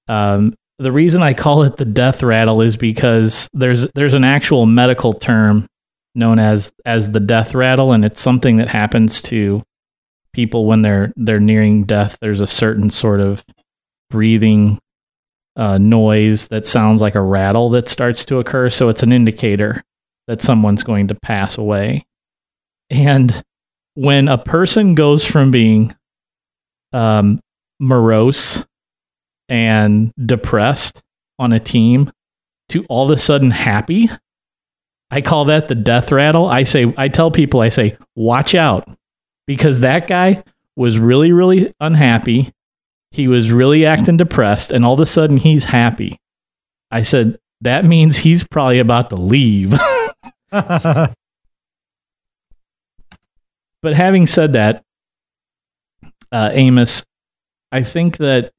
Um, 0.08 0.54
the 0.78 0.92
reason 0.92 1.22
I 1.22 1.34
call 1.34 1.62
it 1.64 1.76
the 1.76 1.84
death 1.84 2.22
rattle 2.22 2.62
is 2.62 2.76
because 2.76 3.48
there's 3.52 3.86
there's 3.92 4.14
an 4.14 4.24
actual 4.24 4.64
medical 4.66 5.12
term 5.12 5.66
known 6.14 6.38
as 6.38 6.72
as 6.84 7.10
the 7.10 7.20
death 7.20 7.54
rattle, 7.54 7.92
and 7.92 8.04
it's 8.04 8.20
something 8.20 8.56
that 8.56 8.68
happens 8.68 9.22
to 9.22 9.62
people 10.32 10.66
when 10.66 10.82
they're 10.82 11.12
they're 11.16 11.40
nearing 11.40 11.84
death. 11.84 12.16
There's 12.20 12.40
a 12.40 12.46
certain 12.46 12.90
sort 12.90 13.20
of 13.20 13.44
breathing 14.08 14.78
uh, 15.60 15.76
noise 15.76 16.48
that 16.48 16.66
sounds 16.66 17.02
like 17.02 17.14
a 17.14 17.20
rattle 17.20 17.68
that 17.68 17.86
starts 17.86 18.24
to 18.24 18.38
occur. 18.38 18.70
So 18.70 18.88
it's 18.88 19.02
an 19.02 19.12
indicator 19.12 19.84
that 20.26 20.40
someone's 20.40 20.82
going 20.82 21.08
to 21.08 21.14
pass 21.14 21.58
away. 21.58 22.06
And 22.88 23.42
when 23.92 24.26
a 24.26 24.38
person 24.38 24.94
goes 24.94 25.22
from 25.22 25.50
being 25.50 25.94
um, 26.94 27.40
morose 27.78 28.64
and 29.50 30.12
depressed 30.24 31.02
on 31.38 31.52
a 31.52 31.60
team 31.60 32.10
to 32.70 32.86
all 32.88 33.10
of 33.12 33.18
a 33.18 33.20
sudden 33.20 33.50
happy, 33.50 34.08
I 35.10 35.20
call 35.20 35.44
that 35.46 35.68
the 35.68 35.74
death 35.74 36.10
rattle. 36.10 36.46
I 36.46 36.62
say, 36.62 36.94
I 36.96 37.08
tell 37.08 37.30
people, 37.30 37.60
I 37.60 37.68
say, 37.68 37.98
watch 38.16 38.54
out 38.54 38.88
because 39.46 39.80
that 39.80 40.06
guy 40.06 40.42
was 40.74 40.98
really, 40.98 41.32
really 41.32 41.74
unhappy 41.80 42.50
he 43.10 43.28
was 43.28 43.50
really 43.50 43.84
acting 43.84 44.16
depressed 44.16 44.70
and 44.70 44.84
all 44.84 44.94
of 44.94 45.00
a 45.00 45.06
sudden 45.06 45.36
he's 45.36 45.64
happy. 45.64 46.18
I 46.90 47.02
said, 47.02 47.38
that 47.60 47.84
means 47.84 48.18
he's 48.18 48.44
probably 48.44 48.78
about 48.78 49.10
to 49.10 49.16
leave. 49.16 49.70
but 50.50 51.14
having 53.84 54.26
said 54.26 54.54
that, 54.54 54.82
uh, 56.32 56.50
Amos, 56.52 57.04
I 57.72 57.82
think 57.82 58.18
that 58.18 58.52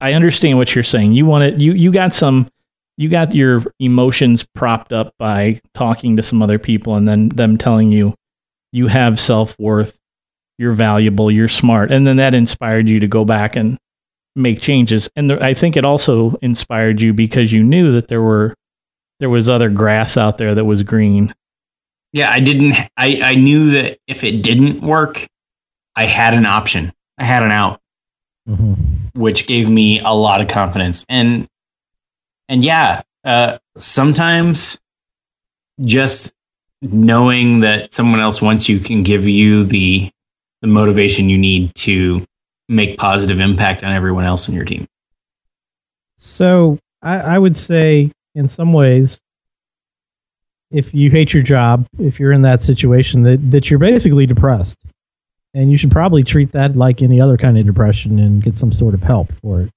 I 0.00 0.14
understand 0.14 0.58
what 0.58 0.74
you're 0.74 0.82
saying. 0.84 1.12
You 1.12 1.26
want 1.26 1.44
it, 1.44 1.60
you, 1.60 1.72
you 1.72 1.92
got 1.92 2.14
some, 2.14 2.48
you 2.96 3.08
got 3.08 3.34
your 3.34 3.62
emotions 3.78 4.46
propped 4.54 4.92
up 4.92 5.14
by 5.18 5.60
talking 5.74 6.16
to 6.16 6.22
some 6.22 6.42
other 6.42 6.58
people 6.58 6.96
and 6.96 7.06
then 7.06 7.28
them 7.28 7.58
telling 7.58 7.92
you 7.92 8.14
you 8.72 8.86
have 8.88 9.20
self 9.20 9.58
worth 9.58 9.99
you're 10.60 10.72
valuable, 10.74 11.30
you're 11.30 11.48
smart. 11.48 11.90
And 11.90 12.06
then 12.06 12.18
that 12.18 12.34
inspired 12.34 12.86
you 12.86 13.00
to 13.00 13.08
go 13.08 13.24
back 13.24 13.56
and 13.56 13.78
make 14.36 14.60
changes. 14.60 15.08
And 15.16 15.32
I 15.32 15.54
think 15.54 15.74
it 15.74 15.86
also 15.86 16.34
inspired 16.42 17.00
you 17.00 17.14
because 17.14 17.50
you 17.50 17.64
knew 17.64 17.92
that 17.92 18.08
there 18.08 18.20
were 18.20 18.54
there 19.20 19.30
was 19.30 19.48
other 19.48 19.70
grass 19.70 20.18
out 20.18 20.36
there 20.36 20.54
that 20.54 20.66
was 20.66 20.82
green. 20.82 21.34
Yeah, 22.12 22.30
I 22.30 22.40
didn't 22.40 22.74
I, 22.98 23.22
I 23.24 23.34
knew 23.36 23.70
that 23.70 24.00
if 24.06 24.22
it 24.22 24.42
didn't 24.42 24.82
work, 24.82 25.26
I 25.96 26.04
had 26.04 26.34
an 26.34 26.44
option. 26.44 26.92
I 27.16 27.24
had 27.24 27.42
an 27.42 27.52
out. 27.52 27.80
Mm-hmm. 28.46 29.18
Which 29.18 29.46
gave 29.46 29.66
me 29.70 30.00
a 30.00 30.12
lot 30.12 30.42
of 30.42 30.48
confidence. 30.48 31.06
And 31.08 31.48
and 32.50 32.62
yeah, 32.62 33.00
uh, 33.24 33.56
sometimes 33.78 34.78
just 35.82 36.34
knowing 36.82 37.60
that 37.60 37.94
someone 37.94 38.20
else 38.20 38.42
wants 38.42 38.68
you 38.68 38.78
can 38.78 39.02
give 39.02 39.26
you 39.26 39.64
the 39.64 40.10
the 40.62 40.68
motivation 40.68 41.28
you 41.28 41.38
need 41.38 41.74
to 41.74 42.24
make 42.68 42.98
positive 42.98 43.40
impact 43.40 43.82
on 43.82 43.92
everyone 43.92 44.24
else 44.24 44.48
in 44.48 44.54
your 44.54 44.64
team. 44.64 44.86
So 46.16 46.78
I, 47.02 47.18
I 47.20 47.38
would 47.38 47.56
say, 47.56 48.12
in 48.34 48.48
some 48.48 48.72
ways, 48.72 49.20
if 50.70 50.94
you 50.94 51.10
hate 51.10 51.34
your 51.34 51.42
job, 51.42 51.86
if 51.98 52.20
you're 52.20 52.32
in 52.32 52.42
that 52.42 52.62
situation, 52.62 53.22
that, 53.24 53.50
that 53.50 53.70
you're 53.70 53.78
basically 53.78 54.26
depressed. 54.26 54.78
And 55.52 55.68
you 55.70 55.76
should 55.76 55.90
probably 55.90 56.22
treat 56.22 56.52
that 56.52 56.76
like 56.76 57.02
any 57.02 57.20
other 57.20 57.36
kind 57.36 57.58
of 57.58 57.66
depression 57.66 58.20
and 58.20 58.40
get 58.42 58.56
some 58.56 58.70
sort 58.70 58.94
of 58.94 59.02
help 59.02 59.32
for 59.32 59.62
it. 59.62 59.70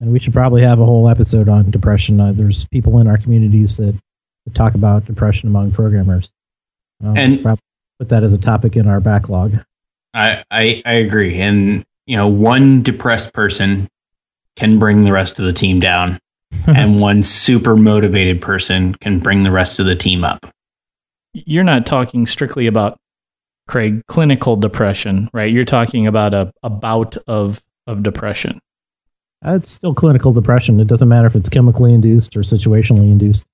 and 0.00 0.12
we 0.12 0.20
should 0.20 0.32
probably 0.34 0.62
have 0.62 0.78
a 0.78 0.84
whole 0.84 1.08
episode 1.08 1.48
on 1.48 1.70
depression. 1.70 2.20
Uh, 2.20 2.30
there's 2.32 2.64
people 2.66 3.00
in 3.00 3.08
our 3.08 3.16
communities 3.16 3.76
that, 3.78 3.96
that 4.44 4.54
talk 4.54 4.74
about 4.74 5.04
depression 5.06 5.48
among 5.48 5.72
programmers. 5.72 6.30
Um, 7.02 7.16
And- 7.16 7.42
put 7.98 8.08
that 8.10 8.22
as 8.22 8.34
a 8.34 8.38
topic 8.38 8.76
in 8.76 8.86
our 8.86 9.00
backlog. 9.00 9.58
I, 10.16 10.42
I 10.50 10.82
I 10.86 10.92
agree. 10.94 11.40
And 11.40 11.84
you 12.06 12.16
know, 12.16 12.26
one 12.26 12.82
depressed 12.82 13.34
person 13.34 13.88
can 14.56 14.78
bring 14.78 15.04
the 15.04 15.12
rest 15.12 15.38
of 15.38 15.44
the 15.44 15.52
team 15.52 15.78
down, 15.78 16.18
and 16.66 16.98
one 16.98 17.22
super 17.22 17.76
motivated 17.76 18.40
person 18.40 18.94
can 18.96 19.20
bring 19.20 19.42
the 19.42 19.52
rest 19.52 19.78
of 19.78 19.86
the 19.86 19.96
team 19.96 20.24
up. 20.24 20.46
You're 21.34 21.64
not 21.64 21.84
talking 21.84 22.26
strictly 22.26 22.66
about 22.66 22.96
Craig 23.68 24.02
clinical 24.06 24.56
depression, 24.56 25.28
right? 25.34 25.52
You're 25.52 25.64
talking 25.66 26.06
about 26.06 26.32
a, 26.32 26.50
a 26.62 26.70
bout 26.70 27.16
of 27.26 27.62
of 27.86 28.02
depression. 28.02 28.58
Uh, 29.46 29.56
it's 29.56 29.70
still 29.70 29.94
clinical 29.94 30.32
depression. 30.32 30.80
It 30.80 30.86
doesn't 30.86 31.08
matter 31.08 31.26
if 31.26 31.36
it's 31.36 31.50
chemically 31.50 31.92
induced 31.92 32.36
or 32.36 32.40
situationally 32.40 33.10
induced. 33.12 33.46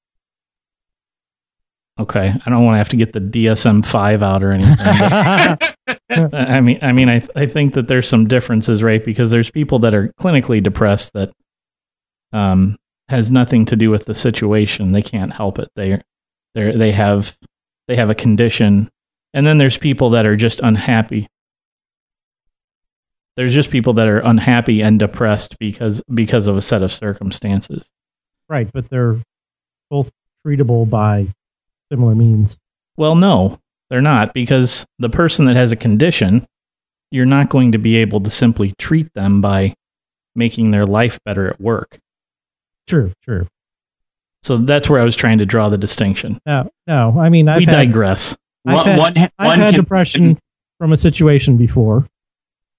Okay, 1.99 2.33
I 2.47 2.51
don't 2.51 2.65
want 2.65 2.75
to 2.75 2.79
have 2.79 2.89
to 2.91 2.97
get 2.97 3.13
the 3.13 3.21
DSM 3.21 3.85
five 3.85 4.23
out 4.23 4.43
or 4.43 4.53
anything. 4.53 5.59
I 6.33 6.61
mean, 6.61 6.79
I 6.83 6.93
mean, 6.93 7.09
I 7.09 7.27
I 7.35 7.47
think 7.47 7.75
that 7.75 7.89
there's 7.89 8.09
some 8.09 8.29
differences, 8.29 8.83
right? 8.83 9.05
Because 9.05 9.31
there's 9.31 9.51
people 9.51 9.79
that 9.81 9.95
are 9.95 10.13
clinically 10.21 10.63
depressed 10.63 11.13
that 11.15 11.33
um 12.33 12.77
has 13.09 13.31
nothing 13.31 13.65
to 13.67 13.77
do 13.77 13.91
with 13.91 14.07
the 14.07 14.15
situation. 14.15 14.93
They 14.93 15.03
can't 15.03 15.33
help 15.33 15.59
it. 15.59 15.69
They 15.77 16.01
they 16.55 16.77
they 16.77 16.93
have 16.93 17.37
they 17.89 17.97
have 17.97 18.11
a 18.11 18.15
condition, 18.15 18.89
and 19.35 19.47
then 19.47 19.59
there's 19.59 19.79
people 19.79 20.11
that 20.11 20.27
are 20.27 20.37
just 20.37 20.61
unhappy. 20.61 21.29
There's 23.37 23.55
just 23.55 23.71
people 23.71 23.95
that 23.95 24.09
are 24.09 24.19
unhappy 24.21 24.83
and 24.83 24.99
depressed 24.99 25.59
because 25.59 26.03
because 26.13 26.47
of 26.47 26.57
a 26.57 26.61
set 26.63 26.83
of 26.83 26.93
circumstances. 26.93 27.91
right, 28.49 28.71
but 28.73 28.89
they're 28.91 29.21
both 29.91 30.11
treatable 30.47 30.89
by 30.89 31.29
similar 31.91 32.15
means. 32.15 32.59
Well, 32.97 33.15
no, 33.15 33.59
they're 33.93 34.01
not 34.01 34.33
because 34.33 34.87
the 34.99 35.11
person 35.11 35.45
that 35.45 35.55
has 35.55 35.71
a 35.71 35.77
condition, 35.77 36.47
you're 37.11 37.27
not 37.27 37.51
going 37.51 37.73
to 37.73 37.79
be 37.79 37.97
able 37.97 38.21
to 38.23 38.31
simply 38.31 38.73
treat 38.79 39.13
them 39.13 39.43
by 39.43 39.75
making 40.35 40.71
their 40.71 40.85
life 40.85 41.19
better 41.27 41.47
at 41.51 41.61
work. 41.61 41.99
True, 42.87 43.13
true. 43.23 43.47
So 44.45 44.57
that's 44.57 44.89
where 44.89 44.99
I 44.99 45.05
was 45.05 45.15
trying 45.15 45.37
to 45.39 45.45
draw 45.47 45.69
the 45.69 45.77
distinction. 45.77 46.39
No, 46.47 46.71
no. 46.87 47.21
I 47.21 47.29
mean, 47.29 47.49
I've 47.51 47.59
we 47.59 47.65
had, 47.67 47.73
digress. 47.73 48.35
I've 48.67 48.75
One, 48.77 48.87
had- 48.87 48.99
one, 48.99 49.17
I've 49.19 49.47
one 49.47 49.59
had 49.59 49.75
can- 49.75 49.85
depression 49.85 50.39
from 50.79 50.93
a 50.95 50.97
situation 50.97 51.59
before, 51.59 52.07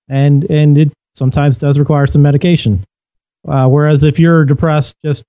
and 0.10 0.44
and 0.50 0.80
it 0.80 0.92
sometimes 1.14 1.60
does 1.60 1.78
require 1.78 2.08
some 2.08 2.24
medication. 2.24 2.84
Uh, 3.48 3.68
whereas 3.68 4.04
if 4.04 4.18
you're 4.20 4.46
depressed 4.46 4.96
just 5.06 5.24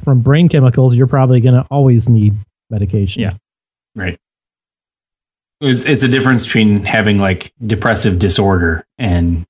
from 0.00 0.20
brain 0.20 0.50
chemicals, 0.50 0.94
you're 0.94 1.06
probably 1.06 1.40
going 1.40 1.54
to 1.54 1.66
always 1.70 2.08
need 2.10 2.34
medication. 2.68 3.22
Yeah. 3.22 3.32
Right. 3.94 4.18
It's 5.62 5.84
it's 5.84 6.02
a 6.02 6.08
difference 6.08 6.44
between 6.44 6.84
having 6.84 7.18
like 7.18 7.52
depressive 7.64 8.18
disorder 8.18 8.84
and 8.98 9.44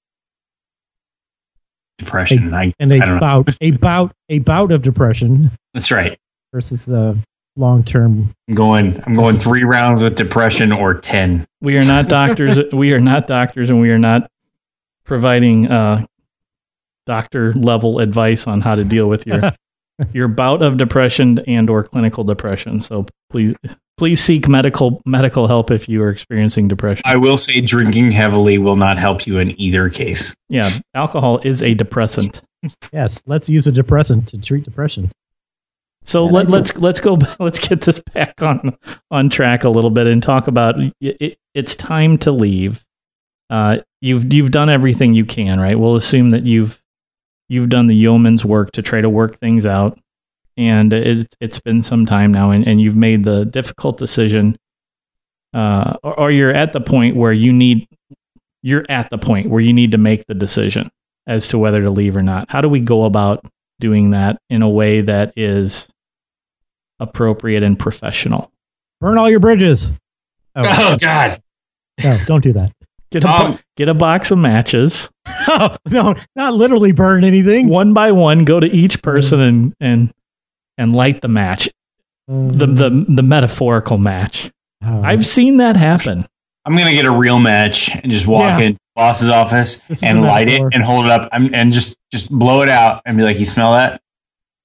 depression. 1.99 2.53
I, 2.53 2.73
and 2.79 2.93
I 2.93 2.97
a 2.97 2.99
don't 2.99 3.09
know. 3.15 3.21
bout, 3.21 3.57
a 3.61 3.71
bout, 3.73 4.13
a 4.29 4.39
bout 4.41 4.73
of 4.73 4.83
depression 4.83 5.51
That's 5.75 5.91
right. 5.91 6.19
versus 6.53 6.85
the 6.85 7.19
long 7.57 7.83
term. 7.83 8.35
I'm 8.49 8.55
going 8.55 9.03
I'm 9.07 9.15
going 9.15 9.39
three 9.39 9.65
rounds 9.65 10.03
with 10.03 10.17
depression 10.17 10.73
or 10.73 10.95
ten. 10.95 11.47
We 11.61 11.79
are 11.79 11.85
not 11.85 12.09
doctors. 12.09 12.59
we 12.73 12.93
are 12.93 13.01
not 13.01 13.27
doctors, 13.27 13.71
and 13.71 13.81
we 13.81 13.91
are 13.91 13.99
not 13.99 14.31
providing 15.05 15.69
uh, 15.69 16.05
doctor 17.07 17.53
level 17.55 17.99
advice 18.01 18.47
on 18.47 18.61
how 18.61 18.75
to 18.75 18.85
deal 18.85 19.09
with 19.09 19.27
your 19.27 19.53
your 20.13 20.29
bout 20.29 20.63
of 20.63 20.77
depression 20.77 21.39
and 21.47 21.71
or 21.71 21.83
clinical 21.85 22.25
depression. 22.25 22.83
So 22.83 23.07
please 23.31 23.57
please 23.97 24.22
seek 24.22 24.49
medical 24.49 25.03
medical 25.07 25.47
help 25.47 25.70
if 25.70 25.88
you 25.88 26.03
are 26.03 26.11
experiencing 26.11 26.68
depression. 26.68 27.03
I 27.07 27.16
will 27.16 27.38
say 27.38 27.61
drinking 27.61 28.12
heavily 28.12 28.59
will 28.59 28.76
not 28.76 28.99
help 28.99 29.26
you 29.26 29.38
in 29.38 29.59
either 29.61 29.88
case. 29.90 30.34
Yeah, 30.49 30.70
alcohol 30.95 31.40
is 31.45 31.62
a 31.62 31.74
depressant. 31.74 32.43
Yes, 32.93 33.22
let's 33.26 33.49
use 33.49 33.66
a 33.66 33.72
depressant 33.72 34.28
to 34.28 34.38
treat 34.38 34.64
depression. 34.64 35.11
So 36.05 36.26
Yeah, 36.26 36.32
let, 36.32 36.49
let's 36.49 36.78
let's 36.78 37.01
go 37.01 37.18
let's 37.38 37.59
get 37.59 37.82
this 37.82 38.01
back 38.12 38.43
on 38.43 38.76
on 39.11 39.28
track 39.28 39.64
a 39.64 39.68
little 39.68 39.90
bit 39.90 40.07
and 40.07 40.22
talk 40.22 40.49
about 40.49 40.76
it, 41.01 41.38
it's 41.55 41.76
time 41.76 42.18
to 42.18 42.32
leave. 42.32 42.84
Uh, 43.51 43.78
you've 44.01 44.32
you've 44.32 44.51
done 44.51 44.70
everything 44.70 45.14
you 45.14 45.24
can, 45.24 45.61
right? 45.61 45.78
We'll 45.78 45.97
assume 45.97 46.30
that 46.30 46.45
you've 46.45 46.80
you've 47.49 47.68
done 47.68 47.86
the 47.86 47.95
yeoman's 47.95 48.45
work 48.45 48.72
to 48.72 48.82
try 48.82 49.01
to 49.01 49.11
work 49.11 49.36
things 49.36 49.66
out, 49.66 49.99
and 50.57 50.92
it, 50.92 51.34
it's 51.40 51.59
been 51.61 51.82
some 51.82 52.07
time 52.07 52.32
now, 52.32 52.50
and, 52.50 52.66
and 52.66 52.80
you've 52.80 52.96
made 52.96 53.24
the 53.24 53.44
difficult 53.44 53.98
decision, 53.98 54.57
uh, 55.55 55.94
or, 56.03 56.20
or 56.20 56.30
you're 56.30 56.53
at 56.55 56.72
the 56.72 56.80
point 56.80 57.16
where 57.16 57.32
you 57.32 57.53
need 57.53 57.86
you're 58.62 58.86
at 58.88 59.11
the 59.11 59.18
point 59.18 59.48
where 59.50 59.61
you 59.61 59.72
need 59.72 59.90
to 59.90 59.98
make 59.98 60.24
the 60.26 60.34
decision 60.34 60.88
as 61.26 61.48
to 61.48 61.59
whether 61.59 61.82
to 61.82 61.90
leave 61.90 62.14
or 62.16 62.22
not. 62.22 62.48
How 62.50 62.61
do 62.61 62.68
we 62.68 62.78
go 62.80 63.05
about 63.05 63.44
doing 63.80 64.11
that 64.11 64.38
in 64.48 64.62
a 64.62 64.68
way 64.68 65.00
that 65.00 65.32
is 65.36 65.88
appropriate 67.00 67.62
and 67.62 67.78
professional. 67.78 68.50
Burn 69.00 69.18
all 69.18 69.28
your 69.28 69.40
bridges. 69.40 69.90
Oh, 70.55 70.62
Oh 70.64 70.96
God. 71.00 71.42
no, 72.03 72.16
don't 72.26 72.42
do 72.42 72.53
that. 72.53 72.72
Get 73.11 73.24
a 73.24 73.26
bo- 73.26 73.32
Um, 73.32 73.59
get 73.76 73.88
a 73.88 73.94
box 73.94 74.30
of 74.30 74.38
matches, 74.38 75.11
Oh, 75.48 75.76
no, 75.88 76.14
not 76.36 76.55
literally 76.55 76.92
burn 76.92 77.24
anything. 77.24 77.68
one 77.68 77.92
by 77.92 78.12
one. 78.12 78.44
Go 78.44 78.61
to 78.61 78.66
each 78.72 79.03
person 79.03 79.40
and 79.40 79.74
and 79.80 80.12
and 80.79 80.95
light 80.95 81.20
the 81.23 81.29
match. 81.29 81.68
The 82.29 82.66
the 82.66 82.91
mm. 82.91 83.16
the 83.16 83.23
metaphorical 83.23 83.99
match. 83.99 84.51
Oh, 84.85 85.03
I've 85.03 85.27
seen 85.27 85.59
that 85.59 85.77
happen. 85.77 86.27
I'm 86.64 86.77
gonna 86.77 86.95
get 86.95 87.05
a 87.05 87.11
real 87.11 87.41
match 87.41 87.91
and 87.95 88.11
just 88.12 88.27
walk 88.27 88.61
Yeah. 88.61 88.66
in 88.66 88.79
boss's 88.95 89.29
office 89.29 89.81
This 89.89 90.03
and 90.03 90.23
light 90.23 90.49
it 90.49 90.62
and 90.75 90.85
hold 90.85 91.07
it 91.07 91.11
up 91.11 91.29
I'm, 91.33 91.55
and 91.55 91.73
just 91.73 91.97
just 92.12 92.31
blow 92.31 92.62
it 92.62 92.68
out 92.68 93.03
and 93.05 93.16
be 93.16 93.25
like, 93.25 93.39
"You 93.39 93.45
smell 93.45 93.73
that? 93.73 94.01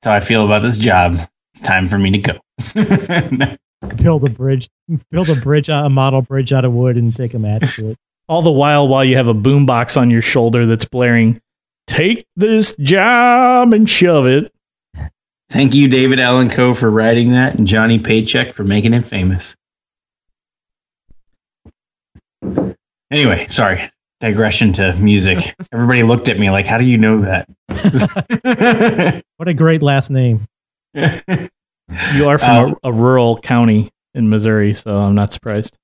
That's 0.01 0.11
how 0.11 0.13
I 0.13 0.19
feel 0.19 0.45
about 0.45 0.61
this 0.61 0.77
job. 0.77 1.19
It's 1.53 1.61
time 1.61 1.87
for 1.87 1.97
me 1.97 2.11
to 2.11 2.17
go." 2.19 3.57
build 3.95 4.23
a 4.23 4.29
bridge, 4.29 4.69
build 5.11 5.29
a 5.29 5.35
bridge, 5.35 5.69
a 5.69 5.89
model 5.89 6.21
bridge 6.21 6.53
out 6.53 6.65
of 6.65 6.73
wood, 6.73 6.97
and 6.97 7.15
take 7.15 7.33
a 7.33 7.39
match 7.39 7.75
to 7.75 7.91
it. 7.91 7.97
All 8.29 8.41
the 8.41 8.51
while, 8.51 8.87
while 8.87 9.05
you 9.05 9.15
have 9.15 9.27
a 9.27 9.33
boombox 9.33 9.99
on 9.99 10.11
your 10.11 10.21
shoulder 10.21 10.65
that's 10.65 10.85
blaring, 10.85 11.41
"Take 11.87 12.25
this 12.35 12.75
job 12.75 13.73
and 13.73 13.89
shove 13.89 14.27
it." 14.27 14.51
Thank 15.49 15.73
you, 15.73 15.87
David 15.87 16.19
Allan 16.19 16.49
Coe, 16.49 16.73
for 16.73 16.91
writing 16.91 17.31
that, 17.31 17.55
and 17.55 17.65
Johnny 17.67 17.99
Paycheck 17.99 18.53
for 18.53 18.63
making 18.65 18.93
it 18.93 19.03
famous. 19.03 19.55
Anyway, 23.11 23.47
sorry. 23.47 23.89
Digression 24.19 24.73
to 24.73 24.93
music. 24.95 25.55
Everybody 25.71 26.03
looked 26.03 26.27
at 26.27 26.39
me 26.39 26.49
like, 26.49 26.65
"How 26.67 26.77
do 26.77 26.83
you 26.85 26.97
know 26.97 27.21
that?" 27.21 27.47
What 29.37 29.47
a 29.47 29.53
great 29.53 29.81
last 29.83 30.09
name. 30.09 30.47
You 32.13 32.27
are 32.27 32.37
from 32.37 32.49
Um, 32.49 32.75
a, 32.83 32.89
a 32.89 32.91
rural 32.91 33.37
county 33.37 33.89
in 34.13 34.27
Missouri, 34.29 34.73
so 34.73 34.97
I'm 34.99 35.15
not 35.15 35.31
surprised. 35.31 35.77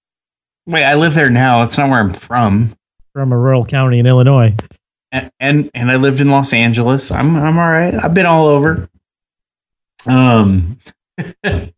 Wait, 0.66 0.84
I 0.84 0.95
live 0.95 1.14
there 1.14 1.30
now. 1.30 1.61
That's 1.61 1.78
not 1.78 1.89
where 1.89 1.97
I'm 2.01 2.11
from. 2.14 2.76
From 3.14 3.32
a 3.32 3.38
rural 3.38 3.64
county 3.66 3.99
in 3.99 4.05
Illinois. 4.05 4.53
and 5.14 5.32
and, 5.39 5.72
and 5.74 5.89
I 5.89 5.95
lived 5.95 6.20
in 6.20 6.30
Los 6.30 6.51
Angeles. 6.51 7.09
I'm 7.09 7.38
I'm 7.38 7.57
all 7.57 7.70
right. 7.70 7.93
I've 7.93 8.14
been 8.14 8.26
all 8.26 8.47
over. 8.47 8.89
Um, 10.07 10.77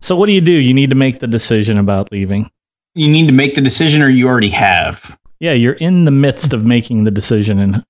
So 0.00 0.14
what 0.14 0.26
do 0.26 0.32
you 0.32 0.40
do? 0.40 0.52
You 0.52 0.72
need 0.74 0.90
to 0.90 0.96
make 0.96 1.18
the 1.18 1.26
decision 1.26 1.76
about 1.76 2.12
leaving. 2.12 2.50
you 2.94 3.08
need 3.08 3.26
to 3.28 3.34
make 3.34 3.54
the 3.54 3.60
decision, 3.60 4.00
or 4.00 4.08
you 4.08 4.28
already 4.28 4.50
have. 4.50 5.18
Yeah, 5.40 5.52
you're 5.52 5.74
in 5.74 6.04
the 6.04 6.10
midst 6.12 6.52
of 6.52 6.64
making 6.64 7.02
the 7.04 7.10
decision, 7.10 7.58
and 7.58 7.84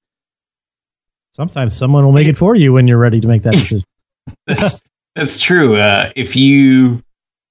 Sometimes 1.32 1.76
someone 1.76 2.05
will 2.05 2.12
make 2.12 2.26
it 2.26 2.36
for 2.39 2.57
you 2.57 2.72
when 2.72 2.89
you're 2.89 2.99
ready 2.99 3.20
to 3.20 3.28
make 3.28 3.43
that 3.43 3.53
decision. 3.53 3.84
That's 4.47 4.82
that's 5.14 5.39
true. 5.39 5.76
Uh, 5.76 6.11
if 6.16 6.34
you 6.36 7.03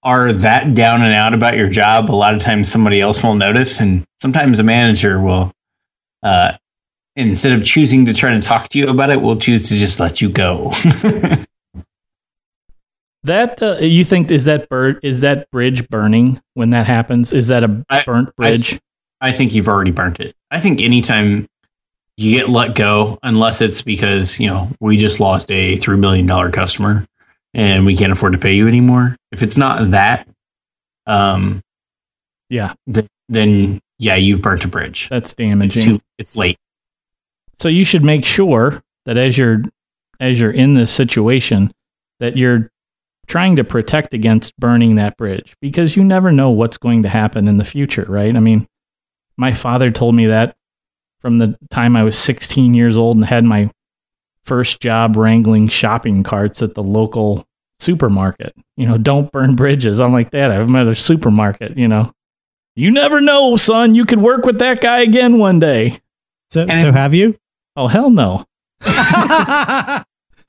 are 0.04 0.32
that 0.34 0.74
down 0.74 1.02
and 1.02 1.14
out 1.14 1.34
about 1.34 1.56
your 1.58 1.70
job, 1.70 2.10
a 2.10 2.14
lot 2.16 2.34
of 2.34 2.42
times 2.42 2.72
somebody 2.72 3.00
else 3.02 3.22
will 3.24 3.36
notice, 3.36 3.80
and 3.80 4.06
sometimes 4.20 4.60
a 4.60 4.64
manager 4.64 5.22
will. 5.22 5.52
Uh, 6.24 6.54
Instead 7.16 7.52
of 7.54 7.66
choosing 7.66 8.06
to 8.06 8.14
try 8.14 8.30
to 8.30 8.40
talk 8.40 8.70
to 8.70 8.78
you 8.78 8.88
about 8.90 9.10
it, 9.10 9.20
will 9.22 9.38
choose 9.38 9.70
to 9.70 9.76
just 9.76 10.00
let 10.00 10.22
you 10.22 10.30
go. 10.30 10.72
That 13.24 13.62
uh, 13.62 13.78
you 13.80 14.04
think 14.04 14.32
is 14.32 14.46
that 14.46 14.70
bird 14.70 15.00
is 15.04 15.22
that 15.22 15.50
bridge 15.52 15.88
burning 15.90 16.42
when 16.54 16.70
that 16.72 16.86
happens? 16.88 17.34
Is 17.34 17.48
that 17.50 17.64
a 17.64 17.86
I- 17.90 18.04
burnt 18.04 18.36
bridge? 18.36 18.80
I 19.20 19.32
think 19.32 19.54
you've 19.56 19.68
already 19.68 19.92
burnt 19.92 20.20
it. 20.20 20.36
I 20.52 20.60
think 20.60 20.80
anytime 20.80 21.48
you 22.18 22.36
get 22.38 22.50
let 22.50 22.76
go, 22.76 23.18
unless 23.24 23.62
it's 23.62 23.82
because, 23.82 24.40
you 24.40 24.48
know, 24.48 24.70
we 24.80 24.96
just 24.98 25.20
lost 25.20 25.50
a 25.52 25.78
$3 25.80 25.98
million 26.00 26.52
customer 26.52 27.06
and 27.56 27.86
we 27.86 27.96
can't 27.98 28.12
afford 28.12 28.34
to 28.34 28.38
pay 28.40 28.54
you 28.54 28.68
anymore. 28.68 29.16
If 29.32 29.42
it's 29.42 29.58
not 29.58 29.90
that, 29.92 30.28
um, 31.08 31.62
yeah, 32.50 32.74
th- 32.94 33.08
then 33.30 33.80
yeah, 33.98 34.16
you've 34.16 34.42
burnt 34.42 34.64
a 34.66 34.68
bridge. 34.68 35.10
that's 35.10 35.32
It's 35.32 35.34
damaging. 35.34 35.84
too, 35.84 36.02
it's 36.20 36.36
late. 36.36 36.58
So 37.60 37.70
you 37.70 37.84
should 37.84 38.04
make 38.04 38.24
sure 38.24 38.82
that 39.06 39.18
as 39.18 39.36
you're 39.38 39.64
as 40.20 40.40
you're 40.40 40.52
in 40.52 40.76
this 40.76 40.92
situation 40.92 41.72
that 42.20 42.38
you're 42.38 42.70
trying 43.28 43.56
to 43.58 43.64
protect 43.64 44.14
against 44.14 44.56
burning 44.58 44.96
that 44.96 45.18
bridge 45.18 45.56
because 45.62 45.96
you 45.96 46.04
never 46.04 46.32
know 46.32 46.50
what's 46.52 46.78
going 46.78 47.04
to 47.04 47.10
happen 47.10 47.48
in 47.48 47.58
the 47.58 47.66
future, 47.66 48.06
right? 48.08 48.36
I 48.36 48.40
mean, 48.40 48.68
my 49.38 49.54
father 49.54 49.92
told 49.92 50.16
me 50.16 50.28
that 50.28 50.56
from 51.22 51.38
the 51.38 51.58
time 51.70 51.96
I 51.96 52.04
was 52.04 52.18
16 52.18 52.74
years 52.74 52.96
old 52.96 53.18
and 53.18 53.26
had 53.26 53.44
my 53.44 53.70
first 54.44 54.80
job 54.80 55.18
wrangling 55.18 55.68
shopping 55.68 56.24
carts 56.24 56.62
at 56.62 56.74
the 56.74 56.84
local 56.84 57.46
supermarket. 57.80 58.56
You 58.78 58.88
know, 58.88 58.98
don't 58.98 59.32
burn 59.32 59.56
bridges. 59.56 60.00
I'm 60.00 60.14
like, 60.14 60.32
Dad, 60.32 60.52
I'm 60.52 60.76
at 60.76 60.88
a 60.88 60.96
supermarket, 60.96 61.78
you 61.78 61.88
know. 61.88 62.14
You 62.76 62.92
never 62.92 63.20
know, 63.20 63.58
son. 63.58 63.94
You 63.96 64.06
could 64.06 64.22
work 64.22 64.46
with 64.46 64.60
that 64.60 64.82
guy 64.82 65.00
again 65.02 65.38
one 65.38 65.60
day. 65.60 66.00
So, 66.52 66.62
And- 66.62 66.82
so 66.88 66.92
have 66.94 67.14
you? 67.14 67.38
Oh, 67.76 67.88
hell 67.88 68.10
no. 68.10 68.46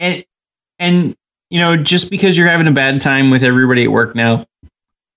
and 0.00 0.24
and 0.78 1.16
you 1.50 1.58
know 1.58 1.76
just 1.76 2.10
because 2.10 2.36
you're 2.36 2.48
having 2.48 2.68
a 2.68 2.72
bad 2.72 3.00
time 3.00 3.30
with 3.30 3.42
everybody 3.42 3.84
at 3.84 3.90
work 3.90 4.14
now 4.14 4.46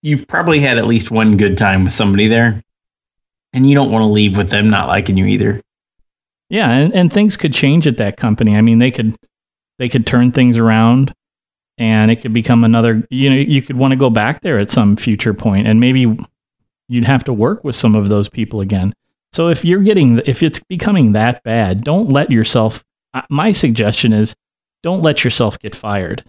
you've 0.01 0.27
probably 0.27 0.59
had 0.59 0.77
at 0.77 0.85
least 0.85 1.11
one 1.11 1.37
good 1.37 1.57
time 1.57 1.83
with 1.83 1.93
somebody 1.93 2.27
there 2.27 2.63
and 3.53 3.67
you 3.67 3.75
don't 3.75 3.91
want 3.91 4.01
to 4.03 4.07
leave 4.07 4.37
with 4.37 4.49
them 4.49 4.69
not 4.69 4.87
liking 4.87 5.17
you 5.17 5.25
either 5.25 5.61
Yeah, 6.49 6.69
and, 6.69 6.93
and 6.93 7.11
things 7.11 7.37
could 7.37 7.53
change 7.53 7.87
at 7.87 7.97
that 7.97 8.17
company. 8.17 8.57
I 8.57 8.61
mean, 8.61 8.79
they 8.79 8.91
could 8.91 9.15
they 9.79 9.89
could 9.89 10.05
turn 10.05 10.31
things 10.31 10.57
around 10.57 11.13
and 11.77 12.11
it 12.11 12.17
could 12.17 12.33
become 12.33 12.63
another 12.63 13.07
you 13.09 13.29
know, 13.29 13.35
you 13.37 13.61
could 13.61 13.77
want 13.77 13.91
to 13.93 13.97
go 13.97 14.09
back 14.09 14.41
there 14.41 14.59
at 14.59 14.69
some 14.69 14.95
future 14.95 15.33
point 15.33 15.65
and 15.67 15.79
maybe 15.79 16.17
you'd 16.89 17.05
have 17.05 17.23
to 17.23 17.33
work 17.33 17.63
with 17.63 17.75
some 17.75 17.95
of 17.95 18.09
those 18.09 18.27
people 18.27 18.59
again. 18.59 18.93
So 19.31 19.47
if 19.47 19.63
you're 19.63 19.81
getting 19.81 20.21
if 20.25 20.43
it's 20.43 20.59
becoming 20.59 21.13
that 21.13 21.41
bad, 21.43 21.83
don't 21.83 22.09
let 22.09 22.29
yourself 22.29 22.83
my 23.29 23.51
suggestion 23.53 24.13
is 24.13 24.35
don't 24.83 25.01
let 25.01 25.23
yourself 25.23 25.59
get 25.59 25.75
fired. 25.75 26.23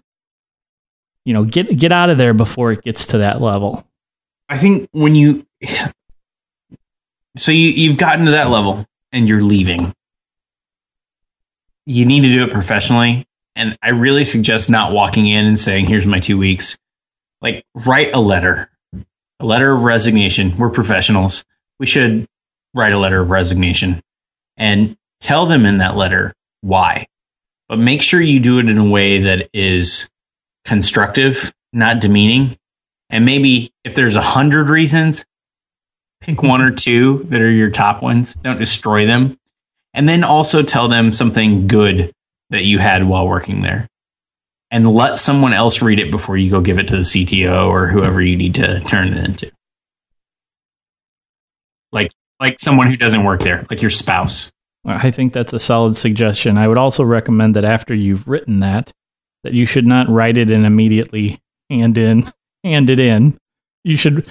You 1.25 1.35
know, 1.35 1.45
get 1.45 1.77
get 1.79 1.93
out 1.93 2.11
of 2.11 2.19
there 2.19 2.35
before 2.35 2.73
it 2.73 2.83
gets 2.83 3.07
to 3.07 3.19
that 3.19 3.41
level. 3.41 3.87
i 4.49 4.59
think 4.59 4.89
when 4.93 5.15
you 5.15 5.47
so 7.37 7.53
you 7.53 7.69
you've 7.69 7.99
gotten 7.99 8.25
to 8.27 8.33
that 8.33 8.51
level 8.51 8.85
and 9.13 9.29
you're 9.29 9.43
leaving. 9.43 9.95
You 11.87 12.07
need 12.07 12.23
to 12.23 12.33
do 12.33 12.45
it 12.45 12.51
professionally. 12.51 13.27
And 13.55 13.77
i 13.83 13.91
really 13.91 14.25
suggest 14.25 14.71
not 14.71 14.93
walking 14.93 15.27
in 15.27 15.47
and 15.47 15.59
saying 15.59 15.87
here's 15.87 16.07
my 16.07 16.21
two 16.21 16.39
weeks. 16.39 16.77
Like 17.41 17.65
write 17.75 18.13
a 18.15 18.21
letter 18.21 18.69
a 19.43 19.47
letter 19.47 19.73
of 19.73 19.83
resignation. 19.83 20.57
We're 20.57 20.71
professionals. 20.71 21.45
We 21.79 21.87
should 21.87 22.27
write 22.75 22.93
a 22.93 22.99
letter 22.99 23.21
of 23.21 23.31
resignation. 23.31 24.01
And 24.57 24.97
tell 25.21 25.47
them 25.47 25.67
in 25.67 25.79
that 25.79 25.97
letter 25.97 26.33
why 26.61 27.07
but 27.73 27.79
make 27.79 28.03
sure 28.03 28.21
you 28.21 28.39
do 28.39 28.59
it 28.59 28.69
in 28.69 28.77
a 28.77 28.85
way 28.85 29.19
that 29.19 29.49
is 29.55 30.11
constructive 30.67 31.55
not 31.73 32.03
demeaning. 32.03 32.55
And 33.09 33.25
maybe 33.25 33.73
if 33.83 33.95
there's 33.95 34.15
a 34.15 34.21
hundred 34.21 34.69
reasons 34.69 35.25
pick 36.21 36.43
one 36.43 36.61
or 36.61 36.71
two 36.71 37.25
that 37.31 37.41
are 37.41 37.51
your 37.51 37.71
top 37.71 38.03
ones. 38.03 38.35
Don't 38.35 38.59
destroy 38.59 39.07
them. 39.07 39.39
And 39.95 40.07
then 40.07 40.23
also 40.23 40.63
tell 40.63 40.87
them 40.87 41.15
something 41.15 41.67
good 41.67 42.13
that 42.51 42.67
you 42.67 42.79
had 42.79 43.09
while 43.09 43.27
working 43.27 43.63
there. 43.63 43.89
And 44.71 44.87
let 44.87 45.19
someone 45.19 45.55
else 45.55 45.81
read 45.81 45.99
it 45.99 46.11
before 46.11 46.37
you 46.37 46.51
go 46.51 46.61
give 46.61 46.79
it 46.79 46.89
to 46.89 46.97
the 46.97 47.03
CTO 47.05 47.69
or 47.69 47.87
whoever 47.87 48.21
you 48.21 48.37
need 48.37 48.55
to 48.57 48.81
turn 48.81 49.09
it 49.09 49.25
into. 49.25 49.51
Like 51.91 52.13
like 52.39 52.59
someone 52.59 52.91
who 52.91 52.99
doesn't 52.99 53.25
work 53.25 53.41
there 53.41 53.67
like 53.71 53.81
your 53.81 53.91
spouse 53.91 54.53
I 54.85 55.11
think 55.11 55.33
that's 55.33 55.53
a 55.53 55.59
solid 55.59 55.97
suggestion. 55.97 56.59
I 56.59 56.67
would 56.67 56.79
also 56.79 57.05
recommend 57.05 57.55
that 57.57 57.65
after 57.65 57.95
you've 57.95 58.29
written 58.29 58.61
that, 58.61 58.93
that 59.45 59.53
you 59.53 59.65
should 59.65 59.87
not 59.87 60.09
write 60.09 60.37
it 60.37 60.51
and 60.51 60.67
immediately 60.67 61.41
hand 61.71 61.97
in 61.97 62.33
hand 62.65 62.91
it 62.91 62.99
in. 62.99 63.39
You 63.85 63.97
should 63.97 64.31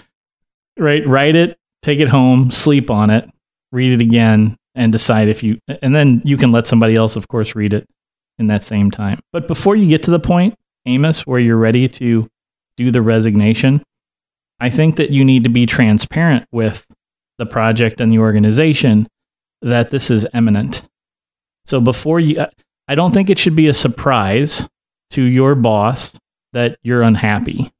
write 0.78 1.08
write 1.08 1.36
it, 1.36 1.58
take 1.82 2.00
it 2.00 2.10
home, 2.10 2.52
sleep 2.52 2.90
on 2.90 3.10
it, 3.10 3.30
read 3.72 3.94
it 3.94 4.02
again, 4.02 4.58
and 4.76 4.92
decide 4.92 5.30
if 5.30 5.44
you 5.44 5.60
and 5.82 5.96
then 5.96 6.22
you 6.26 6.38
can 6.38 6.52
let 6.52 6.68
somebody 6.68 6.96
else, 6.96 7.16
of 7.16 7.28
course, 7.28 7.56
read 7.56 7.74
it 7.74 7.88
in 8.38 8.48
that 8.48 8.64
same 8.64 8.92
time. 8.92 9.20
But 9.32 9.48
before 9.48 9.76
you 9.76 9.88
get 9.88 10.04
to 10.04 10.12
the 10.12 10.20
point, 10.20 10.56
Amos, 10.86 11.26
where 11.26 11.40
you're 11.40 11.58
ready 11.58 11.88
to 11.88 12.28
do 12.76 12.92
the 12.92 13.02
resignation, 13.02 13.84
I 14.60 14.70
think 14.70 14.98
that 14.98 15.12
you 15.12 15.24
need 15.24 15.44
to 15.44 15.50
be 15.50 15.66
transparent 15.66 16.46
with 16.52 16.86
the 17.38 17.46
project 17.46 18.02
and 18.02 18.12
the 18.12 18.20
organization 18.20 19.08
that 19.62 19.90
this 19.90 20.10
is 20.10 20.28
imminent. 20.34 20.88
So 21.66 21.80
before 21.80 22.20
you, 22.20 22.46
I 22.88 22.96
don't 22.96 23.14
think 23.14 23.30
it 23.30 23.40
should 23.40 23.56
be 23.56 23.68
a 23.68 23.74
surprise 23.74 24.68
to 25.12 25.22
your 25.22 25.56
boss 25.56 26.14
that 26.54 26.78
you're 26.84 27.02
unhappy. 27.02 27.72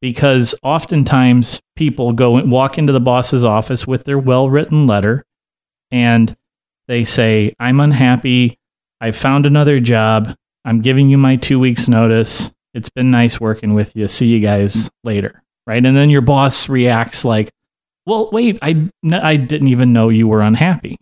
Because 0.00 0.54
oftentimes 0.62 1.60
people 1.74 2.12
go 2.12 2.36
and 2.36 2.50
walk 2.50 2.78
into 2.78 2.92
the 2.92 3.00
boss's 3.00 3.44
office 3.44 3.86
with 3.86 4.04
their 4.04 4.18
well 4.18 4.48
written 4.48 4.86
letter 4.86 5.24
and 5.90 6.36
they 6.86 7.04
say, 7.04 7.54
I'm 7.58 7.80
unhappy. 7.80 8.58
I 9.00 9.10
found 9.10 9.46
another 9.46 9.80
job. 9.80 10.34
I'm 10.64 10.82
giving 10.82 11.08
you 11.08 11.18
my 11.18 11.36
two 11.36 11.58
weeks' 11.58 11.88
notice. 11.88 12.52
It's 12.74 12.90
been 12.90 13.10
nice 13.10 13.40
working 13.40 13.74
with 13.74 13.96
you. 13.96 14.06
See 14.06 14.26
you 14.26 14.40
guys 14.40 14.90
later. 15.02 15.42
Right. 15.66 15.84
And 15.84 15.96
then 15.96 16.10
your 16.10 16.20
boss 16.20 16.68
reacts 16.68 17.24
like, 17.24 17.50
well, 18.06 18.30
wait, 18.32 18.58
I, 18.62 18.88
I 19.10 19.36
didn't 19.36 19.68
even 19.68 19.92
know 19.92 20.08
you 20.08 20.28
were 20.28 20.40
unhappy. 20.40 20.96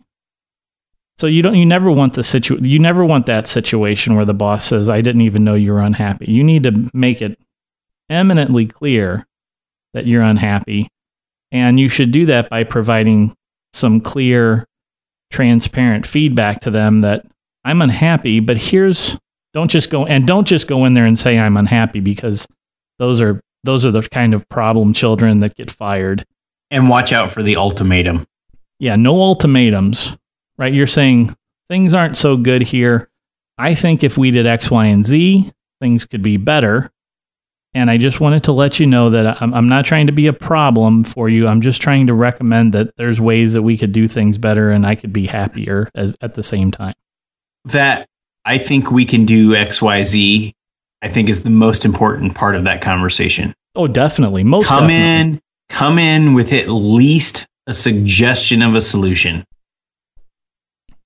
So 1.17 1.27
you 1.27 1.41
don't 1.41 1.55
you 1.55 1.65
never 1.65 1.89
want 1.89 2.13
the 2.15 2.23
situ 2.23 2.59
you 2.61 2.77
never 2.77 3.05
want 3.05 3.27
that 3.27 3.47
situation 3.47 4.15
where 4.15 4.25
the 4.25 4.33
boss 4.33 4.65
says 4.65 4.89
I 4.89 4.99
didn't 4.99 5.21
even 5.21 5.45
know 5.45 5.53
you 5.53 5.71
were 5.71 5.79
unhappy. 5.79 6.25
You 6.29 6.43
need 6.43 6.63
to 6.63 6.89
make 6.93 7.21
it 7.21 7.39
eminently 8.09 8.65
clear 8.65 9.25
that 9.93 10.05
you're 10.05 10.21
unhappy 10.21 10.89
and 11.51 11.79
you 11.79 11.87
should 11.87 12.11
do 12.11 12.25
that 12.25 12.49
by 12.49 12.65
providing 12.65 13.33
some 13.71 14.01
clear 14.01 14.65
transparent 15.31 16.05
feedback 16.05 16.59
to 16.61 16.71
them 16.71 17.01
that 17.01 17.25
I'm 17.63 17.81
unhappy, 17.81 18.41
but 18.41 18.57
here's 18.57 19.17
don't 19.53 19.71
just 19.71 19.89
go 19.89 20.05
and 20.05 20.27
don't 20.27 20.45
just 20.45 20.67
go 20.67 20.83
in 20.83 20.95
there 20.95 21.05
and 21.05 21.17
say 21.17 21.39
I'm 21.39 21.55
unhappy 21.55 22.01
because 22.01 22.45
those 22.99 23.21
are 23.21 23.39
those 23.63 23.85
are 23.85 23.91
the 23.91 24.01
kind 24.01 24.33
of 24.33 24.47
problem 24.49 24.91
children 24.91 25.39
that 25.39 25.55
get 25.55 25.71
fired. 25.71 26.25
And 26.71 26.89
watch 26.89 27.13
out 27.13 27.31
for 27.31 27.43
the 27.43 27.55
ultimatum 27.57 28.25
Yeah, 28.79 28.95
no 28.95 29.15
ultimatums, 29.15 30.17
right? 30.57 30.73
You're 30.73 30.87
saying 30.87 31.35
things 31.69 31.93
aren't 31.93 32.17
so 32.17 32.37
good 32.37 32.61
here. 32.61 33.09
I 33.57 33.73
think 33.75 34.03
if 34.03 34.17
we 34.17 34.31
did 34.31 34.45
X, 34.45 34.69
Y, 34.69 34.85
and 34.85 35.05
Z, 35.05 35.51
things 35.79 36.05
could 36.05 36.21
be 36.21 36.37
better. 36.37 36.91
And 37.73 37.91
I 37.91 37.97
just 37.97 38.21
wanted 38.21 38.43
to 38.45 38.53
let 38.53 38.79
you 38.79 38.85
know 38.85 39.09
that 39.09 39.41
I'm, 39.41 39.53
I'm 39.53 39.67
not 39.67 39.83
trying 39.85 40.07
to 40.07 40.13
be 40.13 40.27
a 40.27 40.33
problem 40.33 41.03
for 41.03 41.27
you. 41.27 41.45
I'm 41.47 41.59
just 41.61 41.81
trying 41.81 42.07
to 42.07 42.13
recommend 42.13 42.73
that 42.73 42.95
there's 42.95 43.19
ways 43.19 43.51
that 43.53 43.63
we 43.63 43.77
could 43.77 43.91
do 43.91 44.07
things 44.07 44.37
better 44.37 44.71
and 44.71 44.85
I 44.85 44.95
could 44.95 45.11
be 45.11 45.27
happier 45.27 45.89
as 45.93 46.15
at 46.21 46.35
the 46.35 46.43
same 46.43 46.71
time. 46.71 46.93
that 47.65 48.07
I 48.45 48.57
think 48.59 48.91
we 48.91 49.05
can 49.05 49.25
do 49.25 49.49
XYZ, 49.51 50.53
I 51.01 51.09
think 51.09 51.27
is 51.29 51.43
the 51.43 51.49
most 51.49 51.83
important 51.83 52.35
part 52.35 52.55
of 52.55 52.63
that 52.65 52.81
conversation. 52.81 53.53
Oh, 53.75 53.87
definitely. 53.87 54.43
Most 54.43 54.67
come 54.69 54.87
definitely. 54.87 55.35
in, 55.35 55.41
come 55.69 55.99
in 55.99 56.33
with 56.33 56.53
at 56.53 56.69
least 56.69 57.47
a 57.67 57.73
suggestion 57.73 58.61
of 58.61 58.75
a 58.75 58.81
solution. 58.81 59.43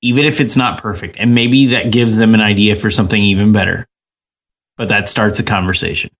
Even 0.01 0.26
if 0.26 0.39
it's 0.41 0.55
not 0.57 0.82
perfect. 0.82 1.18
And 1.20 1.36
maybe 1.36 1.68
that 1.68 1.91
gives 1.91 2.18
them 2.18 2.34
an 2.34 2.41
idea 2.41 2.76
for 2.76 2.89
something 2.91 3.22
even 3.22 3.51
better. 3.51 3.88
But 4.78 4.89
that 4.89 5.10
starts 5.10 5.39
a 5.39 5.43
conversation. 5.43 6.12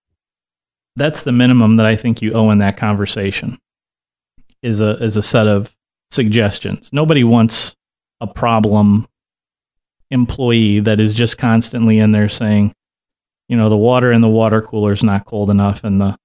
that's 0.96 1.22
the 1.22 1.32
minimum 1.32 1.76
that 1.76 1.86
I 1.86 1.96
think 1.96 2.20
you 2.22 2.32
owe 2.32 2.50
in 2.50 2.58
that 2.58 2.76
conversation 2.76 3.58
is 4.62 4.80
a 4.80 5.02
is 5.02 5.16
a 5.16 5.22
set 5.22 5.48
of 5.48 5.74
suggestions. 6.10 6.90
Nobody 6.92 7.24
wants 7.24 7.74
a 8.20 8.26
problem 8.26 9.06
employee 10.10 10.80
that 10.80 11.00
is 11.00 11.14
just 11.14 11.38
constantly 11.38 11.98
in 12.00 12.12
there 12.12 12.28
saying, 12.28 12.74
you 13.48 13.56
know, 13.56 13.68
the 13.68 13.76
water 13.76 14.12
in 14.12 14.20
the 14.20 14.28
water 14.28 14.60
cooler 14.60 14.92
is 14.92 15.02
not 15.02 15.24
cold 15.24 15.50
enough 15.50 15.84
and 15.84 16.00
the 16.00 16.16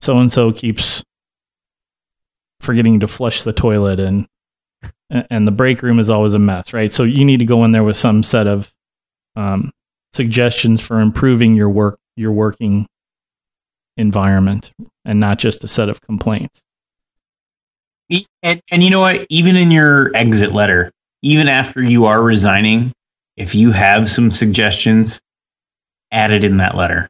so 0.00 0.18
and 0.18 0.32
so 0.32 0.52
keeps 0.52 1.02
forgetting 2.64 3.00
to 3.00 3.06
flush 3.06 3.42
the 3.42 3.52
toilet 3.52 4.00
and 4.00 4.26
and 5.30 5.46
the 5.46 5.52
break 5.52 5.82
room 5.82 5.98
is 5.98 6.10
always 6.10 6.34
a 6.34 6.38
mess, 6.38 6.72
right? 6.72 6.92
So 6.92 7.04
you 7.04 7.24
need 7.24 7.38
to 7.38 7.44
go 7.44 7.64
in 7.64 7.72
there 7.72 7.84
with 7.84 7.96
some 7.96 8.22
set 8.22 8.46
of 8.46 8.72
um, 9.36 9.70
suggestions 10.12 10.80
for 10.80 11.00
improving 11.00 11.54
your 11.54 11.68
work 11.68 11.98
your 12.16 12.32
working 12.32 12.86
environment 13.96 14.72
and 15.04 15.20
not 15.20 15.38
just 15.38 15.64
a 15.64 15.68
set 15.68 15.88
of 15.88 16.00
complaints. 16.00 16.62
And, 18.42 18.60
and 18.70 18.82
you 18.82 18.90
know 18.90 19.00
what? 19.00 19.26
Even 19.30 19.56
in 19.56 19.70
your 19.70 20.14
exit 20.14 20.52
letter, 20.52 20.90
even 21.22 21.48
after 21.48 21.82
you 21.82 22.04
are 22.04 22.22
resigning, 22.22 22.92
if 23.36 23.54
you 23.54 23.72
have 23.72 24.08
some 24.08 24.30
suggestions, 24.30 25.20
add 26.12 26.30
it 26.30 26.44
in 26.44 26.58
that 26.58 26.76
letter. 26.76 27.08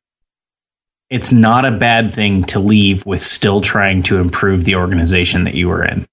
It's 1.14 1.30
not 1.30 1.64
a 1.64 1.70
bad 1.70 2.12
thing 2.12 2.42
to 2.46 2.58
leave 2.58 3.06
with 3.06 3.22
still 3.22 3.60
trying 3.60 4.02
to 4.02 4.18
improve 4.18 4.64
the 4.64 4.74
organization 4.74 5.44
that 5.44 5.54
you 5.54 5.68
were 5.68 5.84
in. 5.84 6.08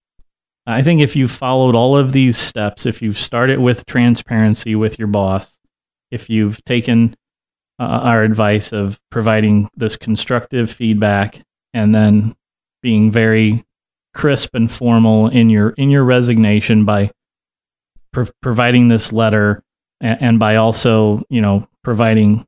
I 0.67 0.83
think 0.83 1.01
if 1.01 1.15
you 1.15 1.27
followed 1.27 1.73
all 1.73 1.97
of 1.97 2.11
these 2.11 2.37
steps, 2.37 2.85
if 2.85 3.01
you've 3.01 3.17
started 3.17 3.57
with 3.57 3.83
transparency 3.87 4.75
with 4.75 4.99
your 4.99 5.07
boss, 5.07 5.57
if 6.11 6.29
you've 6.29 6.63
taken 6.65 7.15
uh, 7.79 8.01
our 8.03 8.21
advice 8.21 8.71
of 8.73 8.99
providing 9.09 9.71
this 9.75 9.95
constructive 9.95 10.69
feedback 10.69 11.41
and 11.73 11.95
then 11.95 12.35
being 12.83 13.11
very 13.11 13.65
crisp 14.13 14.53
and 14.53 14.71
formal 14.71 15.29
in 15.29 15.49
your 15.49 15.71
in 15.71 15.89
your 15.89 16.03
resignation 16.03 16.85
by 16.85 17.09
pro- 18.13 18.27
providing 18.43 18.89
this 18.89 19.11
letter 19.11 19.63
and, 19.99 20.21
and 20.21 20.39
by 20.39 20.57
also 20.57 21.23
you 21.31 21.41
know 21.41 21.67
providing 21.83 22.45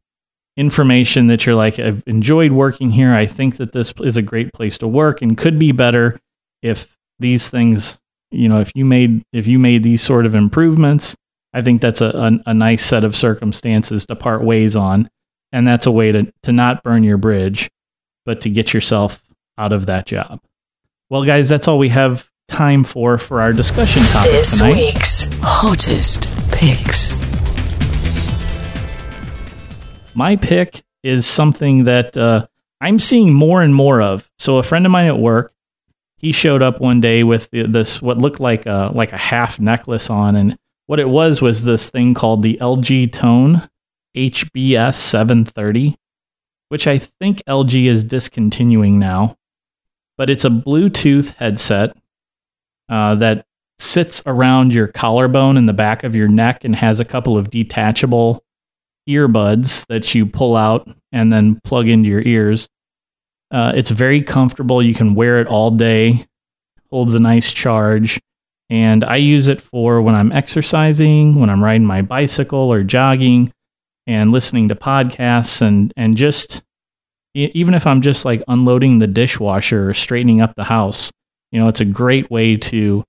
information 0.58 1.28
that 1.28 1.46
you're 1.46 1.56
like 1.56 1.80
I've 1.80 2.04
enjoyed 2.06 2.52
working 2.52 2.92
here. 2.92 3.14
I 3.14 3.26
think 3.26 3.58
that 3.58 3.72
this 3.72 3.94
is 4.02 4.18
a 4.18 4.22
great 4.22 4.54
place 4.54 4.78
to 4.80 4.88
work 4.88 5.22
and 5.22 5.38
could 5.38 5.58
be 5.58 5.72
better 5.72 6.20
if 6.62 6.96
these 7.20 7.50
things 7.50 8.00
you 8.32 8.48
know 8.50 8.60
if 8.60 8.72
you 8.76 8.86
made 8.86 9.24
if 9.34 9.48
you 9.48 9.60
made 9.60 9.84
these 9.84 10.02
sort 10.02 10.26
of 10.26 10.36
improvements. 10.36 11.16
I 11.56 11.62
think 11.62 11.82
that's 11.82 12.02
a, 12.02 12.08
a, 12.46 12.50
a 12.50 12.54
nice 12.54 12.84
set 12.86 13.04
of 13.04 13.16
circumstances 13.16 14.06
to 14.08 14.16
part 14.16 14.44
ways 14.44 14.76
on, 14.76 15.08
and 15.52 15.68
that's 15.68 15.86
a 15.86 15.92
way 15.92 16.12
to 16.12 16.32
to 16.44 16.52
not 16.52 16.84
burn 16.84 17.04
your 17.04 17.18
bridge, 17.18 17.70
but 18.26 18.42
to 18.42 18.50
get 18.50 18.74
yourself 18.74 19.24
out 19.58 19.72
of 19.74 19.86
that 19.86 20.06
job. 20.08 20.40
Well, 21.10 21.24
guys, 21.26 21.50
that's 21.50 21.68
all 21.68 21.78
we 21.78 21.90
have 21.90 22.28
time 22.48 22.84
for 22.84 23.18
for 23.20 23.40
our 23.42 23.54
discussion 23.54 24.02
topic 24.12 24.32
This 24.32 24.58
tonight. 24.58 24.74
week's 24.76 25.30
hottest 25.42 26.28
picks. 26.52 27.33
My 30.16 30.36
pick 30.36 30.84
is 31.04 31.26
something 31.26 31.86
that 31.86 32.18
uh, 32.18 32.48
I'm 32.82 33.00
seeing 33.00 33.34
more 33.34 33.62
and 33.62 33.74
more 33.74 34.02
of. 34.02 34.30
So, 34.40 34.58
a 34.58 34.64
friend 34.64 34.86
of 34.86 34.92
mine 34.92 35.08
at 35.08 35.20
work, 35.20 35.54
he 36.18 36.32
showed 36.32 36.62
up 36.62 36.80
one 36.80 37.02
day 37.02 37.24
with 37.24 37.50
this 37.52 38.02
what 38.02 38.18
looked 38.18 38.40
like 38.40 38.66
a 38.66 38.92
like 38.94 39.12
a 39.12 39.18
half 39.18 39.60
necklace 39.60 40.10
on, 40.10 40.36
and 40.36 40.58
what 40.86 41.00
it 41.00 41.10
was 41.10 41.42
was 41.42 41.64
this 41.64 41.90
thing 41.90 42.14
called 42.14 42.44
the 42.44 42.58
LG 42.62 43.12
Tone 43.12 43.68
HBS 44.16 44.96
730, 44.96 45.96
which 46.70 46.88
I 46.88 46.98
think 46.98 47.42
LG 47.48 47.86
is 47.86 48.04
discontinuing 48.04 49.00
now. 49.00 49.38
But 50.18 50.30
it's 50.30 50.46
a 50.46 50.50
Bluetooth 50.50 51.34
headset 51.36 51.96
uh, 52.88 53.16
that 53.16 53.46
sits 53.80 54.22
around 54.26 54.74
your 54.74 54.88
collarbone 54.88 55.58
in 55.58 55.66
the 55.66 55.74
back 55.74 56.04
of 56.04 56.16
your 56.16 56.28
neck 56.28 56.64
and 56.64 56.76
has 56.76 57.00
a 57.00 57.06
couple 57.06 57.38
of 57.38 57.50
detachable 57.50 58.44
earbuds 59.08 59.86
that 59.88 60.14
you 60.16 60.26
pull 60.26 60.56
out 60.56 60.90
and 61.12 61.32
then 61.32 61.60
plug 61.64 61.88
into 61.88 62.10
your 62.10 62.22
ears. 62.22 62.68
Uh, 63.52 63.72
it's 63.76 63.92
very 63.92 64.22
comfortable. 64.22 64.82
You 64.82 64.94
can 64.96 65.16
wear 65.16 65.40
it 65.40 65.48
all 65.48 65.72
day. 65.72 66.26
Holds 66.90 67.14
a 67.14 67.20
nice 67.20 67.52
charge, 67.52 68.20
and 68.70 69.04
I 69.04 69.16
use 69.16 69.48
it 69.48 69.62
for 69.62 70.02
when 70.02 70.16
I'm 70.16 70.32
exercising, 70.32 71.36
when 71.36 71.50
I'm 71.50 71.64
riding 71.64 71.88
my 71.88 72.04
bicycle 72.04 72.72
or 72.72 72.84
jogging, 72.84 73.52
and 74.06 74.32
listening 74.32 74.68
to 74.68 74.76
podcasts, 74.76 75.62
and 75.62 75.92
and 75.98 76.16
just 76.16 76.62
even 77.34 77.74
if 77.74 77.88
I'm 77.88 78.02
just 78.02 78.26
like 78.26 78.44
unloading 78.48 79.00
the 79.00 79.08
dishwasher 79.08 79.90
or 79.90 79.94
straightening 79.96 80.42
up 80.42 80.54
the 80.56 80.64
house, 80.64 81.12
you 81.52 81.60
know, 81.60 81.68
it's 81.68 81.82
a 81.82 81.86
great 81.86 82.30
way 82.30 82.58
to 82.58 83.04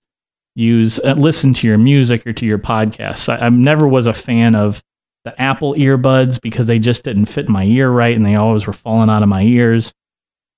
use 0.55 0.99
uh, 1.01 1.15
listen 1.15 1.53
to 1.55 1.67
your 1.67 1.79
music 1.79 2.27
or 2.27 2.33
to 2.33 2.47
your 2.47 2.59
podcasts. 2.59 3.29
I, 3.29 3.47
I 3.47 3.49
never 3.51 3.87
was 3.87 4.07
a 4.07 4.15
fan 4.15 4.55
of 4.55 4.83
the 5.25 5.41
Apple 5.41 5.75
earbuds 5.75 6.41
because 6.41 6.67
they 6.67 6.79
just 6.79 7.03
didn't 7.03 7.27
fit 7.27 7.49
my 7.49 7.65
ear 7.65 7.91
right 7.91 8.15
and 8.15 8.25
they 8.25 8.37
always 8.37 8.67
were 8.67 8.73
falling 8.73 9.11
out 9.11 9.23
of 9.23 9.29
my 9.29 9.43
ears. 9.43 9.93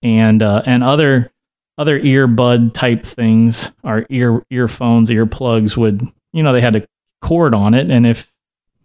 And 0.03 0.43
uh, 0.43 0.63
and 0.67 0.85
other 0.85 1.33
other 1.79 1.99
earbud 2.01 2.75
type 2.75 3.05
things, 3.05 3.73
our 3.85 4.07
ear 4.11 4.45
earphones, 4.51 5.11
earplugs 5.11 5.77
would 5.77 6.07
you 6.33 6.43
know 6.43 6.53
they 6.53 6.61
had 6.61 6.77
a 6.77 6.87
cord 7.23 7.55
on 7.55 7.75
it, 7.75 7.91
and 7.91 8.07
if 8.07 8.31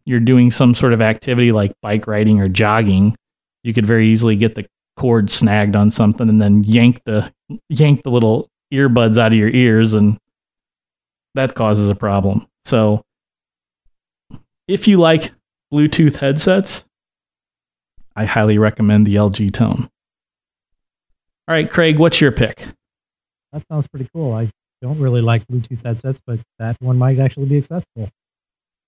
you're 0.05 0.19
doing 0.19 0.51
some 0.51 0.73
sort 0.73 0.93
of 0.93 1.01
activity 1.01 1.51
like 1.51 1.73
bike 1.81 2.07
riding 2.07 2.39
or 2.39 2.47
jogging, 2.47 3.15
you 3.63 3.73
could 3.73 3.85
very 3.85 4.07
easily 4.07 4.35
get 4.35 4.55
the 4.55 4.65
cord 4.97 5.29
snagged 5.29 5.75
on 5.75 5.91
something 5.91 6.29
and 6.29 6.41
then 6.41 6.63
yank 6.63 7.01
the 7.05 7.31
yank 7.69 8.03
the 8.03 8.09
little 8.11 8.49
earbuds 8.73 9.17
out 9.17 9.31
of 9.31 9.37
your 9.37 9.49
ears 9.49 9.93
and 9.93 10.17
that 11.35 11.55
causes 11.55 11.89
a 11.89 11.95
problem. 11.95 12.45
So 12.65 13.03
if 14.67 14.87
you 14.87 14.97
like 14.97 15.31
Bluetooth 15.71 16.17
headsets, 16.17 16.85
I 18.15 18.25
highly 18.25 18.57
recommend 18.57 19.07
the 19.07 19.15
LG 19.15 19.53
Tone. 19.53 19.89
All 21.47 21.55
right, 21.55 21.69
Craig, 21.69 21.97
what's 21.97 22.19
your 22.21 22.31
pick? 22.31 22.65
That 23.53 23.63
sounds 23.69 23.87
pretty 23.87 24.09
cool. 24.13 24.33
I 24.33 24.49
don't 24.81 24.99
really 24.99 25.21
like 25.21 25.45
Bluetooth 25.47 25.83
headsets, 25.83 26.21
but 26.25 26.39
that 26.59 26.75
one 26.79 26.97
might 26.97 27.19
actually 27.19 27.47
be 27.47 27.57
acceptable. 27.57 28.09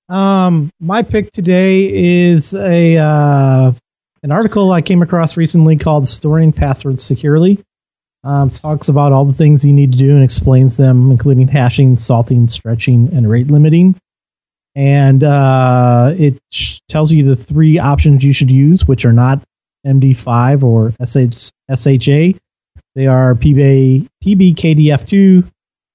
Um, 0.10 0.70
my 0.80 1.02
pick 1.02 1.32
today 1.32 1.90
is 1.92 2.54
a 2.54 2.98
uh, 2.98 3.72
an 4.22 4.32
article 4.32 4.72
I 4.72 4.82
came 4.82 5.02
across 5.02 5.38
recently 5.38 5.78
called 5.78 6.08
"Storing 6.08 6.52
Passwords 6.52 7.04
Securely." 7.04 7.64
Um, 8.26 8.50
talks 8.50 8.88
about 8.88 9.12
all 9.12 9.26
the 9.26 9.34
things 9.34 9.66
you 9.66 9.74
need 9.74 9.92
to 9.92 9.98
do 9.98 10.12
and 10.12 10.24
explains 10.24 10.78
them, 10.78 11.12
including 11.12 11.50
hashing, 11.50 11.98
salting, 11.98 12.48
stretching, 12.48 13.10
and 13.14 13.30
rate 13.30 13.52
limiting. 13.52 13.96
And 14.76 15.24
uh, 15.24 16.14
it 16.18 16.40
sh- 16.52 16.80
tells 16.90 17.12
you 17.12 17.24
the 17.24 17.36
three 17.36 17.78
options 17.78 18.24
you 18.24 18.34
should 18.34 18.50
use, 18.50 18.88
which 18.88 19.06
are 19.06 19.14
not 19.14 19.44
MD5 19.86 20.64
or 20.64 20.94
SH- 21.04 21.52
SHA. 21.70 22.40
They 22.96 23.08
are 23.08 23.36
PB, 23.36 24.08
PBKDF2, 24.24 25.50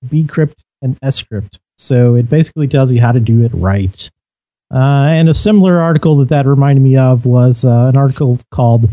bcrypt, 0.06 0.62
and 0.82 0.98
scrypt. 1.00 1.58
So 1.76 2.14
it 2.14 2.28
basically 2.28 2.68
tells 2.68 2.92
you 2.92 3.00
how 3.00 3.12
to 3.12 3.20
do 3.20 3.44
it 3.44 3.52
right. 3.54 4.10
Uh, 4.72 5.06
and 5.08 5.28
a 5.28 5.34
similar 5.34 5.80
article 5.80 6.16
that 6.16 6.28
that 6.28 6.46
reminded 6.46 6.82
me 6.82 6.96
of 6.96 7.24
was 7.24 7.64
uh, 7.64 7.86
an 7.86 7.96
article 7.96 8.38
called 8.50 8.90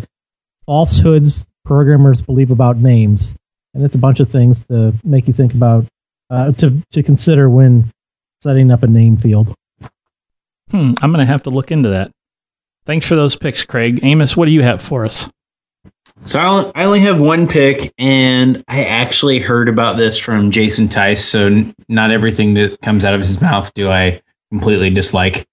"Falsehoods 0.66 1.48
Programmers 1.66 2.22
Believe 2.22 2.52
About 2.52 2.78
Names," 2.78 3.36
and 3.74 3.84
it's 3.84 3.96
a 3.96 3.98
bunch 3.98 4.22
of 4.22 4.30
things 4.30 4.66
to 4.68 4.94
make 5.04 5.28
you 5.28 5.34
think 5.34 5.54
about 5.54 5.86
uh, 6.30 6.54
to 6.54 6.82
to 6.92 7.04
consider 7.04 7.50
when 7.50 7.92
setting 8.42 8.72
up 8.72 8.84
a 8.84 8.88
name 8.88 9.18
field. 9.18 9.54
Hmm, 10.76 10.91
I'm 11.01 11.11
going 11.13 11.26
to 11.26 11.32
have 11.32 11.43
to 11.43 11.49
look 11.49 11.71
into 11.71 11.89
that. 11.89 12.11
Thanks 12.86 13.07
for 13.07 13.15
those 13.15 13.36
picks, 13.38 13.63
Craig. 13.63 14.01
Amos, 14.03 14.36
what 14.36 14.45
do 14.45 14.51
you 14.51 14.61
have 14.61 14.82
for 14.82 15.05
us? 15.05 15.30
So 16.21 16.38
I 16.39 16.47
only- 16.47 16.71
I 16.76 16.84
only 16.86 16.99
have 17.01 17.21
one 17.21 17.47
pick, 17.47 17.93
and 17.97 18.61
I 18.67 18.84
actually 18.84 19.39
heard 19.39 19.69
about 19.69 19.95
this 19.97 20.17
from 20.17 20.51
Jason 20.51 20.89
Tice. 20.89 21.23
So 21.23 21.47
n- 21.47 21.73
not 21.88 22.11
everything 22.11 22.53
that 22.55 22.80
comes 22.82 23.05
out 23.05 23.13
of 23.13 23.21
his 23.21 23.41
mouth 23.41 23.73
do 23.73 23.89
I 23.89 24.21
completely 24.51 24.89
dislike. 24.89 25.45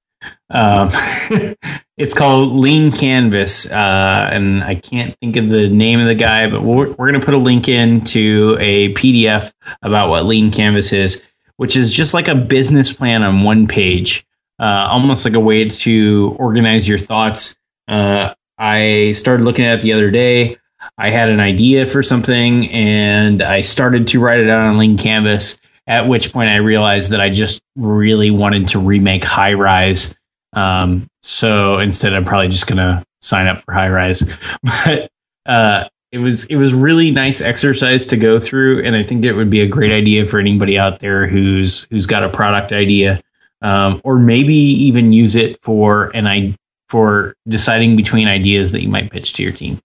Um, 0.51 0.91
it's 1.97 2.15
called 2.15 2.53
Lean 2.55 2.91
Canvas, 2.93 3.71
uh, 3.71 4.29
and 4.33 4.63
I 4.65 4.75
can't 4.75 5.17
think 5.21 5.37
of 5.37 5.49
the 5.51 5.69
name 5.69 6.01
of 6.01 6.07
the 6.07 6.15
guy, 6.17 6.49
but 6.51 6.63
we're, 6.63 6.89
we're 6.91 7.09
going 7.11 7.19
to 7.21 7.25
put 7.25 7.35
a 7.35 7.39
link 7.39 7.69
in 7.69 8.01
to 8.07 8.57
a 8.61 8.93
PDF 8.95 9.53
about 9.83 10.11
what 10.11 10.27
Lean 10.27 10.51
Canvas 10.53 10.93
is, 10.93 11.23
which 11.57 11.77
is 11.77 11.93
just 11.93 12.13
like 12.13 12.27
a 12.29 12.35
business 12.35 12.93
plan 12.93 13.23
on 13.23 13.43
one 13.43 13.67
page, 13.67 14.25
uh, 14.63 14.87
almost 14.89 15.25
like 15.25 15.35
a 15.35 15.41
way 15.41 15.69
to 15.69 16.37
organize 16.39 16.89
your 16.89 16.99
thoughts. 16.99 17.57
Uh, 17.89 18.33
I 18.59 19.11
started 19.13 19.43
looking 19.43 19.65
at 19.65 19.81
it 19.81 19.83
the 19.83 19.93
other 19.93 20.11
day. 20.11 20.57
I 20.97 21.11
had 21.11 21.31
an 21.31 21.41
idea 21.41 21.85
for 21.85 22.03
something 22.03 22.71
and 22.71 23.43
I 23.43 23.63
started 23.63 24.07
to 24.09 24.21
write 24.21 24.39
it 24.39 24.49
out 24.49 24.61
on 24.61 24.79
Lean 24.79 24.97
Canvas. 24.97 25.59
At 25.89 26.07
which 26.07 26.33
point 26.33 26.49
I 26.49 26.57
realized 26.57 27.11
that 27.11 27.21
I 27.21 27.29
just 27.29 27.61
really 27.75 28.31
wanted 28.31 28.69
to 28.69 28.79
remake 28.79 29.25
Highrise. 29.25 30.15
Um, 30.53 31.09
so 31.23 31.79
instead, 31.81 32.15
I'm 32.15 32.25
probably 32.25 32.49
just 32.49 32.69
gonna 32.69 33.03
sign 33.21 33.49
up 33.49 33.63
for 33.63 33.75
Highrise. 33.75 34.37
But 34.63 35.11
uh, 35.45 35.89
it 36.13 36.19
was 36.19 36.45
it 36.45 36.57
was 36.57 36.73
really 36.73 37.11
nice 37.11 37.41
exercise 37.41 38.07
to 38.07 38.17
go 38.17 38.39
through, 38.39 38.85
and 38.85 38.95
I 38.95 39.03
think 39.03 39.25
it 39.25 39.33
would 39.33 39.51
be 39.51 39.61
a 39.61 39.67
great 39.67 39.91
idea 39.91 40.25
for 40.25 40.39
anybody 40.39 40.79
out 40.79 41.01
there 41.01 41.27
who's 41.27 41.89
who's 41.91 42.07
got 42.07 42.23
a 42.23 42.29
product 42.29 42.71
idea, 42.71 43.21
um, 43.63 44.01
or 44.05 44.19
maybe 44.19 44.55
even 44.55 45.13
use 45.13 45.35
it 45.37 45.61
for 45.63 46.11
an 46.15 46.27
I 46.27 46.57
for 46.89 47.35
deciding 47.49 47.97
between 47.97 48.29
ideas 48.29 48.73
that 48.73 48.83
you 48.83 48.89
might 48.89 49.11
pitch 49.11 49.33
to 49.35 49.43
your 49.43 49.53
team. 49.53 49.81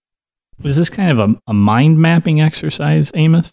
Is 0.62 0.76
this 0.76 0.90
kind 0.90 1.10
of 1.10 1.18
a, 1.30 1.34
a 1.46 1.54
mind 1.54 1.98
mapping 1.98 2.40
exercise, 2.40 3.10
Amos? 3.14 3.52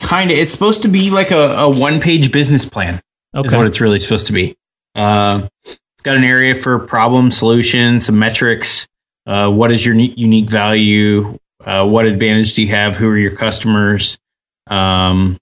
Kind 0.00 0.30
of. 0.30 0.36
It's 0.38 0.52
supposed 0.52 0.82
to 0.82 0.88
be 0.88 1.10
like 1.10 1.30
a, 1.30 1.52
a 1.56 1.68
one 1.68 2.00
page 2.00 2.30
business 2.30 2.64
plan. 2.64 2.96
Is 3.34 3.46
Okay. 3.46 3.56
what 3.56 3.66
it's 3.66 3.80
really 3.80 3.98
supposed 3.98 4.26
to 4.26 4.32
be. 4.32 4.56
Uh, 4.94 5.48
it's 5.64 5.80
got 6.02 6.16
an 6.16 6.24
area 6.24 6.54
for 6.54 6.78
problem 6.78 7.30
solution, 7.30 8.00
some 8.00 8.18
metrics. 8.18 8.86
Uh, 9.26 9.50
what 9.50 9.72
is 9.72 9.84
your 9.84 9.94
unique 9.96 10.48
value? 10.50 11.36
Uh, 11.64 11.84
what 11.86 12.06
advantage 12.06 12.54
do 12.54 12.62
you 12.62 12.68
have? 12.68 12.96
Who 12.96 13.08
are 13.08 13.16
your 13.18 13.34
customers? 13.34 14.16
Um, 14.68 15.38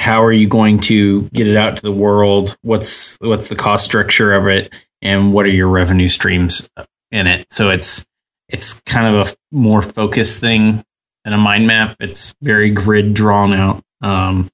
how 0.00 0.24
are 0.24 0.32
you 0.32 0.48
going 0.48 0.80
to 0.80 1.28
get 1.28 1.46
it 1.46 1.56
out 1.56 1.76
to 1.76 1.82
the 1.82 1.92
world? 1.92 2.56
What's 2.62 3.18
what's 3.20 3.50
the 3.50 3.54
cost 3.54 3.84
structure 3.84 4.32
of 4.32 4.46
it, 4.48 4.74
and 5.02 5.34
what 5.34 5.44
are 5.44 5.50
your 5.50 5.68
revenue 5.68 6.08
streams 6.08 6.70
in 7.10 7.26
it? 7.26 7.46
So 7.52 7.68
it's 7.68 8.06
it's 8.48 8.80
kind 8.80 9.14
of 9.14 9.28
a 9.28 9.34
more 9.52 9.82
focused 9.82 10.40
thing 10.40 10.82
than 11.24 11.34
a 11.34 11.38
mind 11.38 11.66
map. 11.66 11.96
It's 12.00 12.34
very 12.40 12.70
grid 12.70 13.12
drawn 13.12 13.52
out. 13.52 13.82
Um, 14.00 14.50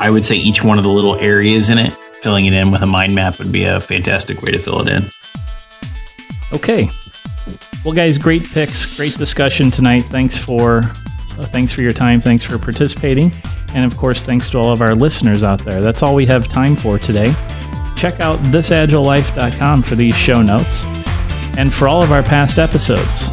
I 0.00 0.10
would 0.10 0.24
say 0.24 0.34
each 0.34 0.64
one 0.64 0.76
of 0.76 0.82
the 0.82 0.90
little 0.90 1.14
areas 1.14 1.70
in 1.70 1.78
it, 1.78 1.92
filling 1.92 2.46
it 2.46 2.52
in 2.52 2.72
with 2.72 2.82
a 2.82 2.86
mind 2.86 3.14
map 3.14 3.38
would 3.38 3.52
be 3.52 3.62
a 3.64 3.80
fantastic 3.80 4.42
way 4.42 4.50
to 4.50 4.58
fill 4.58 4.80
it 4.80 4.88
in. 4.88 5.02
Okay. 6.52 6.88
Well, 7.84 7.94
guys, 7.94 8.18
great 8.18 8.42
picks, 8.42 8.86
great 8.96 9.16
discussion 9.16 9.70
tonight. 9.70 10.02
Thanks 10.06 10.36
for 10.36 10.82
uh, 11.38 11.42
thanks 11.42 11.72
for 11.72 11.82
your 11.82 11.92
time. 11.92 12.20
Thanks 12.20 12.44
for 12.44 12.58
participating, 12.58 13.32
and 13.74 13.84
of 13.84 13.96
course, 13.96 14.24
thanks 14.24 14.50
to 14.50 14.58
all 14.58 14.72
of 14.72 14.82
our 14.82 14.94
listeners 14.94 15.42
out 15.42 15.60
there. 15.60 15.80
That's 15.80 16.02
all 16.02 16.14
we 16.14 16.26
have 16.26 16.48
time 16.48 16.76
for 16.76 16.98
today. 16.98 17.34
Check 17.96 18.20
out 18.20 18.38
thisagilelife.com 18.40 19.82
for 19.82 19.94
these 19.94 20.14
show 20.16 20.42
notes 20.42 20.84
and 21.58 21.72
for 21.72 21.86
all 21.88 22.02
of 22.02 22.12
our 22.12 22.22
past 22.22 22.58
episodes. 22.58 23.28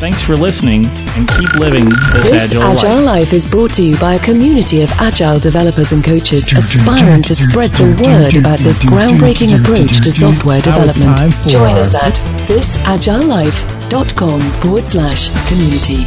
Thanks 0.00 0.22
for 0.22 0.34
listening 0.34 0.86
and 0.86 1.28
keep 1.28 1.52
living 1.56 1.84
this, 1.84 1.96
agile 2.00 2.22
life. 2.22 2.30
This 2.30 2.52
agile, 2.52 2.62
Agile 2.62 2.96
life. 2.96 3.04
Life 3.04 3.32
is 3.34 3.44
brought 3.44 3.74
to 3.74 3.82
you 3.82 3.98
by 3.98 4.14
a 4.14 4.18
community 4.20 4.80
of 4.82 4.90
agile 4.92 5.38
developers 5.38 5.92
and 5.92 6.02
coaches 6.02 6.50
aspiring 6.52 7.22
to 7.24 7.34
spread 7.34 7.70
the 7.72 7.84
word 8.02 8.34
about 8.36 8.58
this 8.60 8.80
groundbreaking 8.80 9.60
approach 9.60 10.00
to 10.02 10.10
software 10.10 10.62
development. 10.62 11.32
Join 11.48 11.76
us 11.76 11.94
at 11.94 12.14
thisagilelife.com 12.48 14.40
forward 14.62 14.88
slash 14.88 15.28
community. 15.48 16.06